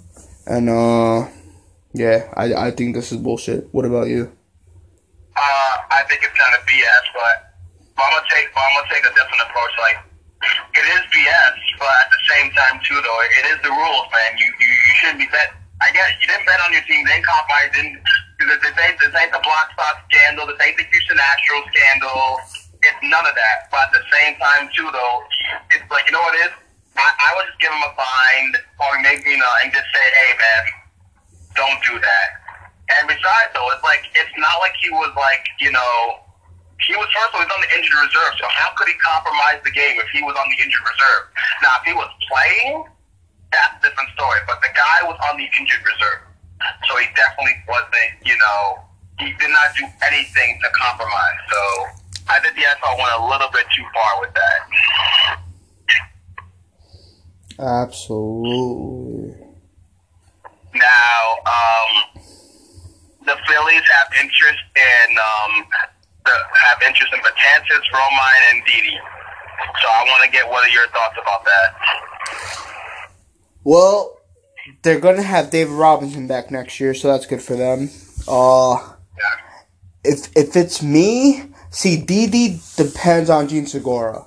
and 0.45 0.69
uh, 0.69 1.27
yeah, 1.93 2.31
I 2.35 2.53
I 2.67 2.71
think 2.71 2.95
this 2.95 3.11
is 3.11 3.17
bullshit. 3.17 3.67
What 3.71 3.85
about 3.85 4.07
you? 4.07 4.31
Uh, 5.35 5.77
I 5.91 6.03
think 6.07 6.21
it's 6.23 6.37
kind 6.37 6.53
of 6.55 6.65
BS, 6.65 7.05
but, 7.13 7.53
I'm 7.97 8.13
gonna 8.13 8.25
take 8.29 8.47
I'm 8.55 8.73
gonna 8.75 8.93
take 8.93 9.03
a 9.03 9.13
different 9.15 9.41
approach. 9.49 9.73
Like 9.79 9.97
it 10.43 10.85
is 10.85 11.03
BS, 11.09 11.55
but 11.81 11.89
at 11.89 12.09
the 12.13 12.21
same 12.29 12.47
time 12.53 12.77
too, 12.85 12.99
though, 13.01 13.19
it 13.25 13.45
is 13.55 13.59
the 13.65 13.73
rules, 13.73 14.07
man. 14.13 14.37
You 14.37 14.47
you, 14.47 14.69
you 14.69 14.93
shouldn't 15.01 15.21
be 15.25 15.29
bet. 15.33 15.53
I 15.81 15.93
guess 15.93 16.09
you 16.21 16.27
didn't 16.27 16.45
bet 16.45 16.57
on 16.65 16.73
your 16.73 16.85
team. 16.89 17.05
They 17.05 17.21
didn't 17.21 17.29
compromise. 17.29 17.69
Didn't 17.73 18.01
this 18.37 18.77
ain't 18.77 18.97
this 19.01 19.13
ain't 19.17 19.33
the 19.33 19.41
block 19.41 19.73
spot 19.73 20.05
scandal. 20.09 20.45
This 20.45 20.61
ain't 20.61 20.77
the 20.77 20.85
Houston 20.85 21.17
Astros 21.17 21.65
scandal. 21.73 22.37
It's 22.85 23.01
none 23.01 23.25
of 23.25 23.33
that. 23.33 23.57
But 23.73 23.89
at 23.89 23.91
the 23.97 24.03
same 24.13 24.37
time, 24.37 24.69
too, 24.77 24.85
though, 24.93 25.17
it's 25.73 25.89
like, 25.89 26.05
you 26.05 26.13
know 26.13 26.21
what 26.21 26.37
it 26.37 26.53
is? 26.53 26.53
I, 26.93 27.09
I 27.09 27.29
would 27.37 27.49
just 27.49 27.59
give 27.61 27.73
him 27.73 27.81
a 27.81 27.93
fine 27.97 28.49
or 28.77 29.01
maybe, 29.01 29.33
you 29.33 29.41
know, 29.41 29.53
and 29.65 29.73
just 29.73 29.89
say, 29.89 30.05
hey, 30.21 30.31
man, 30.37 30.63
don't 31.57 31.79
do 31.81 31.97
that. 31.97 32.27
And 32.97 33.09
besides, 33.09 33.49
though, 33.57 33.69
it's 33.73 33.83
like, 33.83 34.05
it's 34.13 34.33
not 34.37 34.61
like 34.61 34.73
he 34.77 34.89
was 34.93 35.13
like, 35.17 35.45
you 35.59 35.73
know, 35.73 36.21
he 36.85 36.93
was 36.95 37.09
first 37.09 37.33
of 37.33 37.35
all, 37.35 37.41
he 37.41 37.49
was 37.49 37.55
on 37.57 37.61
the 37.65 37.71
injured 37.73 37.99
reserve. 38.05 38.33
So 38.37 38.45
how 38.53 38.69
could 38.77 38.87
he 38.87 38.97
compromise 39.01 39.59
the 39.65 39.73
game 39.73 39.97
if 39.97 40.09
he 40.13 40.21
was 40.21 40.37
on 40.37 40.45
the 40.45 40.57
injured 40.61 40.85
reserve? 40.85 41.23
Now, 41.65 41.81
if 41.81 41.83
he 41.89 41.93
was 41.97 42.11
playing, 42.29 42.85
that's 43.51 43.81
a 43.81 43.89
different 43.89 44.13
story. 44.13 44.39
But 44.45 44.61
the 44.61 44.69
guy 44.77 45.03
was 45.09 45.17
on 45.31 45.41
the 45.41 45.47
injured 45.57 45.81
reserve. 45.81 46.21
So 46.89 46.97
he 46.97 47.07
definitely 47.17 47.57
wasn't, 47.67 48.11
you 48.25 48.37
know, 48.37 48.81
he 49.19 49.33
did 49.41 49.49
not 49.49 49.73
do 49.77 49.85
anything 50.05 50.59
to 50.61 50.69
compromise. 50.77 51.39
So 51.49 51.61
I 52.29 52.39
think 52.39 52.55
the 52.55 52.65
NFL 52.65 52.97
went 52.97 53.13
a 53.17 53.25
little 53.25 53.49
bit 53.49 53.65
too 53.73 53.85
far 53.93 54.21
with 54.21 54.33
that. 54.33 54.59
Absolutely. 57.59 59.33
Now, 60.75 61.37
um, 61.45 62.21
the 63.25 63.35
Phillies 63.47 63.81
have 63.81 64.07
interest 64.21 64.61
in 64.75 65.17
um, 65.17 65.65
have 66.63 66.81
interest 66.87 67.13
in 67.13 67.19
Betances, 67.19 67.85
Romine, 67.93 68.53
and 68.53 68.65
Didi. 68.65 68.97
So 69.81 69.87
I 69.87 70.03
want 70.07 70.23
to 70.25 70.31
get 70.31 70.47
what 70.47 70.65
are 70.65 70.69
your 70.69 70.87
thoughts 70.87 71.15
about 71.21 71.45
that? 71.45 71.69
Well, 73.63 74.19
they're 74.81 74.99
gonna 74.99 75.23
have 75.23 75.49
David 75.49 75.73
Robertson 75.73 76.27
back 76.27 76.51
next 76.51 76.79
year, 76.79 76.93
so 76.93 77.07
that's 77.09 77.25
good 77.25 77.41
for 77.41 77.55
them. 77.55 77.89
Uh, 78.27 78.77
yeah. 79.17 80.11
if 80.11 80.29
if 80.35 80.55
it's 80.55 80.81
me, 80.83 81.49
See, 81.69 81.97
Didi 81.97 82.59
depends 82.75 83.29
on 83.29 83.47
Jean 83.47 83.65
Segura 83.65 84.25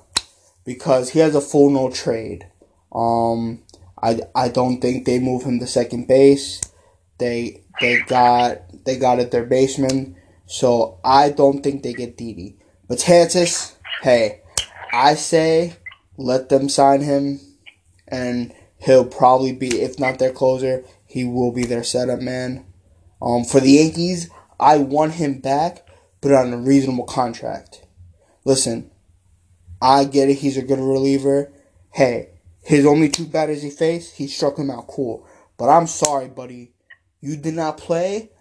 because 0.63 1.09
he 1.09 1.19
has 1.19 1.35
a 1.35 1.41
full 1.41 1.69
no 1.69 1.89
trade. 1.89 2.47
Um, 2.93 3.63
I, 4.01 4.19
I 4.35 4.49
don't 4.49 4.79
think 4.79 5.05
they 5.05 5.19
move 5.19 5.43
him 5.43 5.59
to 5.59 5.67
second 5.67 6.07
base. 6.07 6.61
They 7.17 7.63
they 7.79 8.01
got 8.01 8.59
they 8.85 8.97
got 8.97 9.19
at 9.19 9.31
their 9.31 9.45
baseman, 9.45 10.15
so 10.51 10.99
I 11.01 11.29
don't 11.29 11.63
think 11.63 11.81
they 11.81 11.93
get 11.93 12.17
Didi. 12.17 12.57
But 12.89 12.97
Betances, 12.97 13.73
hey, 14.01 14.41
I 14.91 15.15
say 15.15 15.77
let 16.17 16.49
them 16.49 16.67
sign 16.67 16.99
him, 16.99 17.39
and 18.09 18.53
he'll 18.77 19.05
probably 19.05 19.53
be 19.53 19.81
if 19.81 19.97
not 19.97 20.19
their 20.19 20.33
closer, 20.33 20.83
he 21.05 21.23
will 21.23 21.53
be 21.53 21.63
their 21.63 21.85
setup 21.85 22.19
man. 22.19 22.65
Um, 23.21 23.45
for 23.45 23.61
the 23.61 23.71
Yankees, 23.71 24.29
I 24.59 24.79
want 24.79 25.13
him 25.13 25.39
back 25.39 25.87
but 26.19 26.33
on 26.33 26.51
a 26.51 26.57
reasonable 26.57 27.05
contract. 27.05 27.85
Listen, 28.43 28.91
I 29.81 30.03
get 30.03 30.29
it. 30.29 30.39
He's 30.39 30.57
a 30.57 30.61
good 30.61 30.79
reliever. 30.79 31.49
Hey, 31.93 32.31
his 32.61 32.85
only 32.85 33.07
two 33.07 33.25
batters 33.25 33.63
he 33.63 33.69
faced, 33.69 34.17
he 34.17 34.27
struck 34.27 34.57
him 34.57 34.69
out 34.69 34.87
cool. 34.87 35.25
But 35.57 35.69
I'm 35.69 35.87
sorry, 35.87 36.27
buddy. 36.27 36.73
You 37.21 37.37
did 37.37 37.53
not 37.53 37.77
play. 37.77 38.31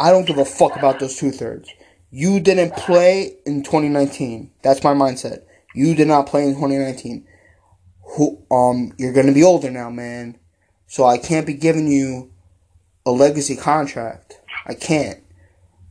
I, 0.00 0.10
don't 0.10 0.26
give 0.26 0.38
a 0.38 0.44
fuck 0.44 0.76
about 0.76 0.98
those 0.98 1.16
two 1.16 1.30
thirds. 1.30 1.70
You 2.10 2.40
didn't 2.40 2.76
play 2.76 3.36
in 3.46 3.62
2019. 3.62 4.50
That's 4.62 4.82
my 4.82 4.94
mindset. 4.94 5.42
You 5.74 5.94
did 5.94 6.08
not 6.08 6.26
play 6.26 6.44
in 6.44 6.54
2019. 6.54 7.26
Who 8.16 8.44
um 8.50 8.92
you're 8.98 9.12
gonna 9.12 9.32
be 9.32 9.44
older 9.44 9.70
now, 9.70 9.88
man. 9.88 10.36
So 10.88 11.04
I 11.04 11.18
can't 11.18 11.46
be 11.46 11.54
giving 11.54 11.86
you 11.86 12.32
a 13.06 13.12
legacy 13.12 13.54
contract. 13.54 14.40
I 14.66 14.74
can't. 14.74 15.20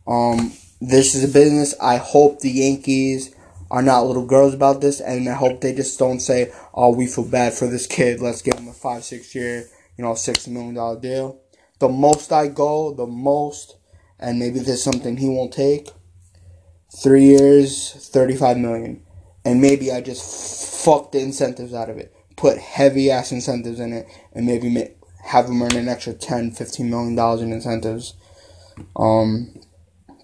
Um 0.05 0.51
this 0.82 1.16
is 1.16 1.24
a 1.24 1.34
business. 1.34 1.74
I 1.82 1.95
hope 1.95 2.39
the 2.39 2.49
Yankees 2.49 3.34
are 3.72 3.82
not 3.82 4.01
little 4.01 4.26
girls 4.26 4.53
about 4.53 4.82
this, 4.82 4.99
and 4.99 5.30
I 5.30 5.34
hope 5.34 5.62
they 5.62 5.74
just 5.74 5.97
don't 5.97 6.20
say, 6.20 6.51
"Oh, 6.74 6.93
we 6.93 7.07
feel 7.07 7.26
bad 7.26 7.53
for 7.53 7.68
this 7.68 7.88
kid. 7.88 8.20
Let's 8.20 8.41
give 8.41 8.55
him 8.55 8.68
a 8.68 8.74
five, 8.74 9.05
six 9.05 9.34
year, 9.34 9.66
you 9.97 10.03
know, 10.03 10.16
six 10.16 10.47
million 10.47 10.76
dollar 10.76 10.99
deal." 10.99 11.39
the 11.80 11.89
most 11.89 12.32
I 12.32 12.47
go, 12.47 12.93
the 12.93 13.07
most, 13.07 13.78
and 14.20 14.40
maybe 14.40 14.60
there's 14.60 14.84
something 14.84 15.18
he 15.18 15.30
won't 15.30 15.54
take. 15.54 15.90
Three 17.02 17.26
years, 17.26 17.94
thirty-five 18.12 18.58
million, 18.58 19.04
and 19.46 19.62
maybe 19.62 19.92
I 19.92 20.02
just 20.02 20.84
fuck 20.84 21.12
the 21.12 21.20
incentives 21.20 21.74
out 21.74 21.90
of 21.90 21.98
it. 21.98 22.14
Put 22.36 22.58
heavy 22.58 23.12
ass 23.12 23.32
incentives 23.32 23.80
in 23.80 23.94
it, 23.94 24.08
and 24.34 24.46
maybe 24.46 24.70
make, 24.70 24.98
have 25.24 25.46
him 25.46 25.62
earn 25.62 25.76
an 25.76 25.88
extra 25.88 26.14
10 26.14 26.52
15 26.52 26.90
million 26.90 27.16
dollars 27.16 27.42
in 27.42 27.52
incentives. 27.52 28.16
Um, 28.96 29.54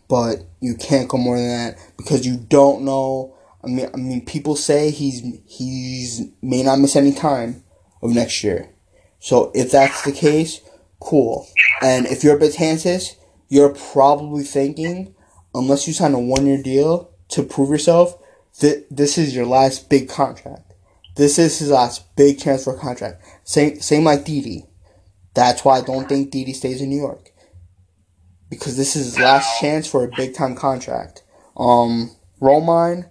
but 0.08 0.46
you 0.60 0.76
can't 0.76 1.08
go 1.08 1.18
more 1.18 1.38
than 1.38 1.48
that 1.48 1.78
because 1.98 2.26
you 2.26 2.38
don't 2.38 2.84
know. 2.84 3.36
I 3.64 3.68
mean, 3.68 3.90
I 3.94 3.98
mean, 3.98 4.26
people 4.26 4.56
say 4.56 4.92
he's 4.92 5.22
he's 5.46 6.22
may 6.42 6.64
not 6.64 6.80
miss 6.80 6.96
any 6.96 7.14
time 7.14 7.64
of 8.02 8.12
next 8.12 8.44
year. 8.44 8.70
So 9.20 9.52
if 9.56 9.72
that's 9.72 10.04
the 10.04 10.12
case, 10.12 10.62
cool. 11.00 11.48
And 11.82 12.06
if 12.06 12.24
you're 12.24 12.38
Betances, 12.38 13.16
you're 13.56 13.70
probably 13.70 14.44
thinking, 14.44 15.16
unless 15.54 15.88
you 15.88 15.94
sign 15.94 16.14
a 16.14 16.20
one 16.20 16.46
year 16.46 16.62
deal 16.62 17.10
to 17.30 17.42
prove 17.42 17.70
yourself, 17.70 18.22
that 18.60 18.86
this 18.92 19.18
is 19.18 19.34
your 19.34 19.46
last 19.46 19.90
big 19.90 20.10
contract. 20.10 20.74
This 21.16 21.40
is 21.40 21.60
his 21.60 21.70
last 21.72 22.14
big 22.18 22.38
a 22.44 22.78
contract. 22.78 23.24
Same 23.46 23.80
same 23.80 24.04
like 24.04 24.26
Didi. 24.26 24.66
That's 25.34 25.64
why 25.64 25.78
I 25.78 25.82
don't 25.82 26.10
think 26.10 26.32
Didi 26.32 26.52
stays 26.52 26.82
in 26.82 26.90
New 26.90 27.00
York. 27.00 27.32
Because 28.50 28.76
this 28.76 28.98
is 28.98 29.06
his 29.06 29.20
last 29.20 29.62
chance 29.62 29.88
for 29.88 30.04
a 30.04 30.12
big 30.18 30.36
time 30.36 30.56
contract. 30.56 31.24
Um 31.56 32.12
Romine, 32.42 33.10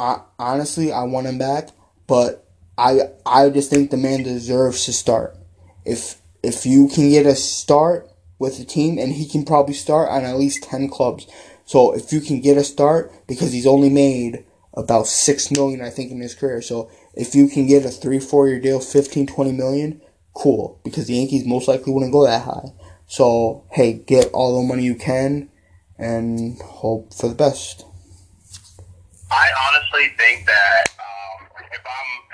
I 0.00 0.22
honestly 0.36 0.90
I 0.90 1.04
want 1.04 1.28
him 1.28 1.38
back, 1.38 1.68
but 2.08 2.48
I 2.76 3.02
I 3.24 3.48
just 3.50 3.70
think 3.70 3.92
the 3.92 3.96
man 3.96 4.24
deserves 4.24 4.84
to 4.86 4.92
start. 4.92 5.36
If 5.84 6.20
if 6.42 6.66
you 6.66 6.88
can 6.88 7.10
get 7.10 7.26
a 7.26 7.36
start 7.36 8.10
with 8.38 8.58
the 8.58 8.64
team, 8.64 8.98
and 8.98 9.12
he 9.12 9.28
can 9.28 9.44
probably 9.44 9.74
start 9.74 10.08
on 10.10 10.24
at 10.24 10.36
least 10.36 10.64
ten 10.64 10.88
clubs. 10.88 11.26
So 11.64 11.94
if 11.94 12.12
you 12.12 12.20
can 12.20 12.40
get 12.40 12.58
a 12.58 12.64
start, 12.64 13.12
because 13.26 13.52
he's 13.52 13.66
only 13.66 13.88
made 13.88 14.44
about 14.74 15.06
six 15.06 15.50
million, 15.50 15.80
I 15.80 15.90
think, 15.90 16.10
in 16.10 16.20
his 16.20 16.34
career. 16.34 16.60
So 16.60 16.90
if 17.14 17.34
you 17.34 17.48
can 17.48 17.66
get 17.66 17.84
a 17.84 17.90
three, 17.90 18.18
four 18.18 18.48
year 18.48 18.60
deal, 18.60 18.80
15, 18.80 19.26
20 19.26 19.52
million, 19.52 20.02
cool. 20.34 20.80
Because 20.84 21.06
the 21.06 21.14
Yankees 21.14 21.46
most 21.46 21.68
likely 21.68 21.92
wouldn't 21.92 22.12
go 22.12 22.24
that 22.24 22.44
high. 22.44 22.72
So 23.06 23.64
hey, 23.70 23.92
get 23.92 24.30
all 24.32 24.60
the 24.60 24.66
money 24.66 24.82
you 24.82 24.94
can, 24.94 25.50
and 25.98 26.60
hope 26.60 27.14
for 27.14 27.28
the 27.28 27.34
best. 27.34 27.84
I 29.30 29.48
honestly 29.68 30.14
think 30.16 30.46
that 30.46 30.84
um, 30.98 31.46
if 31.72 31.80
I'm 31.84 32.33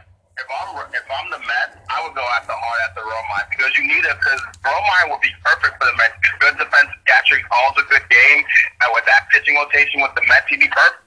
I'm 0.50 0.74
if 0.90 1.06
I'm 1.06 1.28
the 1.30 1.38
Mets, 1.38 1.78
I 1.86 2.02
would 2.02 2.14
go 2.14 2.26
after 2.34 2.50
hard 2.50 2.78
after 2.90 3.02
Romine 3.06 3.46
because 3.54 3.72
you 3.78 3.86
need 3.86 4.02
it 4.02 4.16
because 4.18 4.42
Romine 4.66 5.06
would 5.14 5.22
be 5.22 5.30
perfect 5.46 5.78
for 5.78 5.86
the 5.86 5.96
Mets. 5.96 6.18
Good 6.42 6.58
defense 6.58 6.90
catcher, 7.06 7.38
calls 7.46 7.78
a 7.78 7.86
good 7.86 8.02
game, 8.10 8.42
and 8.82 8.88
with 8.90 9.06
that 9.06 9.30
pitching 9.30 9.54
rotation 9.54 10.02
with 10.02 10.14
the 10.18 10.26
Mets, 10.26 10.50
he'd 10.50 10.58
be 10.58 10.68
perfect. 10.68 11.06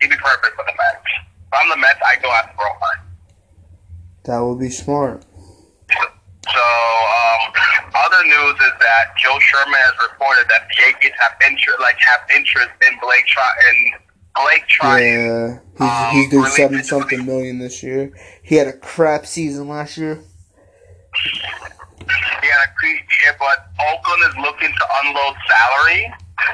He'd 0.00 0.14
be 0.14 0.20
perfect 0.22 0.54
for 0.54 0.64
the 0.64 0.74
Mets. 0.78 1.10
If 1.50 1.52
I'm 1.52 1.68
the 1.68 1.80
Mets, 1.82 1.98
I 2.06 2.14
go 2.22 2.30
after 2.30 2.54
Romine. 2.54 3.02
That 4.24 4.38
would 4.38 4.60
be 4.62 4.70
smart. 4.70 5.26
So, 6.46 6.64
um, 6.64 7.42
other 7.94 8.22
news 8.24 8.56
is 8.58 8.74
that 8.80 9.12
Joel 9.18 9.40
Sherman 9.40 9.76
has 9.76 9.96
reported 10.10 10.48
that 10.48 10.66
the 10.70 10.74
Yankees 10.82 11.12
have 11.20 11.34
interest, 11.42 11.78
like 11.80 11.98
have 12.00 12.22
interest 12.32 12.70
in 12.86 12.98
Blake 13.02 13.26
Tri- 13.26 13.58
in 13.70 13.76
Blake. 14.36 14.64
Yeah, 14.82 15.58
he's 15.78 16.12
he's 16.12 16.30
doing 16.30 16.50
seven 16.50 16.84
something 16.84 17.26
million 17.26 17.58
this 17.58 17.82
year. 17.82 18.12
He 18.42 18.56
had 18.56 18.66
a 18.66 18.72
crap 18.72 19.26
season 19.26 19.68
last 19.68 19.96
year. 19.96 20.22
Yeah, 22.06 22.64
yeah, 22.82 23.32
but 23.38 23.66
Oakland 23.92 24.22
is 24.30 24.36
looking 24.38 24.72
to 24.72 24.86
unload 25.02 25.36
salary 25.48 26.12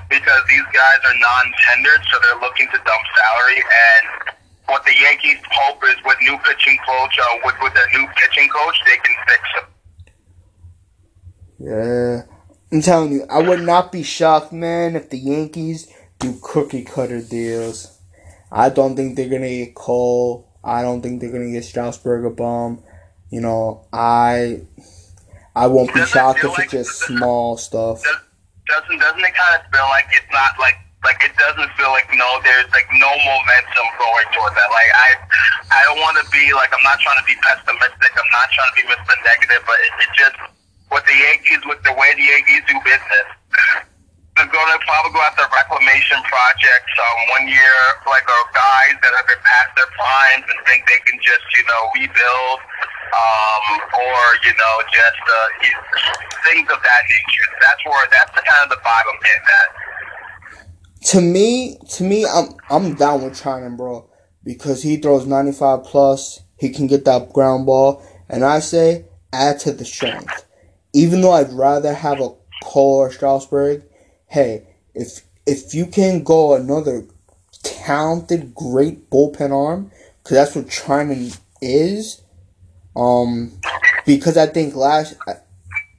because 0.08 0.42
these 0.48 0.64
guys 0.72 0.98
are 1.04 1.18
non-tendered, 1.18 2.04
so 2.10 2.18
they're 2.20 2.40
looking 2.40 2.66
to 2.66 2.78
dump 2.78 3.02
salary. 3.22 3.62
And 3.62 4.34
what 4.66 4.84
the 4.84 4.94
Yankees 4.94 5.38
hope 5.52 5.82
is 5.84 5.96
with 6.04 6.16
new 6.22 6.36
pitching 6.38 6.78
coach, 6.86 7.18
uh, 7.18 7.38
with 7.44 7.54
with 7.62 7.74
their 7.74 7.88
new 7.92 8.06
pitching 8.16 8.48
coach, 8.48 8.80
they 8.84 8.96
can 8.96 9.16
fix 9.28 9.42
him. 9.54 9.64
Yeah, 11.58 12.22
I'm 12.72 12.82
telling 12.82 13.12
you, 13.12 13.26
I 13.30 13.40
would 13.40 13.62
not 13.62 13.92
be 13.92 14.02
shocked, 14.02 14.52
man, 14.52 14.96
if 14.96 15.10
the 15.10 15.18
Yankees 15.18 15.92
do 16.18 16.38
cookie 16.42 16.84
cutter 16.84 17.20
deals. 17.20 17.98
I 18.50 18.70
don't 18.70 18.96
think 18.96 19.16
they're 19.16 19.28
gonna 19.28 19.48
get 19.48 19.74
Cole. 19.74 20.48
I 20.64 20.82
don't 20.82 21.02
think 21.02 21.20
they're 21.20 21.32
gonna 21.32 21.50
get 21.50 21.64
Strasburg 21.64 22.24
a 22.24 22.30
bomb. 22.30 22.82
You 23.30 23.40
know, 23.40 23.86
I 23.92 24.62
I 25.54 25.66
won't 25.66 25.92
be 25.92 26.00
Doesn't 26.00 26.12
shocked 26.12 26.44
if 26.44 26.58
it's 26.58 26.72
just 26.72 26.90
small 27.06 27.56
stuff. 27.56 28.02
Does, 28.02 28.20
doesn't 28.68 28.98
doesn't 28.98 29.24
it 29.24 29.34
kind 29.34 29.60
of 29.60 29.62
feel 29.72 29.88
like 29.90 30.06
it's 30.12 30.30
not 30.32 30.58
like 30.58 30.76
like 31.04 31.22
it 31.22 31.34
doesn't 31.38 31.70
feel 31.78 31.90
like 31.90 32.06
no 32.14 32.28
there's 32.42 32.70
like 32.74 32.86
no 32.98 33.08
momentum 33.08 33.86
going 33.98 34.28
towards 34.34 34.54
that. 34.54 34.70
Like 34.70 34.90
I 34.94 35.08
I 35.70 35.80
don't 35.86 36.00
want 36.02 36.18
to 36.22 36.26
be 36.30 36.52
like 36.54 36.70
I'm 36.74 36.82
not 36.82 36.98
trying 37.00 37.18
to 37.18 37.26
be 37.26 37.36
pessimistic. 37.42 38.12
I'm 38.14 38.30
not 38.34 38.48
trying 38.52 38.70
to 38.70 38.76
be 38.78 38.84
Mr. 38.90 39.14
Negative, 39.26 39.62
but 39.66 39.78
it, 39.80 39.92
it 40.06 40.10
just 40.18 40.38
with 40.90 41.04
the 41.06 41.16
Yankees 41.18 41.62
with 41.66 41.82
the 41.82 41.94
way 41.94 42.14
the 42.14 42.26
Yankees 42.26 42.62
do 42.66 42.76
business. 42.82 43.26
They're 44.36 44.52
going 44.52 44.68
to 44.68 44.80
probably 44.84 45.16
go 45.16 45.22
after 45.24 45.48
reclamation 45.48 46.20
projects 46.28 46.92
um, 47.00 47.16
one 47.40 47.48
year, 47.48 47.80
like 48.04 48.28
uh, 48.28 48.36
guys 48.52 48.92
that 49.00 49.12
have 49.16 49.24
been 49.24 49.40
past 49.40 49.72
their 49.80 49.88
primes 49.96 50.44
and 50.44 50.58
think 50.68 50.84
they 50.84 51.00
can 51.08 51.16
just, 51.24 51.40
you 51.56 51.64
know, 51.64 51.82
rebuild, 51.96 52.58
um, 53.16 53.64
or 53.96 54.20
you 54.44 54.52
know, 54.60 54.74
just 54.92 55.24
uh, 55.24 55.48
things 56.44 56.68
of 56.68 56.80
that 56.84 57.02
nature. 57.08 57.48
That's 57.64 57.82
where 57.88 58.06
that's 58.12 58.32
the 58.36 58.44
kind 58.44 58.62
of 58.64 58.70
the 58.76 58.80
vibe 58.84 59.06
I'm 59.08 59.20
getting 59.24 59.48
at. 59.56 59.68
To 61.16 61.20
me, 61.20 61.78
to 61.96 62.04
me, 62.04 62.26
I'm 62.26 62.52
I'm 62.68 62.94
down 62.94 63.24
with 63.24 63.40
Treinen, 63.40 63.76
bro, 63.76 64.10
because 64.44 64.82
he 64.82 64.96
throws 64.96 65.26
95 65.26 65.84
plus. 65.84 66.42
He 66.58 66.70
can 66.70 66.86
get 66.86 67.04
that 67.06 67.32
ground 67.32 67.64
ball, 67.64 68.04
and 68.28 68.44
I 68.44 68.60
say 68.60 69.06
add 69.32 69.60
to 69.60 69.72
the 69.72 69.84
strength. 69.84 70.44
Even 70.92 71.20
though 71.20 71.32
I'd 71.32 71.52
rather 71.52 71.92
have 71.92 72.20
a 72.20 72.30
Cole 72.62 72.96
or 72.96 73.12
Strasburg, 73.12 73.84
hey, 74.36 74.66
if 74.94 75.22
if 75.46 75.72
you 75.72 75.86
can 75.86 76.22
go 76.22 76.54
another 76.54 77.06
talented, 77.62 78.54
great 78.54 79.08
bullpen 79.08 79.50
arm, 79.50 79.90
because 80.22 80.36
that's 80.36 80.54
what 80.54 80.66
Treinen 80.66 81.38
is. 81.62 82.20
Um, 82.94 83.58
because 84.04 84.36
I 84.36 84.46
think 84.46 84.74
last, 84.74 85.16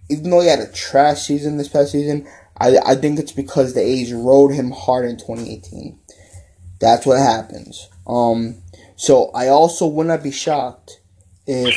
even 0.10 0.30
though 0.30 0.42
he 0.42 0.48
had 0.48 0.60
a 0.60 0.72
trash 0.72 1.24
season 1.24 1.58
this 1.58 1.68
past 1.68 1.92
season, 1.92 2.28
I, 2.60 2.78
I 2.86 2.96
think 2.96 3.18
it's 3.18 3.32
because 3.32 3.74
the 3.74 3.82
A's 3.82 4.14
rode 4.14 4.54
him 4.54 4.70
hard 4.70 5.06
in 5.06 5.18
2018. 5.18 5.98
That's 6.80 7.08
what 7.08 7.18
happens. 7.18 7.90
Um, 8.06 8.62
so 8.96 9.32
I 9.34 9.48
also 9.48 9.88
would 9.88 10.08
not 10.08 10.22
be 10.22 10.32
shocked 10.32 11.02
if 11.48 11.76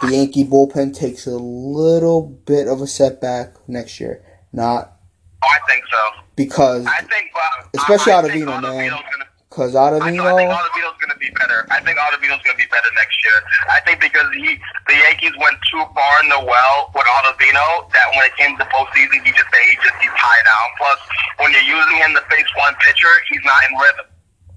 the 0.00 0.12
Yankee 0.12 0.44
bullpen 0.44 0.94
takes 0.94 1.26
a 1.26 1.36
little 1.36 2.22
bit 2.22 2.68
of 2.68 2.80
a 2.80 2.86
setback 2.86 3.56
next 3.68 3.98
year. 3.98 4.24
Not 4.52 4.97
Oh, 5.42 5.46
I 5.46 5.60
think 5.70 5.84
so. 5.86 6.02
because 6.34 6.86
I 6.86 7.02
think, 7.06 7.30
uh, 7.34 7.68
Especially 7.78 8.12
I, 8.12 8.18
I 8.18 8.22
think 8.26 8.42
Ottavino, 8.44 8.62
man. 8.62 8.90
Ottavino's 8.90 9.06
Gonna, 9.06 9.26
because 9.48 9.74
I, 9.74 9.86
I 9.96 10.10
think 10.10 10.18
Ottavino, 10.18 10.50
Ottavino's 10.50 10.98
going 10.98 11.14
to 11.14 11.20
be 11.22 11.30
better. 11.38 11.66
I 11.70 11.78
think 11.80 11.94
Ottavino's 11.98 12.42
going 12.42 12.58
to 12.58 12.62
be 12.62 12.66
better 12.70 12.90
next 12.98 13.16
year. 13.22 13.38
I 13.70 13.78
think 13.86 14.02
because 14.02 14.26
he, 14.34 14.58
the 14.90 14.96
Yankees 14.98 15.34
went 15.38 15.56
too 15.70 15.82
far 15.94 16.12
in 16.22 16.28
the 16.30 16.42
well 16.42 16.90
with 16.94 17.06
Ottavino 17.06 17.86
that 17.94 18.06
when 18.18 18.26
it 18.26 18.34
came 18.34 18.58
to 18.58 18.66
postseason, 18.70 19.22
he 19.22 19.30
just 19.30 19.46
say 19.54 19.62
he 19.70 19.74
just 19.78 19.94
he's 20.02 20.14
tied 20.18 20.46
out. 20.46 20.68
Plus, 20.78 21.00
when 21.38 21.48
you're 21.54 21.70
using 21.70 21.96
him 22.02 22.12
to 22.18 22.22
face 22.30 22.50
one 22.58 22.74
pitcher, 22.82 23.10
he's 23.30 23.42
not 23.46 23.58
in 23.70 23.78
rhythm. 23.78 24.06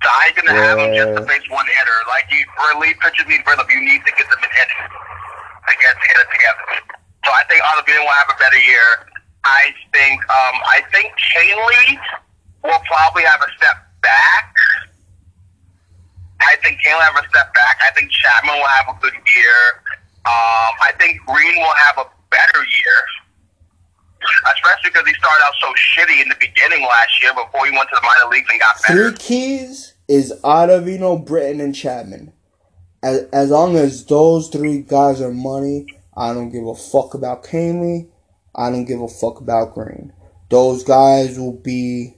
So 0.01 0.09
I 0.09 0.33
ain't 0.33 0.35
gonna 0.41 0.57
have 0.57 0.77
him 0.81 0.97
just 0.97 1.13
to 1.13 1.23
face 1.29 1.45
one 1.53 1.65
hitter. 1.69 1.97
Like 2.09 2.25
you, 2.33 2.41
for 2.57 2.73
elite 2.73 2.97
pitchers 3.05 3.29
need 3.29 3.45
rhythm. 3.45 3.69
You 3.69 3.85
need 3.85 4.01
to 4.01 4.11
get 4.17 4.25
them 4.33 4.41
in 4.41 4.49
hitting 4.49 4.81
to 4.89 5.73
get 5.77 5.93
to 5.93 6.05
hit 6.09 6.17
it 6.25 6.29
together. 6.33 6.65
So 7.21 7.29
I 7.29 7.45
think 7.45 7.61
Ottavino 7.61 8.01
will 8.01 8.17
have 8.17 8.33
a 8.33 8.37
better 8.41 8.57
year. 8.65 9.10
I 9.43 9.73
think 9.93 10.21
um, 10.29 10.57
I 10.65 10.81
think 10.91 11.13
Kahnle 11.33 11.97
will 12.63 12.79
probably 12.85 13.23
have 13.23 13.41
a 13.41 13.51
step 13.57 13.77
back. 14.01 14.53
I 16.41 16.55
think 16.63 16.79
Kahnle 16.81 16.95
will 16.95 17.01
have 17.01 17.23
a 17.23 17.29
step 17.29 17.53
back. 17.53 17.79
I 17.83 17.91
think 17.91 18.11
Chapman 18.11 18.55
will 18.55 18.67
have 18.67 18.95
a 18.95 18.99
good 19.01 19.13
year. 19.13 19.59
Um, 20.25 20.77
I 20.81 20.93
think 20.99 21.21
Green 21.25 21.55
will 21.57 21.75
have 21.87 21.97
a 21.97 22.09
better 22.29 22.59
year. 22.59 22.97
Especially 24.53 24.91
because 24.93 25.07
he 25.07 25.13
started 25.15 25.43
out 25.43 25.53
so 25.59 25.73
shitty 25.73 26.21
in 26.21 26.29
the 26.29 26.35
beginning 26.39 26.83
last 26.83 27.21
year 27.21 27.33
before 27.33 27.65
he 27.65 27.71
went 27.71 27.89
to 27.89 27.95
the 27.95 28.05
minor 28.05 28.29
leagues 28.29 28.47
and 28.51 28.59
got 28.59 28.75
better. 28.83 29.09
three 29.09 29.17
keys 29.17 29.95
is 30.07 30.31
Ottavino, 30.43 31.25
Britton, 31.25 31.59
and 31.59 31.73
Chapman. 31.73 32.31
As, 33.01 33.23
as 33.33 33.49
long 33.49 33.75
as 33.75 34.05
those 34.05 34.49
three 34.49 34.81
guys 34.81 35.21
are 35.21 35.33
money, 35.33 35.87
I 36.15 36.35
don't 36.35 36.51
give 36.51 36.67
a 36.67 36.75
fuck 36.75 37.15
about 37.15 37.43
Kahnle. 37.43 38.10
I 38.55 38.69
don't 38.69 38.85
give 38.85 39.01
a 39.01 39.07
fuck 39.07 39.39
about 39.39 39.73
Green. 39.73 40.13
Those 40.49 40.83
guys 40.83 41.39
will 41.39 41.53
be 41.57 42.15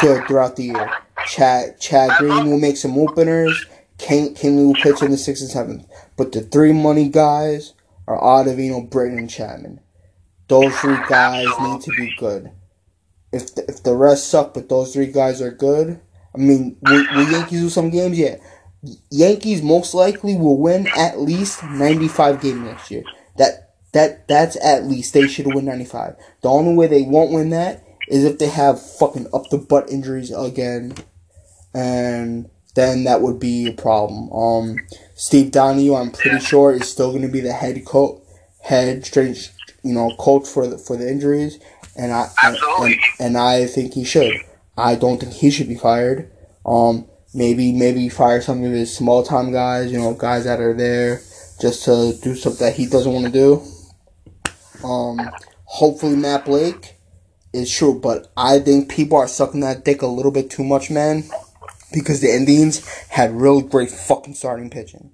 good 0.00 0.26
throughout 0.26 0.56
the 0.56 0.64
year. 0.64 0.90
Chad 1.26 1.78
Chad 1.80 2.10
Green 2.18 2.46
will 2.50 2.58
make 2.58 2.76
some 2.76 2.96
openers. 2.98 3.66
Kane 3.98 4.34
Kahnle 4.34 4.66
will 4.66 4.74
pitch 4.74 5.02
in 5.02 5.10
the 5.10 5.16
sixth 5.16 5.42
and 5.42 5.50
seventh. 5.50 5.86
But 6.16 6.32
the 6.32 6.40
three 6.40 6.72
money 6.72 7.08
guys 7.08 7.74
are 8.06 8.18
Ottavino, 8.20 8.88
Britton, 8.90 9.18
and 9.18 9.30
Chapman. 9.30 9.80
those 10.48 10.76
three 10.78 10.98
guys 11.08 11.46
need 11.60 11.80
to 11.82 11.90
be 11.96 12.12
good. 12.18 12.50
If 13.30 13.54
the, 13.54 13.64
if 13.68 13.82
the 13.82 13.94
rest 13.94 14.28
suck, 14.28 14.54
but 14.54 14.68
those 14.68 14.92
three 14.92 15.06
guys 15.06 15.40
are 15.40 15.50
good, 15.50 16.00
I 16.34 16.38
mean, 16.38 16.76
will, 16.82 17.06
will 17.14 17.30
Yankees 17.30 17.62
lose 17.62 17.74
some 17.74 17.90
games? 17.90 18.18
Yeah. 18.18 18.36
Yankees 19.10 19.62
most 19.62 19.94
likely 19.94 20.36
will 20.36 20.58
win 20.58 20.88
at 20.96 21.20
least 21.20 21.62
95 21.62 22.40
games 22.40 22.60
next 22.60 22.90
year. 22.90 23.04
That 23.36 23.71
that 23.92 24.26
that's 24.26 24.56
at 24.64 24.84
least 24.84 25.14
they 25.14 25.28
should 25.28 25.54
win 25.54 25.64
95. 25.64 26.16
The 26.42 26.48
only 26.48 26.74
way 26.74 26.86
they 26.86 27.02
won't 27.02 27.32
win 27.32 27.50
that 27.50 27.84
is 28.08 28.24
if 28.24 28.38
they 28.38 28.48
have 28.48 28.80
fucking 28.80 29.28
up 29.32 29.48
the 29.50 29.58
butt 29.58 29.90
injuries 29.90 30.30
again, 30.30 30.94
and 31.74 32.50
then 32.74 33.04
that 33.04 33.20
would 33.20 33.38
be 33.38 33.68
a 33.68 33.72
problem. 33.72 34.32
Um, 34.32 34.78
Steve 35.14 35.52
Donohue, 35.52 35.94
I'm 35.94 36.10
pretty 36.10 36.40
sure, 36.40 36.72
is 36.72 36.88
still 36.88 37.10
going 37.10 37.22
to 37.22 37.28
be 37.28 37.40
the 37.40 37.52
head 37.52 37.84
coach, 37.84 38.22
head 38.62 39.04
strange, 39.04 39.50
you 39.82 39.92
know, 39.92 40.14
coach 40.18 40.48
for 40.48 40.66
the 40.66 40.78
for 40.78 40.96
the 40.96 41.08
injuries, 41.08 41.58
and 41.96 42.12
I 42.12 42.30
and, 42.42 42.56
and, 42.80 42.94
and 43.20 43.38
I 43.38 43.66
think 43.66 43.94
he 43.94 44.04
should. 44.04 44.34
I 44.76 44.94
don't 44.94 45.18
think 45.18 45.32
he 45.32 45.50
should 45.50 45.68
be 45.68 45.76
fired. 45.76 46.30
Um, 46.64 47.06
maybe 47.34 47.72
maybe 47.72 48.08
fire 48.08 48.40
some 48.40 48.64
of 48.64 48.72
his 48.72 48.94
small 48.96 49.22
time 49.22 49.52
guys, 49.52 49.92
you 49.92 49.98
know, 49.98 50.14
guys 50.14 50.44
that 50.44 50.60
are 50.60 50.74
there 50.74 51.20
just 51.60 51.84
to 51.84 52.14
do 52.22 52.34
something 52.34 52.66
that 52.66 52.74
he 52.74 52.86
doesn't 52.86 53.12
want 53.12 53.26
to 53.26 53.32
do. 53.32 53.62
Um, 54.84 55.30
hopefully 55.64 56.16
Matt 56.16 56.44
Blake 56.44 56.96
is 57.52 57.70
true, 57.70 57.98
but 57.98 58.32
I 58.36 58.58
think 58.58 58.90
people 58.90 59.18
are 59.18 59.28
sucking 59.28 59.60
that 59.60 59.84
dick 59.84 60.02
a 60.02 60.06
little 60.06 60.32
bit 60.32 60.50
too 60.50 60.64
much, 60.64 60.90
man, 60.90 61.24
because 61.92 62.20
the 62.20 62.34
Indians 62.34 62.86
had 63.08 63.32
really 63.32 63.62
great 63.62 63.90
fucking 63.90 64.34
starting 64.34 64.70
pitching. 64.70 65.12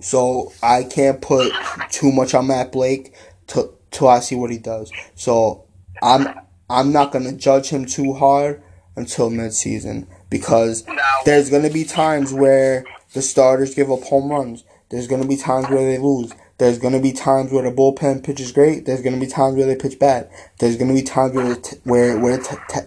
So 0.00 0.52
I 0.62 0.84
can't 0.84 1.20
put 1.20 1.52
too 1.90 2.12
much 2.12 2.34
on 2.34 2.46
Matt 2.46 2.72
Blake 2.72 3.14
to, 3.48 3.72
till 3.90 4.08
I 4.08 4.20
see 4.20 4.34
what 4.34 4.50
he 4.50 4.58
does. 4.58 4.92
So 5.14 5.66
I'm 6.02 6.28
I'm 6.68 6.92
not 6.92 7.12
gonna 7.12 7.32
judge 7.32 7.68
him 7.68 7.84
too 7.84 8.14
hard 8.14 8.62
until 8.96 9.30
midseason 9.30 10.06
because 10.30 10.84
there's 11.24 11.50
gonna 11.50 11.70
be 11.70 11.84
times 11.84 12.32
where 12.32 12.84
the 13.12 13.22
starters 13.22 13.74
give 13.74 13.90
up 13.90 14.02
home 14.04 14.30
runs. 14.30 14.64
There's 14.90 15.06
gonna 15.06 15.26
be 15.26 15.36
times 15.36 15.68
where 15.68 15.84
they 15.84 15.98
lose. 15.98 16.32
There's 16.60 16.78
going 16.78 16.92
to 16.92 17.00
be 17.00 17.12
times 17.12 17.50
where 17.50 17.62
the 17.62 17.74
bullpen 17.74 18.22
pitches 18.22 18.52
great. 18.52 18.84
There's 18.84 19.00
going 19.00 19.18
to 19.18 19.26
be 19.26 19.32
times 19.32 19.56
where 19.56 19.64
they 19.64 19.76
pitch 19.76 19.98
bad. 19.98 20.30
There's 20.58 20.76
going 20.76 20.88
to 20.88 20.94
be 20.94 21.00
times 21.02 21.32
where 21.32 21.56
t- 21.56 21.78
where 21.84 22.20
where 22.20 22.36
t- 22.36 22.54
t- 22.68 22.80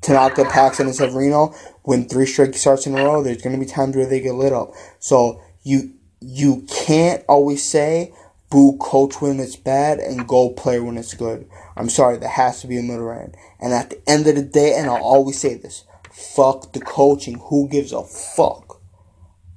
Tanaka, 0.00 0.44
Paxton, 0.44 0.86
and 0.86 0.94
Severino 0.94 1.52
win 1.84 2.08
three 2.08 2.26
straight 2.26 2.54
starts 2.54 2.86
in 2.86 2.94
a 2.94 3.04
row. 3.04 3.24
There's 3.24 3.42
going 3.42 3.58
to 3.58 3.58
be 3.58 3.68
times 3.68 3.96
where 3.96 4.06
they 4.06 4.20
get 4.20 4.36
lit 4.36 4.52
up. 4.52 4.74
So 5.00 5.42
you 5.64 5.94
you 6.20 6.64
can't 6.70 7.24
always 7.28 7.64
say 7.64 8.14
boo 8.48 8.78
coach 8.78 9.20
when 9.20 9.40
it's 9.40 9.56
bad 9.56 9.98
and 9.98 10.28
go 10.28 10.50
player 10.50 10.84
when 10.84 10.96
it's 10.96 11.14
good. 11.14 11.48
I'm 11.76 11.88
sorry, 11.88 12.18
there 12.18 12.28
has 12.28 12.60
to 12.60 12.68
be 12.68 12.78
a 12.78 12.82
middle 12.82 13.06
ground. 13.06 13.36
And 13.58 13.72
at 13.72 13.90
the 13.90 14.00
end 14.08 14.28
of 14.28 14.36
the 14.36 14.42
day, 14.42 14.76
and 14.78 14.88
I'll 14.88 15.02
always 15.02 15.40
say 15.40 15.54
this, 15.54 15.82
fuck 16.12 16.72
the 16.74 16.80
coaching. 16.80 17.40
Who 17.46 17.68
gives 17.68 17.92
a 17.92 18.04
fuck? 18.04 18.80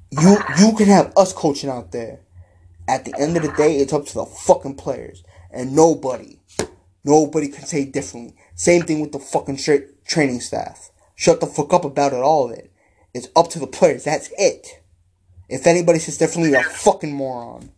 You 0.09 0.37
you 0.57 0.73
can 0.75 0.87
have 0.87 1.13
us 1.15 1.33
coaching 1.33 1.69
out 1.69 1.91
there. 1.91 2.21
At 2.89 3.05
the 3.05 3.13
end 3.19 3.37
of 3.37 3.43
the 3.43 3.51
day, 3.51 3.77
it's 3.77 3.93
up 3.93 4.07
to 4.07 4.13
the 4.15 4.25
fucking 4.25 4.73
players. 4.73 5.23
And 5.51 5.75
nobody, 5.75 6.39
nobody 7.03 7.47
can 7.47 7.63
say 7.63 7.85
differently. 7.85 8.35
Same 8.55 8.81
thing 8.81 8.99
with 8.99 9.11
the 9.11 9.19
fucking 9.19 9.57
tra- 9.57 9.93
training 10.07 10.41
staff. 10.41 10.89
Shut 11.13 11.39
the 11.39 11.45
fuck 11.45 11.71
up 11.71 11.85
about 11.85 12.13
it, 12.13 12.23
all 12.23 12.49
of 12.49 12.57
it. 12.57 12.71
It's 13.13 13.27
up 13.35 13.49
to 13.51 13.59
the 13.59 13.67
players. 13.67 14.05
That's 14.05 14.31
it. 14.39 14.81
If 15.49 15.67
anybody 15.67 15.99
says 15.99 16.17
differently, 16.17 16.49
you're 16.49 16.61
a 16.61 16.63
fucking 16.63 17.13
moron. 17.13 17.69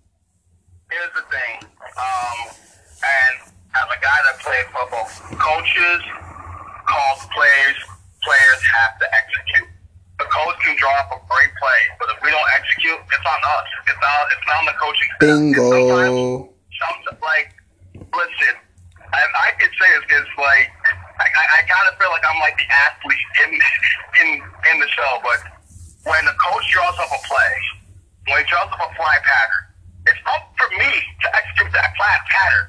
Here's 0.89 1.13
the 1.13 1.27
thing. 1.27 1.67
Um, 1.67 2.55
and 3.03 3.51
as 3.75 3.87
a 3.91 3.99
guy 4.01 4.19
that 4.31 4.39
played 4.39 4.65
football, 4.71 5.09
coaches 5.37 6.03
call 6.87 7.15
players, 7.35 7.77
players 8.23 8.61
have 8.63 8.97
to 8.99 9.05
execute 9.13 9.67
the 10.21 10.29
coach 10.29 10.57
can 10.61 10.77
draw 10.77 10.93
up 11.01 11.09
a 11.09 11.19
great 11.25 11.49
play, 11.57 11.81
but 11.97 12.07
if 12.13 12.21
we 12.21 12.29
don't 12.29 12.49
execute, 12.53 13.01
it's 13.09 13.20
on 13.31 13.39
us. 13.59 13.69
It's 13.87 14.01
not. 14.03 14.21
It's 14.35 14.45
not 14.47 14.57
on 14.59 14.65
the 14.67 14.77
coaching. 14.77 15.11
Bingo. 15.23 16.51
Sometimes, 16.75 17.21
like, 17.21 17.49
listen, 17.95 18.55
I, 19.13 19.21
I 19.21 19.49
could 19.59 19.73
say 19.77 19.87
this 19.95 20.03
because, 20.09 20.27
like, 20.37 20.67
I, 21.21 21.27
I, 21.29 21.43
I 21.57 21.59
kind 21.69 21.85
of 21.87 21.93
feel 22.01 22.11
like 22.11 22.25
I'm 22.25 22.39
like 22.41 22.57
the 22.57 22.67
athlete 22.67 23.27
in 23.45 23.49
in 24.19 24.27
in 24.73 24.75
the 24.81 24.89
show, 24.89 25.21
but 25.23 25.39
when 26.03 26.25
the 26.25 26.35
coach 26.41 26.65
draws 26.73 26.97
up 26.97 27.11
a 27.13 27.21
play, 27.29 27.53
when 28.27 28.41
he 28.41 28.45
draws 28.49 28.67
up 28.67 28.81
a 28.81 28.89
fly 28.97 29.15
pattern, 29.21 29.63
it's 30.09 30.21
up 30.25 30.49
for 30.57 30.69
me 30.75 30.89
to 30.89 31.27
execute 31.37 31.71
that 31.77 31.93
flat 31.95 32.21
pattern. 32.27 32.65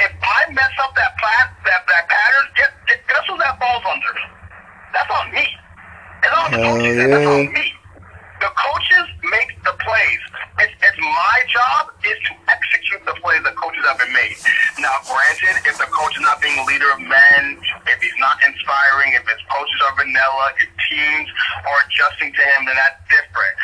If 0.00 0.12
I 0.16 0.38
mess 0.56 0.72
up 0.80 0.96
that 0.96 1.12
flat 1.20 1.52
that 1.68 1.84
that 1.84 2.04
pattern, 2.08 2.46
guess, 2.56 2.72
guess 2.88 3.24
who 3.28 3.36
that 3.36 3.60
falls 3.60 3.84
under? 3.84 4.14
That's 4.96 5.10
on 5.12 5.26
me. 5.36 5.44
It's 6.24 6.32
all 6.32 6.48
the 6.48 6.56
coaches. 6.56 6.96
Yeah. 6.96 7.06
That's 7.12 7.28
on 7.28 7.52
me. 7.52 7.66
The 8.40 8.48
coaches 8.56 9.06
make 9.28 9.52
the 9.68 9.76
plays. 9.84 10.22
It's, 10.64 10.72
it's 10.72 11.00
my 11.00 11.36
job 11.52 11.92
is 12.00 12.16
to 12.24 12.32
execute 12.48 13.04
the 13.04 13.12
plays 13.20 13.44
the 13.44 13.52
coaches 13.52 13.84
have 13.84 14.00
been 14.00 14.12
made. 14.16 14.32
Now, 14.80 14.96
granted, 15.04 15.60
if 15.68 15.76
the 15.76 15.84
coach 15.92 16.16
is 16.16 16.24
not 16.24 16.40
being 16.40 16.56
a 16.56 16.64
leader 16.64 16.88
of 16.88 17.04
men, 17.04 17.60
if 17.84 18.00
he's 18.00 18.16
not 18.16 18.40
inspiring, 18.40 19.12
if 19.12 19.28
his 19.28 19.40
coaches 19.52 19.80
are 19.84 19.94
vanilla, 20.00 20.56
if 20.56 20.72
teams 20.88 21.28
are 21.68 21.78
adjusting 21.84 22.32
to 22.32 22.42
him, 22.56 22.64
then 22.64 22.80
that's 22.80 23.00
different. 23.12 23.56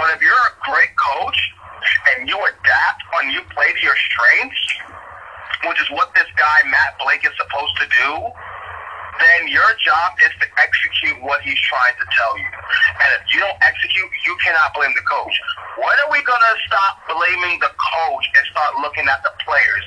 But 0.00 0.16
if 0.16 0.24
you're 0.24 0.32
a 0.48 0.56
great 0.64 0.96
coach 0.96 1.38
and 2.16 2.24
you 2.24 2.40
adapt 2.40 3.02
and 3.20 3.36
you 3.36 3.44
play 3.52 3.68
to 3.68 3.82
your 3.84 3.96
strengths, 4.00 4.64
which 5.68 5.76
is 5.76 5.88
what 5.92 6.08
this 6.16 6.26
guy 6.40 6.58
Matt 6.72 6.96
Blake 7.04 7.24
is 7.28 7.36
supposed 7.36 7.76
to 7.84 7.86
do, 8.00 8.10
then 9.20 9.48
your 9.48 9.70
job 9.84 10.12
is 10.24 10.32
to 10.40 10.46
execute 10.60 11.22
what 11.22 11.42
he's 11.42 11.58
trying 11.60 11.96
to 11.98 12.06
tell 12.16 12.38
you. 12.38 12.46
And 12.46 13.08
if 13.20 13.32
you 13.32 13.40
don't 13.40 13.58
execute, 13.60 14.08
you 14.24 14.36
cannot 14.44 14.74
blame 14.74 14.92
the 14.94 15.02
coach. 15.02 15.34
When 15.76 15.96
are 16.06 16.10
we 16.10 16.22
going 16.22 16.40
to 16.40 16.54
stop 16.66 17.02
blaming 17.08 17.58
the 17.60 17.70
coach 17.76 18.24
and 18.36 18.44
start 18.50 18.76
looking 18.80 19.06
at 19.08 19.22
the 19.22 19.32
players? 19.44 19.84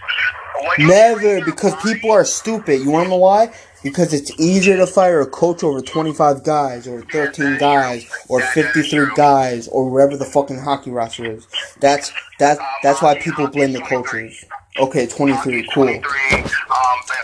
Never, 0.79 1.45
because 1.45 1.75
people 1.81 2.11
are 2.11 2.25
stupid. 2.25 2.81
You 2.81 2.91
want 2.91 3.05
to 3.05 3.09
know 3.11 3.17
why? 3.17 3.53
Because 3.83 4.13
it's 4.13 4.31
easier 4.39 4.77
to 4.77 4.87
fire 4.87 5.21
a 5.21 5.27
coach 5.27 5.63
over 5.63 5.81
25 5.81 6.43
guys, 6.43 6.87
or 6.87 7.01
13 7.01 7.57
guys, 7.59 8.09
or 8.29 8.41
53 8.41 9.07
guys, 9.15 9.67
or 9.67 9.89
wherever 9.89 10.17
the 10.17 10.25
fucking 10.25 10.59
hockey 10.59 10.91
roster 10.91 11.25
is. 11.25 11.47
That's 11.79 12.11
that. 12.39 12.57
That's 12.81 13.01
why 13.01 13.15
people 13.19 13.47
blame 13.47 13.73
the 13.73 13.81
coaches. 13.81 14.45
Okay, 14.77 15.07
23, 15.07 15.69
cool. 15.73 15.85
23, 15.85 16.35
um, 16.35 16.49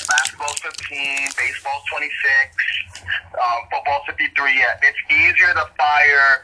basketball's 0.07 0.59
15, 0.59 1.27
baseball's 1.37 1.83
26, 1.91 3.03
um, 3.33 3.59
football's 3.69 4.03
53. 4.07 4.57
Yeah, 4.57 4.77
it's 4.81 4.97
easier 5.11 5.53
to 5.53 5.67
fire 5.77 6.41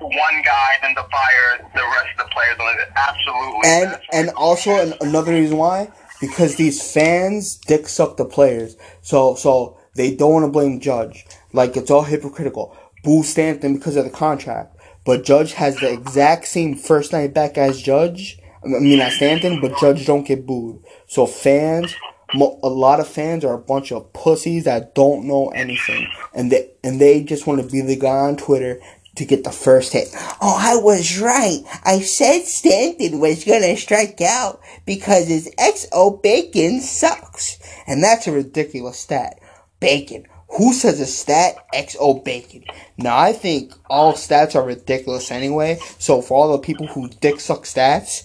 one 0.00 0.42
guy 0.44 0.78
than 0.82 0.96
to 0.96 1.02
fire 1.02 1.70
the 1.74 1.82
rest 1.82 2.08
of 2.18 2.26
the 2.26 2.30
players. 2.32 2.56
Absolutely. 2.96 3.60
And 3.64 4.00
and 4.12 4.30
also 4.30 4.70
an, 4.70 4.94
another 5.00 5.32
reason 5.32 5.56
why 5.56 5.92
because 6.20 6.56
these 6.56 6.92
fans 6.92 7.56
dick 7.56 7.86
suck 7.86 8.16
the 8.16 8.24
players. 8.24 8.76
So 9.02 9.36
so 9.36 9.78
they 9.94 10.14
don't 10.14 10.32
want 10.32 10.44
to 10.44 10.50
blame 10.50 10.80
Judge. 10.80 11.24
Like 11.52 11.76
it's 11.76 11.90
all 11.90 12.02
hypocritical. 12.02 12.76
Boo 13.04 13.22
Stanton 13.22 13.74
because 13.76 13.94
of 13.94 14.04
the 14.04 14.10
contract, 14.10 14.76
but 15.04 15.22
Judge 15.22 15.52
has 15.52 15.76
the 15.76 15.92
exact 15.92 16.48
same 16.48 16.74
first 16.74 17.12
night 17.12 17.32
back 17.32 17.56
as 17.56 17.80
Judge 17.80 18.40
I 18.74 18.80
mean, 18.80 19.00
at 19.00 19.12
Stanton, 19.12 19.60
but 19.60 19.78
Judge 19.78 20.06
don't 20.06 20.26
get 20.26 20.46
booed. 20.46 20.82
So 21.06 21.26
fans, 21.26 21.94
a 22.34 22.68
lot 22.68 23.00
of 23.00 23.08
fans 23.08 23.44
are 23.44 23.54
a 23.54 23.58
bunch 23.58 23.92
of 23.92 24.12
pussies 24.12 24.64
that 24.64 24.94
don't 24.94 25.26
know 25.26 25.48
anything, 25.48 26.08
and 26.34 26.50
they 26.50 26.70
and 26.82 27.00
they 27.00 27.22
just 27.22 27.46
want 27.46 27.62
to 27.62 27.70
be 27.70 27.80
the 27.80 27.96
guy 27.96 28.08
on 28.08 28.36
Twitter 28.36 28.80
to 29.16 29.24
get 29.24 29.44
the 29.44 29.52
first 29.52 29.92
hit. 29.92 30.08
Oh, 30.42 30.56
I 30.58 30.76
was 30.76 31.18
right. 31.18 31.60
I 31.84 32.00
said 32.00 32.42
Stanton 32.42 33.20
was 33.20 33.44
gonna 33.44 33.76
strike 33.76 34.20
out 34.20 34.60
because 34.84 35.28
his 35.28 35.50
XO 35.58 36.22
Bacon 36.22 36.80
sucks, 36.80 37.58
and 37.86 38.02
that's 38.02 38.26
a 38.26 38.32
ridiculous 38.32 38.98
stat. 38.98 39.38
Bacon. 39.80 40.26
Who 40.58 40.72
says 40.72 41.00
a 41.00 41.06
stat 41.06 41.56
XO 41.74 42.24
bacon? 42.24 42.64
Now 42.96 43.18
I 43.18 43.32
think 43.32 43.72
all 43.90 44.12
stats 44.12 44.54
are 44.54 44.64
ridiculous 44.64 45.30
anyway. 45.30 45.78
So 45.98 46.22
for 46.22 46.34
all 46.36 46.52
the 46.52 46.58
people 46.58 46.86
who 46.86 47.08
dick 47.08 47.40
suck 47.40 47.64
stats, 47.64 48.22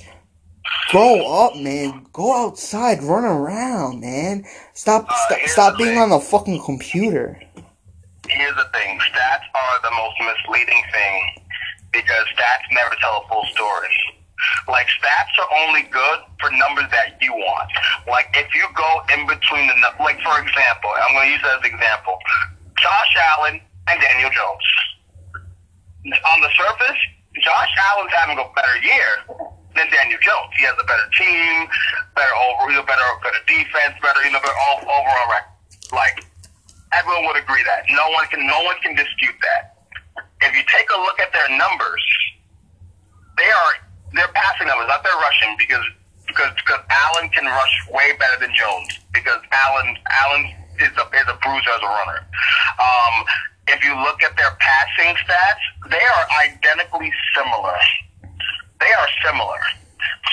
Grow 0.90 1.26
up, 1.26 1.56
man. 1.56 2.06
Go 2.12 2.46
outside, 2.46 3.02
run 3.02 3.24
around, 3.24 4.02
man. 4.02 4.46
Stop, 4.74 5.08
uh, 5.10 5.16
st- 5.30 5.50
stop 5.50 5.78
being 5.78 5.92
thing. 5.92 6.00
on 6.00 6.10
the 6.10 6.20
fucking 6.20 6.62
computer. 6.64 7.40
Here's 8.28 8.56
the 8.56 8.68
thing: 8.74 9.00
stats 9.00 9.48
are 9.56 9.82
the 9.82 9.92
most 9.96 10.16
misleading 10.20 10.84
thing 10.92 11.22
because 11.94 12.26
stats 12.36 12.68
never 12.74 12.96
tell 13.00 13.24
a 13.24 13.28
full 13.28 13.46
story. 13.54 13.96
Like 14.68 14.88
stats 14.88 15.32
are 15.40 15.50
only 15.66 15.84
good 15.84 16.20
for 16.40 16.52
numbers 16.52 16.90
that 16.92 17.18
you 17.22 17.32
want. 17.34 17.70
Like 18.08 18.28
if 18.34 18.54
you 18.54 18.68
go 18.76 19.02
in 19.14 19.26
between 19.28 19.68
the 19.68 19.76
like 20.04 20.20
for 20.22 20.42
example, 20.42 20.92
I'm 21.08 21.16
going 21.16 21.28
to 21.28 21.32
use 21.32 21.42
that 21.44 21.60
as 21.60 21.66
an 21.66 21.74
example: 21.74 22.20
Josh 22.78 23.16
Allen 23.32 23.62
and 23.88 24.02
Daniel 24.02 24.30
Jones. 24.30 24.68
On 26.04 26.42
the 26.42 26.50
surface, 26.58 27.00
Josh 27.42 27.72
Allen's 27.94 28.12
having 28.12 28.40
a 28.40 28.48
better 28.56 28.78
year 28.84 29.52
than 29.76 29.88
Daniel 29.90 30.20
Jones. 30.22 30.52
He 30.58 30.64
has 30.66 30.76
a 30.80 30.88
better 30.88 31.08
team, 31.16 31.68
better 32.16 32.36
over, 32.36 32.72
you 32.72 32.78
know, 32.80 32.86
better 32.86 33.06
better 33.24 33.42
defense, 33.48 33.96
better 34.02 34.22
you 34.24 34.32
know, 34.32 34.42
better 34.42 34.60
all, 34.70 34.84
overall 34.84 35.28
record. 35.32 35.56
Like 35.92 36.26
everyone 36.94 37.28
would 37.32 37.40
agree 37.40 37.64
that 37.64 37.88
no 37.92 38.10
one 38.12 38.28
can 38.28 38.46
no 38.48 38.60
one 38.64 38.76
can 38.84 38.96
dispute 38.96 39.36
that. 39.42 39.78
If 40.42 40.56
you 40.56 40.64
take 40.68 40.90
a 40.90 41.00
look 41.00 41.20
at 41.20 41.32
their 41.32 41.50
numbers, 41.54 42.04
they 43.38 43.50
are 43.50 43.72
their 44.14 44.28
passing 44.34 44.68
numbers, 44.68 44.88
not 44.88 45.04
their 45.04 45.16
rushing, 45.22 45.56
because 45.58 45.86
because 46.28 46.52
because 46.64 46.82
Allen 46.90 47.30
can 47.30 47.46
rush 47.46 47.76
way 47.92 48.16
better 48.20 48.40
than 48.40 48.54
Jones 48.56 49.00
because 49.14 49.40
Allen 49.52 49.98
Allen 50.12 50.44
is 50.80 50.92
a 50.98 51.06
is 51.16 51.28
a 51.28 51.38
bruiser 51.44 51.72
as 51.72 51.82
a 51.84 51.92
runner. 51.92 52.20
Um, 52.80 53.16
if 53.68 53.84
you 53.84 53.96
look 54.04 54.24
at 54.24 54.36
their 54.36 54.52
passing 54.60 55.16
stats, 55.24 55.64
they 55.90 56.02
are 56.02 56.26
identically 56.48 57.12
similar. 57.36 57.78
They 58.82 58.92
are 58.98 59.10
similar. 59.22 59.62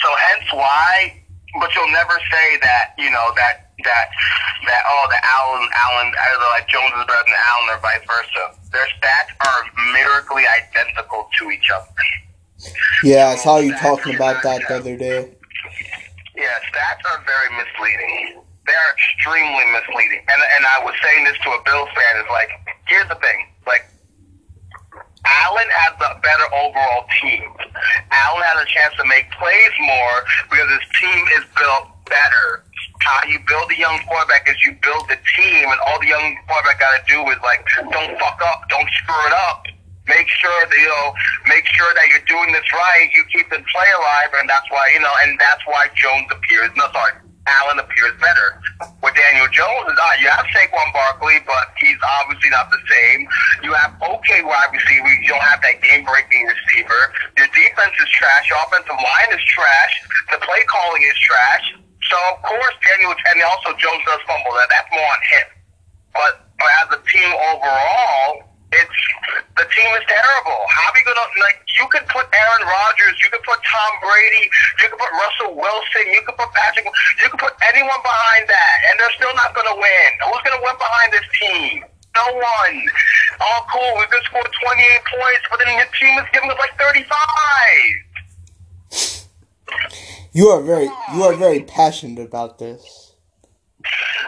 So 0.00 0.08
hence 0.32 0.48
why, 0.56 1.20
but 1.60 1.68
you'll 1.76 1.92
never 1.92 2.16
say 2.32 2.56
that 2.64 2.96
you 2.96 3.10
know 3.12 3.28
that 3.36 3.68
that 3.84 4.08
that 4.66 4.82
oh 4.88 5.04
the 5.12 5.20
Allen 5.20 5.68
Allen 5.68 6.08
either 6.08 6.48
like 6.56 6.66
Jones 6.68 6.96
is 6.96 7.04
better 7.04 7.24
than 7.28 7.36
Allen 7.36 7.76
or 7.76 7.80
vice 7.84 8.04
versa. 8.08 8.56
Their 8.72 8.88
stats 8.96 9.30
are 9.44 9.60
miraculously 9.92 10.48
identical 10.48 11.28
to 11.38 11.50
each 11.50 11.68
other. 11.70 11.92
Yeah, 13.04 13.28
I 13.28 13.36
saw 13.36 13.58
you 13.58 13.76
talking 13.76 14.14
about 14.16 14.42
that 14.42 14.66
the 14.66 14.76
other 14.76 14.96
day. 14.96 15.36
Yeah, 16.34 16.58
stats 16.72 17.04
are 17.12 17.22
very 17.26 17.50
misleading. 17.52 18.42
They 18.66 18.74
are 18.74 18.92
extremely 18.96 19.64
misleading. 19.72 20.24
And 20.24 20.40
and 20.56 20.64
I 20.66 20.84
was 20.84 20.94
saying 21.04 21.24
this 21.24 21.36
to 21.44 21.50
a 21.50 21.60
Bills 21.64 21.88
fan 21.92 22.24
is 22.24 22.28
like, 22.30 22.48
here's 22.86 23.08
the 23.08 23.16
thing, 23.16 23.46
like 23.66 23.84
Allen 25.24 25.68
has 25.68 25.94
a 26.00 26.20
better 26.20 26.46
overall 26.54 27.04
team. 27.20 27.44
Allen 28.10 28.42
has 28.42 28.62
a 28.62 28.68
chance 28.68 28.94
to 28.96 29.04
make 29.06 29.30
plays 29.36 29.74
more 29.80 30.16
because 30.50 30.68
his 30.68 30.86
team 31.00 31.22
is 31.38 31.44
built 31.56 31.88
better. 32.06 32.64
How 33.00 33.20
you 33.28 33.38
build 33.46 33.70
a 33.70 33.78
young 33.78 33.98
quarterback 34.08 34.48
is 34.50 34.56
you 34.66 34.74
build 34.82 35.06
the 35.08 35.18
team, 35.38 35.64
and 35.70 35.78
all 35.86 36.00
the 36.00 36.10
young 36.10 36.36
quarterback 36.48 36.80
got 36.80 36.98
to 36.98 37.02
do 37.06 37.22
is 37.30 37.38
like, 37.42 37.62
don't 37.92 38.18
fuck 38.18 38.40
up, 38.42 38.66
don't 38.68 38.88
screw 39.02 39.22
it 39.26 39.34
up. 39.50 39.64
Make 40.08 40.26
sure 40.28 40.66
that 40.66 40.78
you 40.78 40.88
know, 40.88 41.12
make 41.46 41.66
sure 41.68 41.92
that 41.94 42.08
you're 42.08 42.24
doing 42.26 42.50
this 42.52 42.64
right. 42.72 43.08
You 43.12 43.22
keep 43.30 43.50
the 43.50 43.60
play 43.70 43.90
alive, 43.92 44.32
and 44.40 44.48
that's 44.48 44.66
why 44.70 44.88
you 44.92 45.00
know, 45.00 45.12
and 45.22 45.38
that's 45.38 45.62
why 45.66 45.88
Jones 45.94 46.26
appears. 46.32 46.70
No, 46.76 46.88
sorry, 46.92 47.12
Allen 47.48 47.78
appears 47.80 48.14
better. 48.20 48.60
With 49.02 49.14
Daniel 49.16 49.48
Jones, 49.48 49.96
uh, 49.96 50.14
you 50.20 50.28
have 50.28 50.44
Saquon 50.52 50.92
Barkley, 50.92 51.40
but 51.48 51.72
he's 51.80 51.98
obviously 52.20 52.50
not 52.50 52.70
the 52.70 52.78
same. 52.86 53.26
You 53.64 53.72
have 53.72 53.96
okay 53.98 54.44
wide 54.44 54.70
receiver. 54.70 55.08
You 55.24 55.34
don't 55.34 55.42
have 55.42 55.62
that 55.62 55.80
game-breaking 55.82 56.44
receiver. 56.44 57.02
Your 57.40 57.48
defense 57.50 57.94
is 57.98 58.08
trash. 58.12 58.46
Your 58.50 58.60
offensive 58.68 58.98
line 59.00 59.30
is 59.32 59.42
trash. 59.48 59.92
The 60.30 60.38
play 60.44 60.62
calling 60.68 61.02
is 61.02 61.16
trash. 61.18 61.74
So 62.06 62.16
of 62.32 62.42
course 62.44 62.76
Daniel 62.84 63.12
and 63.12 63.42
also 63.42 63.74
Jones 63.80 64.02
does 64.06 64.22
fumble. 64.28 64.52
That 64.54 64.68
that's 64.70 64.90
more 64.92 65.08
on 65.08 65.22
him. 65.32 65.46
But, 66.14 66.32
but 66.58 66.70
as 66.84 66.88
a 66.96 67.00
team 67.08 67.30
overall, 67.52 68.48
it's 68.72 68.98
the 69.56 69.66
team 69.72 69.90
is 69.96 70.04
terrible. 70.04 70.60
How 70.68 70.90
are 70.90 70.94
we 70.94 71.02
gonna 71.02 71.26
like? 71.40 71.58
You 71.80 71.88
could 71.88 72.06
put 72.08 72.28
Aaron 72.30 72.64
Rodgers, 72.68 73.16
you 73.22 73.30
could 73.32 73.42
put 73.42 73.58
Tom 73.64 73.92
Brady, 74.04 74.50
you 74.82 74.86
could 74.92 75.00
put 75.00 75.12
Russell 75.12 75.56
Wilson, 75.56 76.04
you 76.12 76.20
could 76.26 76.36
put 76.36 76.52
Patrick, 76.52 76.84
you 76.84 77.28
could 77.32 77.40
put 77.40 77.54
anyone 77.64 78.00
behind 78.04 78.44
that, 78.48 78.76
and 78.90 79.00
they're 79.00 79.16
still 79.16 79.34
not 79.34 79.54
gonna 79.56 79.74
win. 79.74 80.08
Who's 80.24 80.42
gonna 80.44 80.62
win 80.62 80.76
behind 80.76 81.08
this 81.12 81.26
team? 81.40 81.84
No 82.14 82.26
one. 82.34 82.76
All 83.40 83.62
cool. 83.72 83.92
We 83.98 84.06
could 84.10 84.24
score 84.26 84.42
28 84.42 84.50
points, 85.06 85.44
but 85.50 85.60
then 85.64 85.78
the 85.78 85.86
team 85.96 86.18
is 86.18 86.26
giving 86.32 86.50
us 86.50 86.58
like 86.58 86.74
35. 86.76 87.08
You 90.32 90.48
are 90.48 90.62
very 90.62 90.90
you 91.14 91.22
are 91.24 91.34
very 91.34 91.60
passionate 91.60 92.20
about 92.20 92.58
this. 92.58 93.14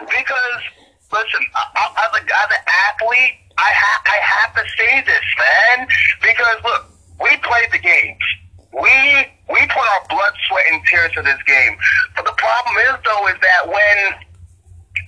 Because 0.01 0.61
listen, 1.11 1.43
I, 1.55 1.63
I, 1.75 2.07
a, 2.17 2.21
as 2.23 2.49
an 2.51 2.63
athlete, 2.89 3.40
I 3.61 3.71
ha- 3.77 4.03
I 4.09 4.17
have 4.17 4.51
to 4.57 4.63
say 4.73 4.93
this, 5.05 5.25
man. 5.37 5.87
Because 6.21 6.57
look, 6.65 6.89
we 7.21 7.37
played 7.45 7.69
the 7.71 7.77
games. 7.77 8.25
We 8.73 8.93
we 9.53 9.61
put 9.69 9.85
our 9.85 10.03
blood, 10.09 10.33
sweat, 10.49 10.65
and 10.71 10.81
tears 10.89 11.11
to 11.13 11.21
this 11.21 11.37
game. 11.45 11.77
But 12.15 12.25
the 12.25 12.33
problem 12.41 12.73
is, 12.89 12.95
though, 13.05 13.27
is 13.29 13.37
that 13.37 13.61
when 13.69 13.97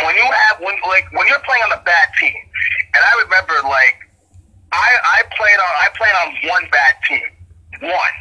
when 0.05 0.15
you 0.15 0.27
have 0.29 0.61
when 0.61 0.75
like 0.85 1.09
when 1.17 1.25
you're 1.25 1.41
playing 1.41 1.63
on 1.65 1.73
a 1.73 1.81
bad 1.81 2.07
team, 2.21 2.37
and 2.93 3.01
I 3.01 3.13
remember 3.25 3.57
like 3.65 3.97
I 4.69 4.89
I 5.01 5.19
played 5.33 5.57
on 5.57 5.73
I 5.81 5.87
played 5.97 6.15
on 6.21 6.27
one 6.49 6.65
bad 6.69 6.93
team, 7.09 7.25
one, 7.89 8.15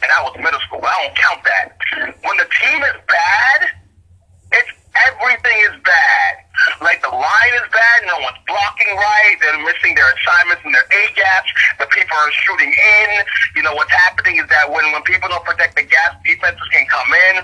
and 0.00 0.08
that 0.08 0.20
was 0.24 0.32
middle 0.40 0.60
school. 0.64 0.80
I 0.80 0.96
don't 1.04 1.16
count 1.16 1.40
that. 1.44 1.76
When 2.24 2.36
the 2.40 2.48
team 2.48 2.80
is 2.88 2.96
bad, 3.04 3.60
everything 4.94 5.58
is 5.70 5.76
bad. 5.82 6.32
Like 6.80 7.02
the 7.02 7.10
line 7.10 7.54
is 7.58 7.66
bad, 7.74 8.06
no 8.06 8.16
one's 8.22 8.38
blocking 8.46 8.94
right, 8.94 9.36
they're 9.42 9.58
missing 9.66 9.94
their 9.98 10.06
assignments 10.06 10.62
and 10.64 10.74
their 10.74 10.86
A 10.86 11.02
gaps, 11.18 11.50
the 11.78 11.86
people 11.90 12.14
are 12.14 12.32
shooting 12.46 12.70
in. 12.70 13.08
You 13.56 13.62
know, 13.62 13.74
what's 13.74 13.90
happening 14.06 14.38
is 14.38 14.46
that 14.48 14.70
when, 14.70 14.86
when 14.92 15.02
people 15.02 15.28
don't 15.28 15.44
protect 15.44 15.74
the 15.76 15.82
gaps, 15.82 16.16
defenses 16.24 16.68
can 16.70 16.86
come 16.86 17.10
in. 17.10 17.34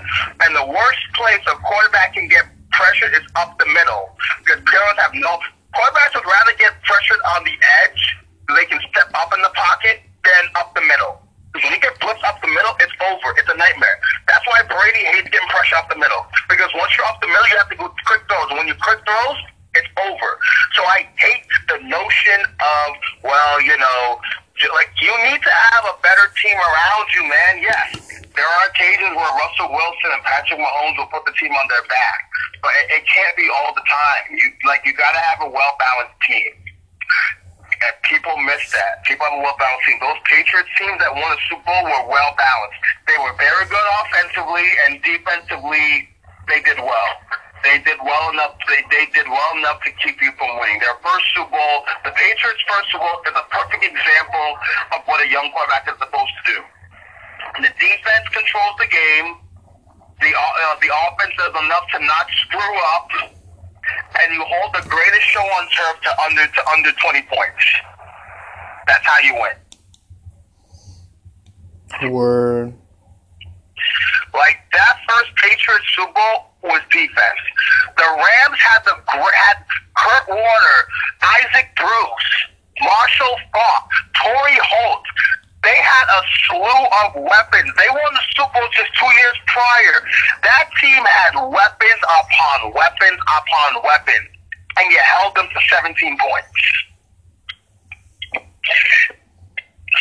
And 0.47 0.55
the 0.55 0.65
worst 0.65 1.03
place 1.13 1.43
a 1.51 1.55
quarterback 1.59 2.15
can 2.15 2.27
get 2.27 2.47
pressure 2.71 3.11
is 3.11 3.25
up 3.35 3.59
the 3.59 3.67
middle. 3.67 4.15
Because 4.43 4.63
players 4.63 4.97
have 4.97 5.11
no 5.13 5.37
quarterbacks 5.75 6.15
would 6.15 6.25
rather 6.25 6.55
get 6.57 6.73
pressured 6.83 7.19
on 7.37 7.43
the 7.43 7.55
edge, 7.83 8.01
so 8.47 8.55
they 8.55 8.65
can 8.65 8.79
step 8.91 9.11
up 9.15 9.31
in 9.35 9.41
the 9.41 9.51
pocket, 9.53 10.01
than 10.23 10.43
up 10.55 10.73
the 10.75 10.81
middle. 10.81 11.21
When 11.53 11.73
you 11.73 11.79
get 11.83 11.99
blitzed 11.99 12.23
up 12.23 12.39
the 12.39 12.47
middle, 12.47 12.75
it's 12.79 12.95
over. 13.03 13.35
It's 13.35 13.49
a 13.51 13.57
nightmare. 13.57 13.99
That's 14.27 14.45
why 14.47 14.63
Brady 14.71 15.03
hates 15.03 15.27
getting 15.29 15.51
pressure 15.51 15.75
up 15.75 15.89
the 15.91 15.99
middle. 15.99 16.23
Because 16.47 16.71
once 16.75 16.95
you're 16.95 17.07
up 17.07 17.19
the 17.19 17.27
middle, 17.27 17.47
you 17.51 17.57
have 17.59 17.69
to 17.69 17.75
go 17.75 17.91
quick 18.07 18.23
throws. 18.31 18.47
And 18.49 18.57
when 18.57 18.67
you 18.71 18.75
quick 18.79 19.03
throws, 19.03 19.39
it's 19.75 19.91
over. 19.99 20.31
So 20.75 20.83
I 20.83 21.07
hate 21.19 21.43
the 21.67 21.79
notion 21.83 22.39
of, 22.43 22.89
well, 23.23 23.61
you 23.61 23.75
know, 23.75 24.19
like 24.69 24.91
you 25.01 25.11
need 25.25 25.41
to 25.41 25.53
have 25.73 25.83
a 25.89 25.95
better 26.03 26.29
team 26.37 26.55
around 26.55 27.07
you, 27.15 27.23
man. 27.25 27.53
Yes, 27.63 28.21
there 28.35 28.45
are 28.45 28.63
occasions 28.69 29.15
where 29.17 29.31
Russell 29.41 29.73
Wilson 29.73 30.09
and 30.13 30.23
Patrick 30.23 30.59
Mahomes 30.59 30.97
will 30.97 31.09
put 31.09 31.25
the 31.25 31.33
team 31.33 31.51
on 31.51 31.65
their 31.67 31.81
back, 31.89 32.29
but 32.61 32.71
it, 32.83 33.01
it 33.01 33.03
can't 33.09 33.35
be 33.35 33.49
all 33.49 33.73
the 33.73 33.81
time. 33.81 34.37
You 34.37 34.45
like 34.67 34.85
you 34.85 34.93
got 34.93 35.17
to 35.17 35.19
have 35.19 35.41
a 35.41 35.49
well 35.49 35.73
balanced 35.79 36.19
team. 36.27 36.53
And 37.81 37.95
people 38.05 38.37
miss 38.45 38.61
that. 38.77 39.01
People 39.09 39.25
have 39.25 39.37
a 39.37 39.41
well 39.41 39.57
balanced 39.57 39.85
team. 39.89 39.97
Those 39.97 40.21
Patriots 40.29 40.69
teams 40.77 41.01
that 41.01 41.09
won 41.17 41.33
the 41.33 41.41
Super 41.49 41.65
Bowl 41.65 41.81
were 41.89 42.05
well 42.13 42.33
balanced. 42.37 42.79
They 43.09 43.17
were 43.17 43.33
very 43.41 43.65
good 43.65 43.87
offensively 44.05 44.67
and 44.85 45.01
defensively. 45.01 46.05
They 46.45 46.61
did 46.61 46.77
well. 46.77 47.11
They 47.65 47.81
did 47.81 47.97
well 48.01 48.29
enough. 48.33 48.57
They, 48.69 48.81
they 48.89 49.05
did 49.13 49.25
well 49.29 49.53
enough 49.57 49.81
to 49.85 49.91
keep 50.01 50.17
you 50.21 50.33
from 50.37 50.61
winning. 50.61 50.81
Their 50.81 50.97
first 51.01 51.25
Super 51.33 51.53
Bowl, 51.53 51.77
the 52.05 52.13
Patriots' 52.13 52.61
first 52.69 52.89
Super 52.93 53.05
Bowl, 53.05 53.17
is 53.25 53.37
a 53.37 53.45
perfect 53.49 53.81
example 53.85 54.49
of 54.93 55.01
what 55.05 55.21
a 55.21 55.29
young 55.29 55.49
quarterback 55.53 55.85
is 55.89 55.97
supposed 55.97 56.33
to 56.37 56.43
do. 56.53 56.57
The 57.65 57.71
defense 57.81 58.25
controls 58.33 58.77
the 58.77 58.89
game. 58.89 59.41
The 60.21 60.29
uh, 60.29 60.77
the 60.81 60.89
offense 60.93 61.33
does 61.37 61.53
enough 61.57 61.85
to 61.97 61.99
not 62.05 62.29
screw 62.45 62.75
up 62.93 63.09
and 64.21 64.33
you 64.33 64.43
hold 64.43 64.73
the 64.73 64.87
greatest 64.89 65.23
show 65.23 65.41
on 65.41 65.67
turf 65.69 66.01
to 66.03 66.21
under 66.23 66.47
to 66.47 66.69
under 66.69 66.91
twenty 66.93 67.21
points. 67.23 67.65
That's 68.87 69.05
how 69.05 69.19
you 69.19 69.33
win. 69.35 69.55
Word. 72.11 72.73
Like 74.33 74.57
that 74.73 74.97
first 75.07 75.35
Patriots 75.35 75.85
Super 75.95 76.13
Bowl 76.13 76.51
was 76.63 76.81
defense. 76.91 77.41
The 77.97 78.03
Rams 78.03 78.59
had 78.59 78.83
the 78.85 78.95
had 79.11 79.57
Kurt 79.97 80.27
Warner, 80.29 80.87
Isaac 81.21 81.69
Bruce, 81.75 82.47
Marshall 82.81 83.37
Faulk, 83.53 83.89
Torry 84.23 84.57
Holt. 84.61 85.03
They 85.63 85.77
had 85.77 86.05
a 86.09 86.21
slew 86.47 86.81
of 87.05 87.21
weapons. 87.21 87.69
They 87.77 87.89
won 87.93 88.13
the 88.13 88.25
Super 88.33 88.49
Bowl 88.49 88.67
just 88.73 88.89
two 88.97 89.11
years 89.13 89.37
prior. 89.45 89.97
That 90.41 90.65
team 90.81 91.03
had 91.05 91.37
weapons 91.37 92.01
upon 92.01 92.73
weapons 92.73 93.19
upon 93.21 93.83
weapons, 93.85 94.29
and 94.77 94.91
you 94.91 94.97
held 94.99 95.35
them 95.35 95.45
to 95.45 95.59
17 95.69 96.17
points. 96.17 96.61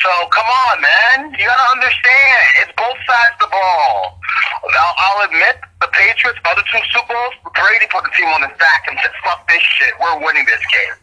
So 0.00 0.10
come 0.32 0.48
on, 0.48 0.80
man. 0.80 1.36
You 1.36 1.44
gotta 1.44 1.68
understand. 1.76 2.40
It's 2.64 2.72
both 2.78 2.96
sides 3.04 3.36
of 3.36 3.40
the 3.44 3.50
ball. 3.52 4.16
Now, 4.72 4.88
I'll 4.96 5.28
admit, 5.28 5.60
the 5.80 5.88
Patriots, 5.88 6.38
other 6.44 6.62
two 6.72 6.80
Super 6.94 7.12
Bowls, 7.12 7.34
Brady 7.52 7.84
put 7.90 8.04
the 8.04 8.12
team 8.16 8.28
on 8.32 8.48
his 8.48 8.56
back 8.56 8.86
and 8.88 8.96
said, 9.02 9.12
"Fuck 9.24 9.46
this 9.48 9.60
shit. 9.60 9.92
We're 10.00 10.24
winning 10.24 10.46
this 10.46 10.64
game." 10.72 10.96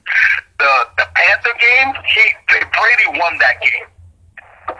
The 0.57 0.89
the 0.97 1.05
Panther 1.13 1.53
game, 1.59 1.93
he 2.09 2.23
Brady 2.47 3.19
won 3.19 3.37
that 3.37 3.61
game. 3.61 3.85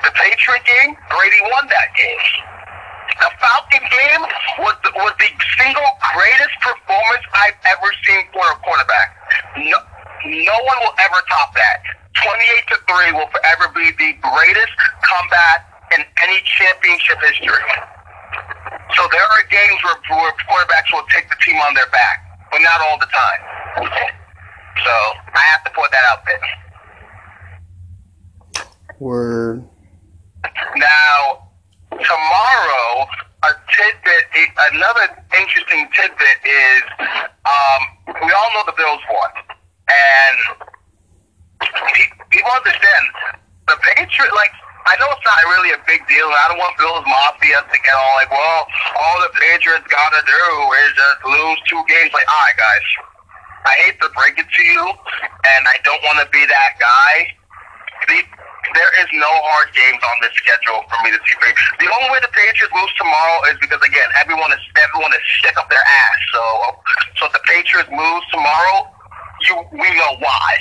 The 0.03 0.11
Patriot 0.13 0.63
game, 0.65 0.95
Brady 1.09 1.41
won 1.49 1.65
that 1.69 1.89
game. 1.97 2.23
The 3.17 3.29
Falcon 3.41 3.85
game 3.89 4.23
was 4.61 4.75
the, 4.85 4.91
was 4.93 5.13
the 5.17 5.29
single 5.57 5.89
greatest 6.13 6.55
performance 6.61 7.25
I've 7.33 7.57
ever 7.65 7.89
seen 8.05 8.29
for 8.29 8.45
a 8.45 8.57
quarterback. 8.61 9.09
No, 9.57 9.77
no 10.25 10.57
one 10.69 10.77
will 10.85 10.97
ever 11.01 11.19
top 11.25 11.53
that. 11.57 11.81
28 12.23 12.67
to 12.69 12.77
3 12.85 13.17
will 13.17 13.29
forever 13.29 13.73
be 13.73 13.89
the 13.97 14.13
greatest 14.21 14.73
comeback 15.01 15.65
in 15.97 16.05
any 16.21 16.41
championship 16.45 17.17
history. 17.21 17.65
So 18.95 19.01
there 19.11 19.25
are 19.25 19.43
games 19.49 19.79
where, 19.83 19.97
where 20.13 20.33
quarterbacks 20.45 20.93
will 20.93 21.05
take 21.13 21.29
the 21.29 21.37
team 21.41 21.57
on 21.57 21.73
their 21.73 21.89
back, 21.89 22.21
but 22.51 22.61
not 22.61 22.81
all 22.81 22.97
the 22.99 23.09
time. 23.09 23.41
So 24.85 24.93
I 25.33 25.43
have 25.53 25.63
to 25.65 25.71
put 25.71 25.91
that 25.91 26.05
out 26.11 26.25
there. 26.25 26.39
Word. 28.99 29.67
Now, 30.77 31.49
tomorrow, 31.91 33.07
a 33.43 33.51
tidbit, 33.73 34.23
another 34.73 35.05
interesting 35.39 35.88
tidbit 35.93 36.39
is, 36.45 36.83
um, 37.45 37.81
we 38.23 38.31
all 38.31 38.49
know 38.53 38.63
the 38.65 38.77
Bills 38.77 39.01
won, 39.09 39.31
and 39.89 40.38
pe- 41.61 42.13
people 42.29 42.51
understand 42.51 43.05
the 43.67 43.77
Patriots. 43.95 44.33
Like, 44.35 44.51
I 44.88 44.95
know 44.99 45.07
it's 45.11 45.25
not 45.25 45.39
really 45.51 45.75
a 45.75 45.81
big 45.83 46.07
deal. 46.07 46.27
and 46.27 46.39
I 46.39 46.45
don't 46.47 46.59
want 46.59 46.77
Bills 46.79 47.03
Mafia 47.03 47.59
to 47.59 47.77
get 47.83 47.93
all 47.93 48.15
like, 48.15 48.31
well, 48.31 48.67
all 48.95 49.17
the 49.19 49.31
Patriots 49.35 49.88
gotta 49.91 50.21
do 50.23 50.43
is 50.85 50.89
just 50.95 51.19
lose 51.27 51.59
two 51.67 51.81
games. 51.91 52.13
Like, 52.15 52.27
all 52.27 52.41
right, 52.47 52.55
guys, 52.55 52.88
I 53.67 53.73
hate 53.83 53.99
to 53.99 54.09
break 54.15 54.39
it 54.39 54.47
to 54.47 54.63
you, 54.63 54.83
and 54.88 55.61
I 55.67 55.75
don't 55.83 56.01
want 56.03 56.23
to 56.23 56.27
be 56.31 56.45
that 56.45 56.79
guy. 56.79 57.35
There 58.74 58.91
is 59.01 59.07
no 59.13 59.30
hard 59.30 59.70
games 59.74 60.01
on 60.03 60.15
this 60.22 60.34
schedule 60.36 60.84
for 60.89 60.97
me 61.03 61.11
to 61.11 61.20
see. 61.24 61.36
The 61.80 61.89
only 61.91 62.09
way 62.11 62.20
the 62.22 62.32
Patriots 62.34 62.74
lose 62.74 62.93
tomorrow 62.97 63.38
is 63.51 63.57
because 63.61 63.82
again, 63.82 64.09
everyone 64.20 64.51
is 64.51 64.59
everyone 64.76 65.13
is 65.13 65.24
sick 65.43 65.55
up 65.57 65.70
their 65.70 65.84
ass. 65.86 66.20
So, 66.34 66.41
so 67.20 67.26
if 67.28 67.34
the 67.34 67.43
Patriots 67.47 67.89
lose 67.89 68.24
tomorrow, 68.32 68.89
you 69.47 69.55
we 69.72 69.89
know 69.95 70.18
why. 70.20 70.57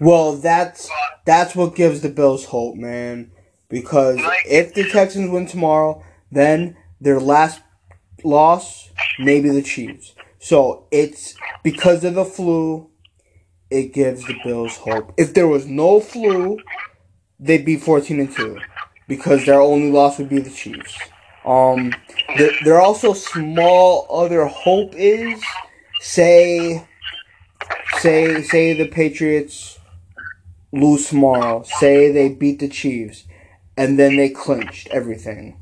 Well, 0.00 0.36
that's 0.36 0.88
that's 1.24 1.54
what 1.54 1.74
gives 1.74 2.00
the 2.00 2.08
Bills 2.08 2.46
hope, 2.46 2.76
man. 2.76 3.30
Because 3.68 4.18
Like- 4.18 4.46
if 4.48 4.74
the 4.74 4.88
Texans 4.88 5.30
win 5.30 5.46
tomorrow, 5.46 6.02
then 6.30 6.76
their 7.00 7.20
last 7.20 7.60
loss 8.24 8.90
maybe 9.18 9.50
the 9.50 9.62
Chiefs. 9.62 10.14
So 10.38 10.86
it's 10.90 11.34
because 11.62 12.04
of 12.04 12.14
the 12.14 12.24
flu. 12.24 12.90
It 13.70 13.92
gives 13.92 14.26
the 14.26 14.34
Bills 14.44 14.78
hope. 14.78 15.12
If 15.18 15.34
there 15.34 15.46
was 15.46 15.66
no 15.66 16.00
flu, 16.00 16.56
they'd 17.40 17.64
be 17.64 17.76
fourteen 17.76 18.20
and 18.20 18.32
two, 18.34 18.58
because 19.06 19.46
their 19.46 19.60
only 19.60 19.90
loss 19.90 20.18
would 20.18 20.28
be 20.28 20.40
the 20.40 20.50
Chiefs. 20.50 20.98
Um, 21.44 21.94
there, 22.36 22.52
there 22.64 22.80
also 22.80 23.12
small 23.12 24.06
other 24.10 24.46
hope 24.46 24.94
is 24.94 25.42
say 26.00 26.86
say 27.98 28.42
say 28.42 28.74
the 28.74 28.88
Patriots 28.88 29.78
lose 30.72 31.08
tomorrow. 31.08 31.62
Say 31.78 32.12
they 32.12 32.28
beat 32.28 32.58
the 32.58 32.68
Chiefs, 32.68 33.24
and 33.76 33.98
then 33.98 34.16
they 34.16 34.28
clinched 34.28 34.88
everything, 34.88 35.58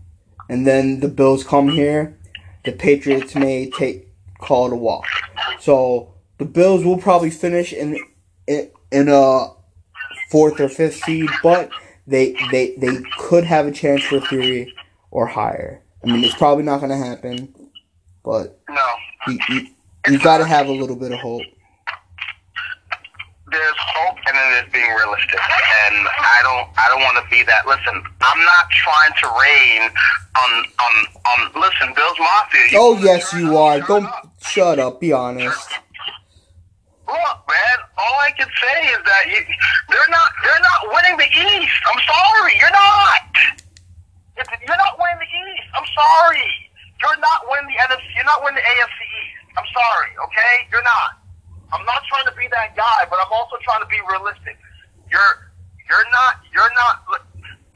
and 0.49 0.67
then 0.67 1.01
the 1.01 1.09
Bills 1.09 1.45
come 1.45 1.69
here. 1.69 2.19
The 2.65 2.73
Patriots 2.73 3.35
may 3.35 3.71
take 3.71 4.09
call 4.39 4.67
it 4.67 4.73
a 4.73 4.77
walk. 4.77 5.07
So 5.61 6.15
the 6.39 6.45
Bills 6.45 6.85
will 6.85 6.99
probably 6.99 7.31
finish 7.31 7.73
in 7.73 7.97
in, 8.49 8.71
in 8.91 9.09
a 9.09 9.53
fourth 10.31 10.61
or 10.61 10.69
fifth 10.69 10.97
seed, 11.05 11.31
but 11.43 11.71
they 12.07 12.35
they 12.51 12.75
they 12.77 12.99
could 13.19 13.45
have 13.45 13.67
a 13.67 13.73
chance 13.73 14.03
for 14.05 14.21
three 14.21 14.75
or 15.11 15.27
higher. 15.27 15.83
I 16.05 16.09
mean, 16.13 16.23
it's 16.25 16.35
probably 16.35 16.65
not 16.65 16.79
going 16.81 16.91
to 16.91 16.97
happen, 16.97 17.53
but 18.25 18.61
No, 18.69 18.87
you 19.27 19.39
you, 19.49 19.67
you 20.09 20.19
got 20.21 20.39
to 20.39 20.45
have 20.45 20.69
a 20.69 20.73
little 20.73 20.97
bit 20.97 21.11
of 21.13 21.19
hope. 21.19 21.43
there's 23.51 23.75
hope, 23.79 24.17
and 24.27 24.37
then 24.37 24.51
there's 24.53 24.73
being 24.73 24.91
realistic. 24.95 25.35
And 25.35 26.07
I 26.07 26.41
don't 26.43 26.69
I 26.79 26.89
don't 26.89 27.03
want 27.03 27.17
to 27.25 27.31
be 27.31 27.43
that. 27.45 27.67
Listen, 27.67 28.03
I'm 28.21 28.45
not 28.45 28.71
trying 28.71 29.13
to 29.23 29.27
rain 29.41 29.91
on 30.37 30.65
on 30.79 31.07
on. 31.27 31.61
Listen, 31.61 31.95
Bills 31.95 32.19
Mafia. 32.19 32.79
Oh 32.79 32.99
yes, 33.03 33.33
you 33.33 33.57
are. 33.57 33.81
Don't 33.81 34.05
up. 34.07 34.33
shut 34.43 34.79
up. 34.79 35.01
Be 35.01 35.13
honest. 35.13 35.71
Look, 37.07 37.39
man, 37.47 37.79
all 37.95 38.19
I 38.19 38.35
can 38.35 38.51
say 38.51 38.79
is 38.91 39.01
that 39.07 39.23
you, 39.31 39.39
they're 39.87 40.11
not 40.11 40.29
they're 40.43 40.65
not 40.67 40.81
winning 40.91 41.17
the 41.23 41.31
East. 41.31 41.79
I'm 41.87 42.03
sorry, 42.03 42.55
you're 42.59 42.75
not. 42.75 43.31
You're 44.67 44.77
not 44.77 44.99
winning 44.99 45.23
the 45.23 45.31
East. 45.31 45.69
I'm 45.79 45.87
sorry. 45.95 46.51
You're 46.99 47.21
not 47.23 47.47
winning 47.47 47.71
the 47.71 47.79
NFC. 47.79 48.11
You're 48.19 48.27
not 48.27 48.43
winning 48.43 48.59
the 48.59 48.67
AFC 48.67 48.99
East. 49.23 49.39
I'm 49.55 49.69
sorry. 49.71 50.11
Okay, 50.19 50.55
you're 50.75 50.83
not. 50.83 51.23
I'm 51.71 51.87
not 51.87 52.03
trying 52.11 52.27
to 52.27 52.35
be 52.35 52.51
that 52.51 52.75
guy, 52.75 53.07
but 53.07 53.23
I'm 53.23 53.31
also 53.31 53.55
trying 53.63 53.87
to 53.87 53.91
be 53.91 54.03
realistic. 54.11 54.59
You're 55.07 55.55
you're 55.87 56.09
not 56.11 56.43
you're 56.51 56.75
not. 56.75 57.07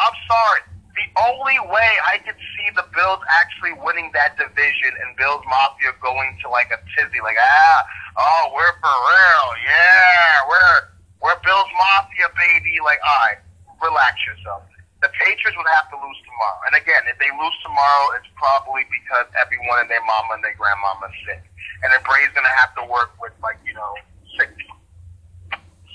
I'm 0.03 0.17
sorry. 0.27 0.70
The 0.97 1.07
only 1.23 1.59
way 1.71 1.91
I 2.03 2.19
could 2.19 2.37
see 2.37 2.69
the 2.75 2.85
Bills 2.91 3.23
actually 3.31 3.79
winning 3.79 4.11
that 4.13 4.35
division 4.35 4.93
and 4.99 5.15
Bills 5.15 5.43
Mafia 5.47 5.95
going 6.03 6.35
to 6.43 6.51
like 6.51 6.71
a 6.75 6.83
tizzy, 6.99 7.23
like 7.23 7.39
ah, 7.39 7.79
oh, 8.19 8.51
we're 8.51 8.75
for 8.83 8.91
real, 8.91 9.49
yeah, 9.71 10.43
we're 10.51 10.79
we're 11.23 11.39
Bills 11.47 11.71
Mafia, 11.79 12.27
baby. 12.35 12.83
Like, 12.83 12.99
all 13.07 13.21
right, 13.31 13.41
relax 13.79 14.19
yourself. 14.27 14.67
The 14.99 15.09
Patriots 15.15 15.57
would 15.57 15.73
have 15.81 15.89
to 15.95 15.97
lose 15.97 16.21
tomorrow, 16.29 16.61
and 16.69 16.75
again, 16.77 17.07
if 17.09 17.17
they 17.17 17.31
lose 17.33 17.57
tomorrow, 17.65 18.19
it's 18.21 18.29
probably 18.37 18.85
because 18.93 19.31
everyone 19.39 19.87
and 19.87 19.89
their 19.89 20.05
mama 20.05 20.37
and 20.37 20.45
their 20.45 20.59
grandmama 20.59 21.09
is 21.09 21.17
sick, 21.25 21.43
and 21.87 21.89
then 21.89 22.03
Brady's 22.05 22.35
gonna 22.37 22.53
have 22.61 22.75
to 22.77 22.85
work 22.85 23.15
with 23.17 23.33
like 23.41 23.57
you 23.65 23.73
know 23.73 23.95
sick 24.37 24.53
people. 24.59 24.77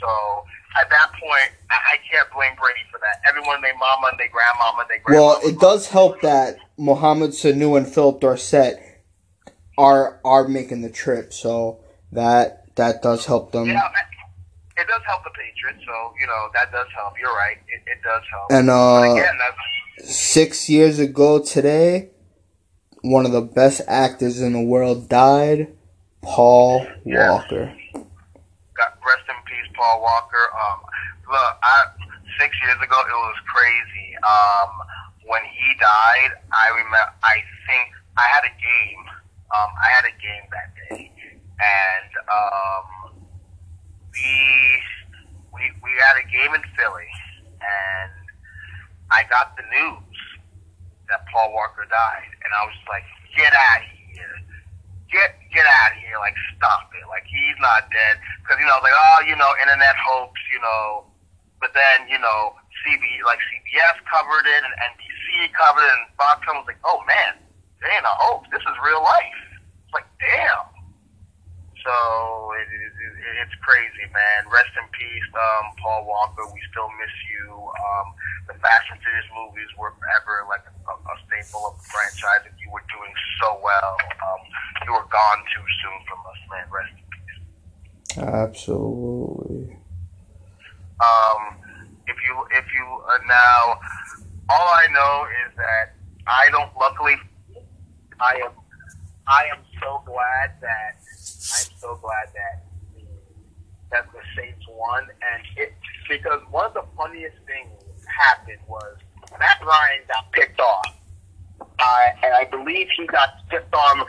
So 0.02 0.10
at 0.80 0.89
that 0.89 1.11
point, 1.13 1.51
I, 1.69 1.76
I 1.76 1.95
can't 2.11 2.28
blame 2.34 2.51
Brady 2.59 2.80
for 2.91 2.99
that. 2.99 3.21
Everyone, 3.30 3.61
they 3.61 3.71
mama 3.80 4.07
and 4.11 4.19
their 4.19 4.30
grandmama, 4.30 4.82
and 4.82 4.89
their 4.89 5.15
Well, 5.15 5.39
it 5.43 5.59
does 5.59 5.88
help 5.89 6.21
that 6.21 6.57
Mohamed 6.78 7.32
Sanu 7.32 7.78
and 7.78 7.88
Phillip 7.88 8.21
Dorsett 8.21 8.80
are 9.78 10.19
are 10.23 10.47
making 10.47 10.82
the 10.82 10.89
trip, 10.89 11.34
so 11.34 11.80
that 12.11 12.76
that 12.76 13.01
does 13.01 13.26
help 13.26 13.51
them. 13.51 13.67
Yeah, 13.67 13.82
it 14.78 14.88
does 14.88 15.01
help 15.07 15.23
the 15.23 15.32
Patriots, 15.32 15.84
so 15.86 16.13
you 16.19 16.28
know 16.28 16.47
that 16.53 16.71
does 16.71 16.88
help. 16.95 17.13
You're 17.19 17.34
right, 17.36 17.57
it, 17.67 17.82
it 17.86 18.03
does 18.03 18.23
help. 18.32 18.51
And 18.51 18.69
uh, 18.69 19.13
again, 19.13 19.38
six 19.99 20.69
years 20.69 20.99
ago 20.99 21.39
today, 21.41 22.09
one 23.01 23.26
of 23.26 23.32
the 23.32 23.41
best 23.41 23.82
actors 23.88 24.41
in 24.41 24.53
the 24.53 24.61
world 24.61 25.09
died. 25.09 25.67
Paul 26.21 26.88
Yeah. 27.05 27.30
Walker. 27.30 27.71
got 27.93 28.97
rest 29.05 29.21
in 29.30 29.36
peace, 29.45 29.45
Paul 29.76 30.01
Walker. 30.01 30.45
Um, 30.55 30.80
look, 31.30 31.51
I 31.63 31.91
six 32.39 32.55
years 32.63 32.80
ago 32.82 32.97
it 32.99 33.15
was 33.15 33.39
crazy. 33.47 34.09
Um, 34.23 34.71
when 35.26 35.41
he 35.45 35.67
died, 35.80 36.32
I 36.53 36.69
remember. 36.69 37.13
I 37.23 37.41
think 37.67 37.89
I 38.17 38.26
had 38.28 38.43
a 38.45 38.53
game. 38.53 39.03
Um, 39.53 39.71
I 39.78 39.88
had 39.93 40.05
a 40.05 40.15
game 40.17 40.45
that 40.51 40.69
day, 40.89 41.11
and 41.59 42.11
um, 42.28 42.86
we 44.11 44.36
we 45.53 45.63
we 45.84 45.91
had 46.01 46.17
a 46.19 46.26
game 46.28 46.53
in 46.53 46.63
Philly, 46.78 47.11
and 47.61 48.13
I 49.11 49.23
got 49.30 49.55
the 49.57 49.63
news 49.63 50.17
that 51.09 51.26
Paul 51.32 51.53
Walker 51.53 51.86
died, 51.89 52.32
and 52.43 52.51
I 52.51 52.61
was 52.65 52.80
like, 52.89 53.05
"Get 53.38 53.53
out 53.53 53.82
of 53.82 53.89
here! 54.13 54.36
Get 55.16 55.32
get 55.55 55.63
out 55.63 55.95
of 55.95 56.03
here! 56.03 56.20
Like, 56.20 56.36
stop 56.59 56.91
it! 56.91 57.07
Like, 57.07 57.24
he's 57.24 57.55
not 57.63 57.88
dead." 57.88 58.20
Because 58.43 58.59
you 58.59 58.68
know, 58.68 58.76
like, 58.84 58.91
oh, 58.91 59.20
you 59.24 59.39
know, 59.39 59.47
internet 59.63 59.95
hoax, 59.95 60.36
you 60.51 60.59
know. 60.59 61.07
But 61.63 61.72
then, 61.72 62.11
you 62.11 62.20
know, 62.20 62.51
CB 62.84 63.24
like 63.24 63.39
CBS 63.47 63.95
covered 64.11 64.43
it, 64.43 64.61
and 64.68 64.76
NBC 64.91 65.55
covered 65.55 65.88
it, 65.88 65.95
and 65.95 66.11
Fox 66.20 66.43
was 66.51 66.68
like, 66.68 66.84
"Oh 66.84 66.99
man, 67.07 67.39
it 67.39 67.88
ain't 67.88 68.03
a 68.03 68.16
hoax. 68.20 68.51
This 68.51 68.59
is 68.59 68.76
real 68.84 68.99
life." 68.99 69.39
It's 69.88 69.95
like, 69.95 70.07
damn. 70.20 70.74
So 71.86 71.93
it, 72.57 72.65
it, 72.65 72.93
it, 72.97 73.13
it's 73.45 73.53
crazy, 73.61 74.09
man. 74.09 74.49
Rest 74.49 74.73
in 74.73 74.89
peace, 74.89 75.29
um, 75.38 75.69
Paul 75.77 76.09
Walker. 76.09 76.41
We 76.49 76.57
still 76.73 76.89
miss 76.97 77.13
you. 77.29 77.45
Um, 77.61 78.07
the 78.49 78.57
Fast 78.57 78.89
and 78.89 78.97
Furious 79.05 79.29
movies 79.38 79.69
were 79.77 79.93
ever 80.17 80.49
like 80.49 80.65
a, 80.65 80.93
a 80.97 81.15
staple 81.29 81.69
of 81.69 81.77
the 81.77 81.86
franchise, 81.86 82.41
and 82.49 82.57
you 82.57 82.73
were 82.73 82.81
doing 82.89 83.13
so 83.38 83.61
well. 83.61 83.93
Um, 84.17 84.41
you 84.89 84.91
were 84.97 85.05
gone 85.13 85.41
too 85.53 85.65
soon 85.86 85.97
from 86.09 86.19
us, 86.25 86.41
man. 86.49 86.65
Rest 86.73 86.93
in 86.97 87.05
peace. 87.13 87.38
Absolutely. 88.17 89.77
Um, 90.97 91.61
if 92.09 92.17
you 92.17 92.33
if 92.49 92.65
you 92.73 92.86
uh, 93.13 93.21
now, 93.29 93.77
all 94.49 94.69
I 94.73 94.89
know 94.89 95.29
is 95.45 95.53
that 95.61 95.93
I 96.25 96.49
don't. 96.49 96.73
Luckily, 96.81 97.13
I 98.17 98.41
am. 98.41 98.57
I 99.27 99.45
am 99.53 99.61
so 99.81 100.01
glad 100.05 100.53
that 100.61 101.01
so 101.86 101.99
glad 102.01 102.27
that 102.33 102.65
the, 102.95 103.05
that 103.91 104.05
the 104.11 104.19
Saints 104.36 104.65
won, 104.69 105.03
and 105.03 105.43
it 105.57 105.73
because 106.09 106.41
one 106.49 106.65
of 106.65 106.73
the 106.73 106.83
funniest 106.97 107.36
things 107.45 107.71
happened 108.07 108.59
was 108.67 108.97
Matt 109.39 109.61
Ryan 109.61 110.01
got 110.07 110.31
picked 110.31 110.59
off. 110.59 110.97
Uh, 111.59 112.07
and 112.23 112.33
I 112.33 112.45
believe 112.45 112.88
he 112.97 113.05
got 113.07 113.29
picked 113.49 113.73
on 113.73 114.05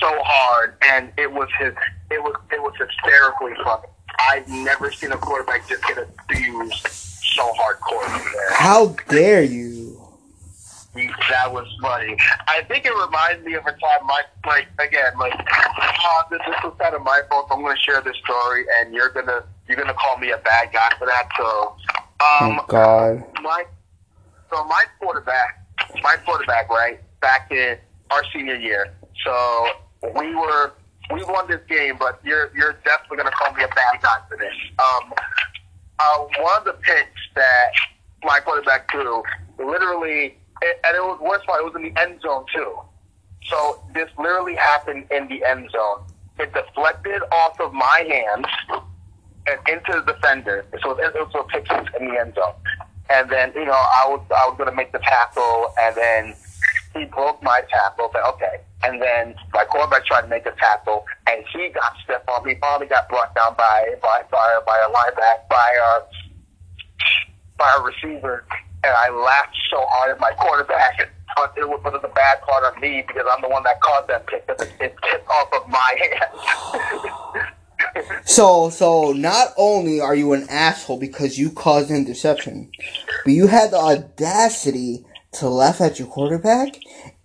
so 0.00 0.12
hard, 0.24 0.76
and 0.82 1.12
it 1.16 1.30
was 1.30 1.48
his, 1.58 1.72
it 2.10 2.22
was, 2.22 2.34
it 2.50 2.60
was 2.60 2.72
hysterically 2.78 3.52
funny. 3.64 3.88
I've 4.28 4.48
never 4.48 4.90
seen 4.90 5.12
a 5.12 5.16
quarterback 5.16 5.68
just 5.68 5.82
get 5.84 5.98
abused 5.98 6.86
so 6.86 7.52
hardcore 7.52 8.32
there. 8.32 8.52
How 8.54 8.96
dare 9.08 9.42
you? 9.42 9.87
That 11.06 11.52
was 11.52 11.66
funny. 11.80 12.16
I 12.48 12.62
think 12.64 12.84
it 12.84 12.92
reminds 12.92 13.44
me 13.44 13.54
of 13.54 13.64
a 13.66 13.72
time, 13.72 14.06
my 14.06 14.22
like 14.46 14.66
again, 14.78 15.12
like 15.18 15.32
uh, 15.34 16.22
this, 16.30 16.40
this 16.46 16.56
was 16.64 16.74
kind 16.80 16.94
of 16.94 17.02
my 17.02 17.20
fault. 17.28 17.46
I'm 17.50 17.60
going 17.62 17.76
to 17.76 17.82
share 17.82 18.00
this 18.00 18.16
story, 18.24 18.64
and 18.78 18.92
you're 18.92 19.10
gonna 19.10 19.44
you're 19.68 19.76
gonna 19.76 19.94
call 19.94 20.16
me 20.18 20.30
a 20.30 20.38
bad 20.38 20.72
guy 20.72 20.90
for 20.98 21.06
that. 21.06 21.28
So, 21.36 21.76
um, 22.20 22.58
Oh 22.60 22.64
God. 22.68 23.24
my 23.42 23.64
so 24.50 24.64
my 24.64 24.84
quarterback, 24.98 25.64
my 26.02 26.16
quarterback, 26.24 26.68
right 26.70 27.00
back 27.20 27.50
in 27.52 27.76
our 28.10 28.22
senior 28.32 28.56
year. 28.56 28.92
So 29.24 29.66
we 30.16 30.34
were 30.34 30.72
we 31.12 31.22
won 31.24 31.48
this 31.48 31.60
game, 31.68 31.96
but 31.98 32.20
you're 32.24 32.50
you're 32.56 32.74
definitely 32.84 33.18
gonna 33.18 33.30
call 33.30 33.52
me 33.54 33.62
a 33.62 33.68
bad 33.68 34.02
guy 34.02 34.18
for 34.28 34.36
this. 34.36 34.54
Um, 34.78 35.12
uh, 36.00 36.18
one 36.40 36.58
of 36.58 36.64
the 36.64 36.72
picks 36.74 37.20
that 37.34 37.70
my 38.24 38.40
quarterback 38.40 38.90
threw, 38.90 39.22
literally, 39.58 40.26
it, 40.26 40.36
and 40.62 40.96
it 40.96 41.02
was 41.02 41.20
worse 41.20 41.44
part. 41.46 41.60
It 41.60 41.64
was 41.64 41.74
in 41.76 41.82
the 41.82 42.00
end 42.00 42.20
zone 42.20 42.44
too. 42.54 42.78
So 43.46 43.82
this 43.94 44.08
literally 44.18 44.56
happened 44.56 45.06
in 45.10 45.28
the 45.28 45.44
end 45.44 45.70
zone. 45.70 46.04
It 46.38 46.52
deflected 46.52 47.22
off 47.32 47.58
of 47.60 47.72
my 47.72 48.04
hands 48.08 48.46
and 49.46 49.58
into 49.68 50.02
the 50.04 50.12
defender. 50.12 50.66
So 50.82 50.98
it 50.98 51.14
was 51.14 51.30
a 51.34 51.42
pick 51.44 51.66
six 51.66 51.90
in 51.98 52.08
the 52.08 52.20
end 52.20 52.34
zone. 52.34 52.54
And 53.10 53.30
then, 53.30 53.52
you 53.54 53.64
know, 53.64 53.72
I 53.72 54.04
was 54.06 54.20
I 54.30 54.46
was 54.48 54.56
gonna 54.58 54.74
make 54.74 54.92
the 54.92 54.98
tackle 54.98 55.72
and 55.80 55.96
then 55.96 56.34
he 56.94 57.04
broke 57.06 57.42
my 57.42 57.62
tackle, 57.70 58.10
but 58.12 58.26
okay. 58.34 58.60
And 58.84 59.00
then 59.00 59.34
my 59.52 59.64
quarterback 59.64 60.06
tried 60.06 60.22
to 60.22 60.28
make 60.28 60.46
a 60.46 60.52
tackle 60.52 61.04
and 61.26 61.44
he 61.52 61.68
got 61.70 61.92
stepped 62.04 62.28
on. 62.28 62.46
He 62.46 62.54
finally 62.56 62.86
got 62.86 63.08
brought 63.08 63.34
down 63.34 63.54
by 63.56 63.94
by 64.02 64.22
by, 64.30 64.60
by 64.66 64.78
a 64.78 64.90
linebacker 64.92 65.48
by 65.48 65.76
a 65.80 66.00
by 67.56 67.74
a 67.78 67.82
receiver 67.82 68.44
and 68.84 68.94
I 68.94 69.10
laughed 69.10 69.56
so 69.70 69.84
hard 69.88 70.10
at 70.12 70.20
my 70.20 70.32
quarterback 70.32 71.00
And, 71.00 71.10
but 71.36 71.54
it 71.56 71.68
was 71.68 71.80
but 71.82 72.00
the 72.00 72.08
bad 72.08 72.40
part 72.42 72.64
of 72.64 72.80
me 72.80 73.04
because 73.06 73.26
I'm 73.32 73.42
the 73.42 73.48
one 73.48 73.62
that 73.64 73.80
caused 73.80 74.08
that 74.08 74.26
pick 74.26 74.46
because 74.46 74.66
it, 74.66 74.72
it 74.80 74.96
tipped 75.10 75.28
off 75.28 75.52
of 75.52 75.68
my 75.68 75.96
hands. 77.34 77.48
So, 78.24 78.70
so 78.70 79.12
not 79.12 79.48
only 79.56 80.00
are 80.00 80.14
you 80.14 80.32
an 80.32 80.46
asshole 80.48 80.98
because 80.98 81.38
you 81.38 81.50
caused 81.50 81.90
an 81.90 81.96
interception, 81.96 82.70
but 83.24 83.32
you 83.32 83.46
had 83.46 83.70
the 83.70 83.78
audacity 83.78 85.04
to 85.32 85.48
laugh 85.48 85.80
at 85.80 85.98
your 85.98 86.08
quarterback. 86.08 86.76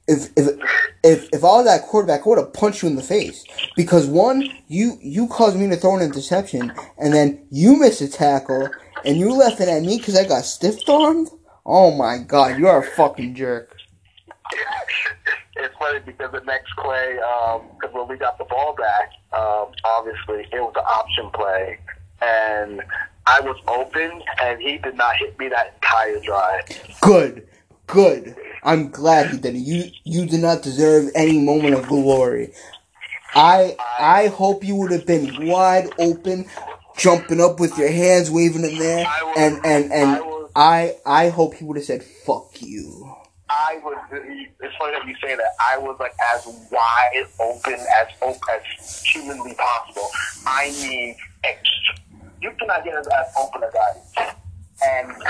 If 0.07 0.29
if 0.35 0.59
if 1.03 1.29
if 1.33 1.41
that 1.41 1.83
quarterback, 1.87 2.25
would 2.25 2.37
have 2.37 2.53
punched 2.53 2.81
you 2.81 2.89
in 2.89 2.95
the 2.95 3.01
face 3.01 3.45
because 3.75 4.05
one, 4.07 4.47
you 4.67 4.97
you 5.01 5.27
caused 5.27 5.57
me 5.57 5.69
to 5.69 5.77
throw 5.77 5.95
an 5.95 6.01
interception, 6.01 6.73
and 6.97 7.13
then 7.13 7.45
you 7.49 7.77
missed 7.77 8.01
a 8.01 8.07
tackle, 8.07 8.69
and 9.05 9.17
you 9.17 9.33
laughing 9.33 9.69
at 9.69 9.81
me 9.81 9.97
because 9.97 10.17
I 10.17 10.25
got 10.27 10.45
stiff 10.45 10.87
armed. 10.89 11.29
Oh 11.65 11.91
my 11.91 12.17
god, 12.17 12.59
you 12.59 12.67
are 12.67 12.79
a 12.79 12.91
fucking 12.91 13.35
jerk. 13.35 13.77
it's 15.55 15.75
funny 15.77 15.99
because 16.05 16.31
the 16.31 16.41
next 16.41 16.71
play, 16.77 17.15
because 17.15 17.93
when 17.93 18.07
we 18.07 18.17
got 18.17 18.37
the 18.37 18.43
ball 18.45 18.75
back, 18.75 19.11
um, 19.31 19.67
obviously 19.85 20.47
it 20.51 20.59
was 20.59 20.73
an 20.75 20.83
option 20.85 21.29
play, 21.33 21.79
and 22.21 22.81
I 23.25 23.39
was 23.41 23.57
open, 23.67 24.21
and 24.41 24.61
he 24.61 24.77
did 24.77 24.95
not 24.95 25.15
hit 25.17 25.39
me 25.39 25.47
that 25.49 25.75
entire 25.75 26.19
drive. 26.19 26.63
Good, 27.01 27.47
good. 27.87 28.35
I'm 28.63 28.89
glad 28.89 29.31
he 29.31 29.37
did. 29.37 29.55
You 29.55 29.85
you 30.03 30.25
did 30.25 30.41
not 30.41 30.63
deserve 30.63 31.11
any 31.15 31.39
moment 31.39 31.75
of 31.75 31.87
glory. 31.87 32.53
I 33.35 33.77
I 33.99 34.27
hope 34.27 34.65
you 34.65 34.75
would 34.75 34.91
have 34.91 35.05
been 35.05 35.47
wide 35.47 35.89
open, 35.97 36.45
jumping 36.97 37.39
up 37.39 37.59
with 37.59 37.77
your 37.77 37.89
hands 37.91 38.29
waving 38.29 38.65
in 38.65 38.77
there, 38.77 39.05
and 39.37 39.65
and 39.65 39.91
and 39.93 40.21
I 40.55 40.97
I 41.05 41.29
hope 41.29 41.55
he 41.55 41.65
would 41.65 41.77
have 41.77 41.85
said 41.85 42.03
"fuck 42.03 42.61
you." 42.61 43.15
I 43.49 43.79
was. 43.83 43.97
It's 44.11 44.75
funny 44.77 44.93
that 44.93 45.07
you 45.07 45.15
say 45.23 45.35
that. 45.35 45.51
I 45.71 45.77
was 45.77 45.97
like 45.99 46.13
as 46.33 46.45
wide 46.71 47.25
open 47.39 47.73
as 47.73 48.07
open 48.21 48.39
as 48.49 49.03
humanly 49.03 49.53
possible. 49.55 50.09
I 50.45 50.71
mean, 50.81 51.15
ex- 51.43 51.59
you 52.41 52.51
cannot 52.59 52.83
get 52.83 52.95
as 52.95 53.07
open 53.37 53.63
as 53.63 53.73
I. 53.75 54.21
am. 54.21 54.35
And 54.85 55.23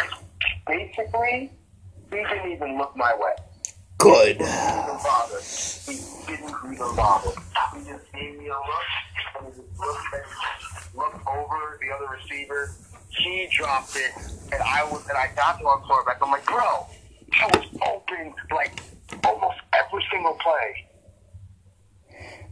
basically, 0.68 1.52
he 2.10 2.16
didn't 2.18 2.52
even 2.52 2.78
look 2.78 2.96
my 2.96 3.14
way. 3.16 3.34
Good. 3.98 4.38
He 4.38 4.44
didn't 4.44 4.84
even 4.84 4.98
bother. 5.04 5.40
He 5.42 6.00
didn't 6.28 6.74
even 6.74 6.96
bother. 6.96 7.32
He 7.76 7.84
just 7.86 8.12
gave 8.14 8.38
me 8.40 8.48
a 8.48 8.52
look, 8.52 9.40
and 9.40 9.54
he 9.54 9.62
just 9.62 9.80
looked, 9.80 10.14
at, 10.14 10.96
looked 10.96 11.28
over 11.28 11.80
the 11.82 11.96
other 11.96 12.08
receiver. 12.18 12.72
He 13.18 13.48
dropped 13.52 13.96
it, 13.96 14.12
and 14.52 14.62
I 14.62 14.84
was, 14.84 15.08
and 15.08 15.18
I 15.18 15.30
got 15.36 15.60
to 15.60 15.68
our 15.68 15.80
quarterback. 15.80 16.18
I'm 16.22 16.32
like, 16.32 16.46
bro, 16.46 16.88
I 17.40 17.46
was 17.58 17.66
open 17.88 18.34
like 18.52 18.80
almost 19.24 19.58
every 19.74 20.04
single 20.12 20.34
play. 20.36 20.88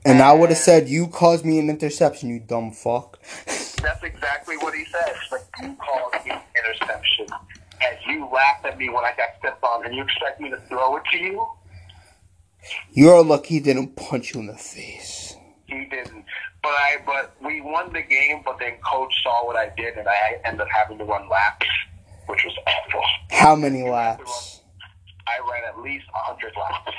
And 0.04 0.22
I 0.22 0.34
would 0.34 0.50
have 0.50 0.58
said, 0.58 0.90
"You 0.90 1.08
caused 1.08 1.46
me 1.46 1.60
an 1.60 1.70
interception, 1.70 2.30
you 2.30 2.40
dumb 2.40 2.72
fuck." 2.72 3.20
That's 3.46 4.04
exactly 4.04 4.58
what 4.58 4.76
he 4.76 4.86
said. 4.86 5.16
Like 5.32 5.42
you 5.62 5.76
caused 5.76 6.26
me 6.26 6.32
an 6.32 6.42
interception, 6.56 7.28
and 7.82 7.98
you 8.08 8.28
laughed 8.32 8.66
at 8.66 8.78
me 8.78 8.90
when 8.90 9.04
I 9.04 9.14
got 9.18 9.30
stepped 9.40 9.64
on, 9.64 9.86
and 9.86 9.96
you 9.96 10.04
expect 10.04 10.40
me 10.40 10.50
to 10.50 10.58
throw 10.70 10.98
it 10.98 11.04
to 11.12 11.18
you? 11.18 11.48
You're 12.92 13.24
lucky 13.24 13.56
he 13.56 13.60
didn't 13.60 13.96
punch 13.96 14.34
you 14.34 14.42
in 14.42 14.48
the 14.48 14.58
face. 14.58 15.36
He 15.68 15.86
didn't. 15.86 16.26
But 16.64 16.70
I, 16.72 16.98
but 17.06 17.36
we 17.44 17.62
won 17.62 17.92
the 17.92 18.02
game. 18.04 18.42
But 18.46 18.60
then 18.60 18.74
coach 18.88 19.14
saw 19.24 19.46
what 19.46 19.56
I 19.56 19.72
did, 19.76 19.98
and 19.98 20.08
I 20.08 20.40
ended 20.46 20.62
up 20.62 20.68
having 20.76 20.98
to 21.00 21.04
run 21.06 21.28
laps, 21.30 21.66
which 22.28 22.44
was 22.46 22.56
awful. 22.68 23.02
How 23.32 23.56
many 23.56 23.84
laps? 23.90 24.62
I 25.28 25.40
ran 25.40 25.64
at 25.70 25.80
least 25.80 26.06
hundred 26.14 26.54
laps 26.58 26.92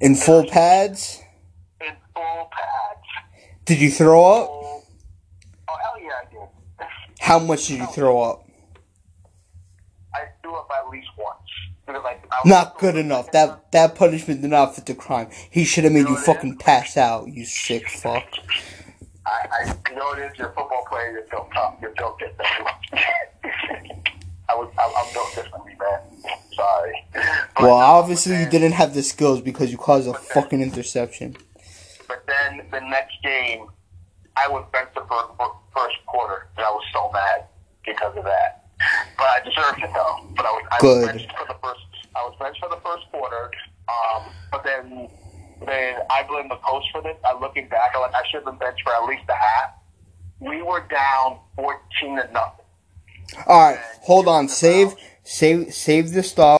In 0.00 0.14
full 0.14 0.44
pads? 0.46 1.20
in 1.80 1.92
full 2.14 2.50
pads. 2.50 3.06
Did 3.66 3.80
you 3.80 3.90
throw 3.90 4.24
up? 4.24 4.48
Oh 4.50 4.82
hell 5.68 6.00
yeah, 6.00 6.10
I 6.22 6.30
did. 6.30 6.88
How 7.20 7.38
much 7.38 7.66
did 7.68 7.78
you 7.78 7.86
throw 7.86 8.20
up? 8.22 8.46
I 10.14 10.24
threw 10.42 10.54
up 10.56 10.68
at 10.82 10.88
least 10.90 11.08
once. 11.18 11.33
Not 12.44 12.78
good 12.78 12.96
oh, 12.96 13.00
enough. 13.00 13.32
That 13.32 13.70
that 13.72 13.94
punishment 13.94 14.42
did 14.42 14.50
not 14.50 14.74
fit 14.74 14.86
the 14.86 14.94
crime. 14.94 15.28
He 15.50 15.64
should 15.64 15.84
have 15.84 15.92
made 15.92 16.08
you 16.08 16.16
fucking 16.16 16.58
pass 16.58 16.96
out, 16.96 17.28
you 17.28 17.44
sick 17.44 17.88
fuck. 17.88 18.24
I, 19.26 19.46
I 19.52 19.76
you 19.90 19.96
know 19.96 20.12
it 20.12 20.18
is. 20.20 20.38
You're 20.38 20.48
a 20.48 20.54
football 20.54 20.84
player. 20.88 21.12
You're 21.12 21.26
built 21.30 21.48
tough. 21.54 21.76
You're 21.80 21.94
built 21.96 22.18
differently. 22.18 22.72
I 24.48 24.54
was. 24.54 24.70
I, 24.78 24.92
I'm 24.96 25.12
built 25.14 25.34
differently, 25.34 25.74
man. 25.78 26.00
Sorry. 26.54 27.04
But, 27.12 27.62
Well, 27.62 27.74
obviously 27.74 28.38
you 28.38 28.48
didn't 28.48 28.72
have 28.72 28.94
the 28.94 29.02
skills 29.02 29.40
because 29.40 29.70
you 29.70 29.78
caused 29.78 30.08
a 30.08 30.14
fucking 30.14 30.60
interception. 30.60 31.36
But 32.06 32.24
then 32.26 32.66
the 32.70 32.80
next 32.80 33.14
game, 33.22 33.66
I 34.36 34.48
was 34.48 34.66
benched 34.72 34.94
the 34.94 35.00
first, 35.02 35.28
first 35.74 35.96
quarter, 36.06 36.48
and 36.56 36.66
I 36.66 36.70
was 36.70 36.84
so 36.92 37.10
mad 37.12 37.46
because 37.84 38.16
of 38.16 38.24
that. 38.24 38.63
But 39.16 39.26
I 39.26 39.40
deserved 39.44 39.82
it 39.82 39.90
though. 39.94 40.26
But 40.36 40.46
I 40.46 40.50
was, 40.50 40.64
I 40.72 40.78
Good. 40.80 40.98
was 40.98 41.06
benched 41.08 41.32
for 41.38 41.46
the 41.46 41.58
first. 41.62 41.80
I 42.16 42.22
was 42.24 42.36
benched 42.38 42.60
for 42.60 42.68
the 42.68 42.80
first 42.84 43.04
quarter. 43.10 43.50
Um, 43.88 44.22
but 44.50 44.64
then, 44.64 45.08
then 45.66 45.98
I 46.10 46.22
blame 46.24 46.48
the 46.48 46.56
coach 46.56 46.84
for 46.92 47.02
this. 47.02 47.16
I 47.24 47.38
looking 47.38 47.68
back, 47.68 47.92
I'm 47.94 48.02
like 48.02 48.14
I 48.14 48.22
should 48.30 48.44
have 48.44 48.46
been 48.46 48.58
benched 48.58 48.82
for 48.82 48.92
at 48.92 49.04
least 49.08 49.24
a 49.28 49.34
half. 49.34 49.70
We 50.40 50.62
were 50.62 50.86
down 50.88 51.38
fourteen 51.56 52.16
to 52.16 52.30
nothing. 52.32 52.64
All 53.46 53.70
right, 53.70 53.80
hold 54.02 54.28
on. 54.28 54.48
Save, 54.48 54.94
save, 55.22 55.72
save 55.72 56.12
the 56.12 56.22
stop. 56.22 56.52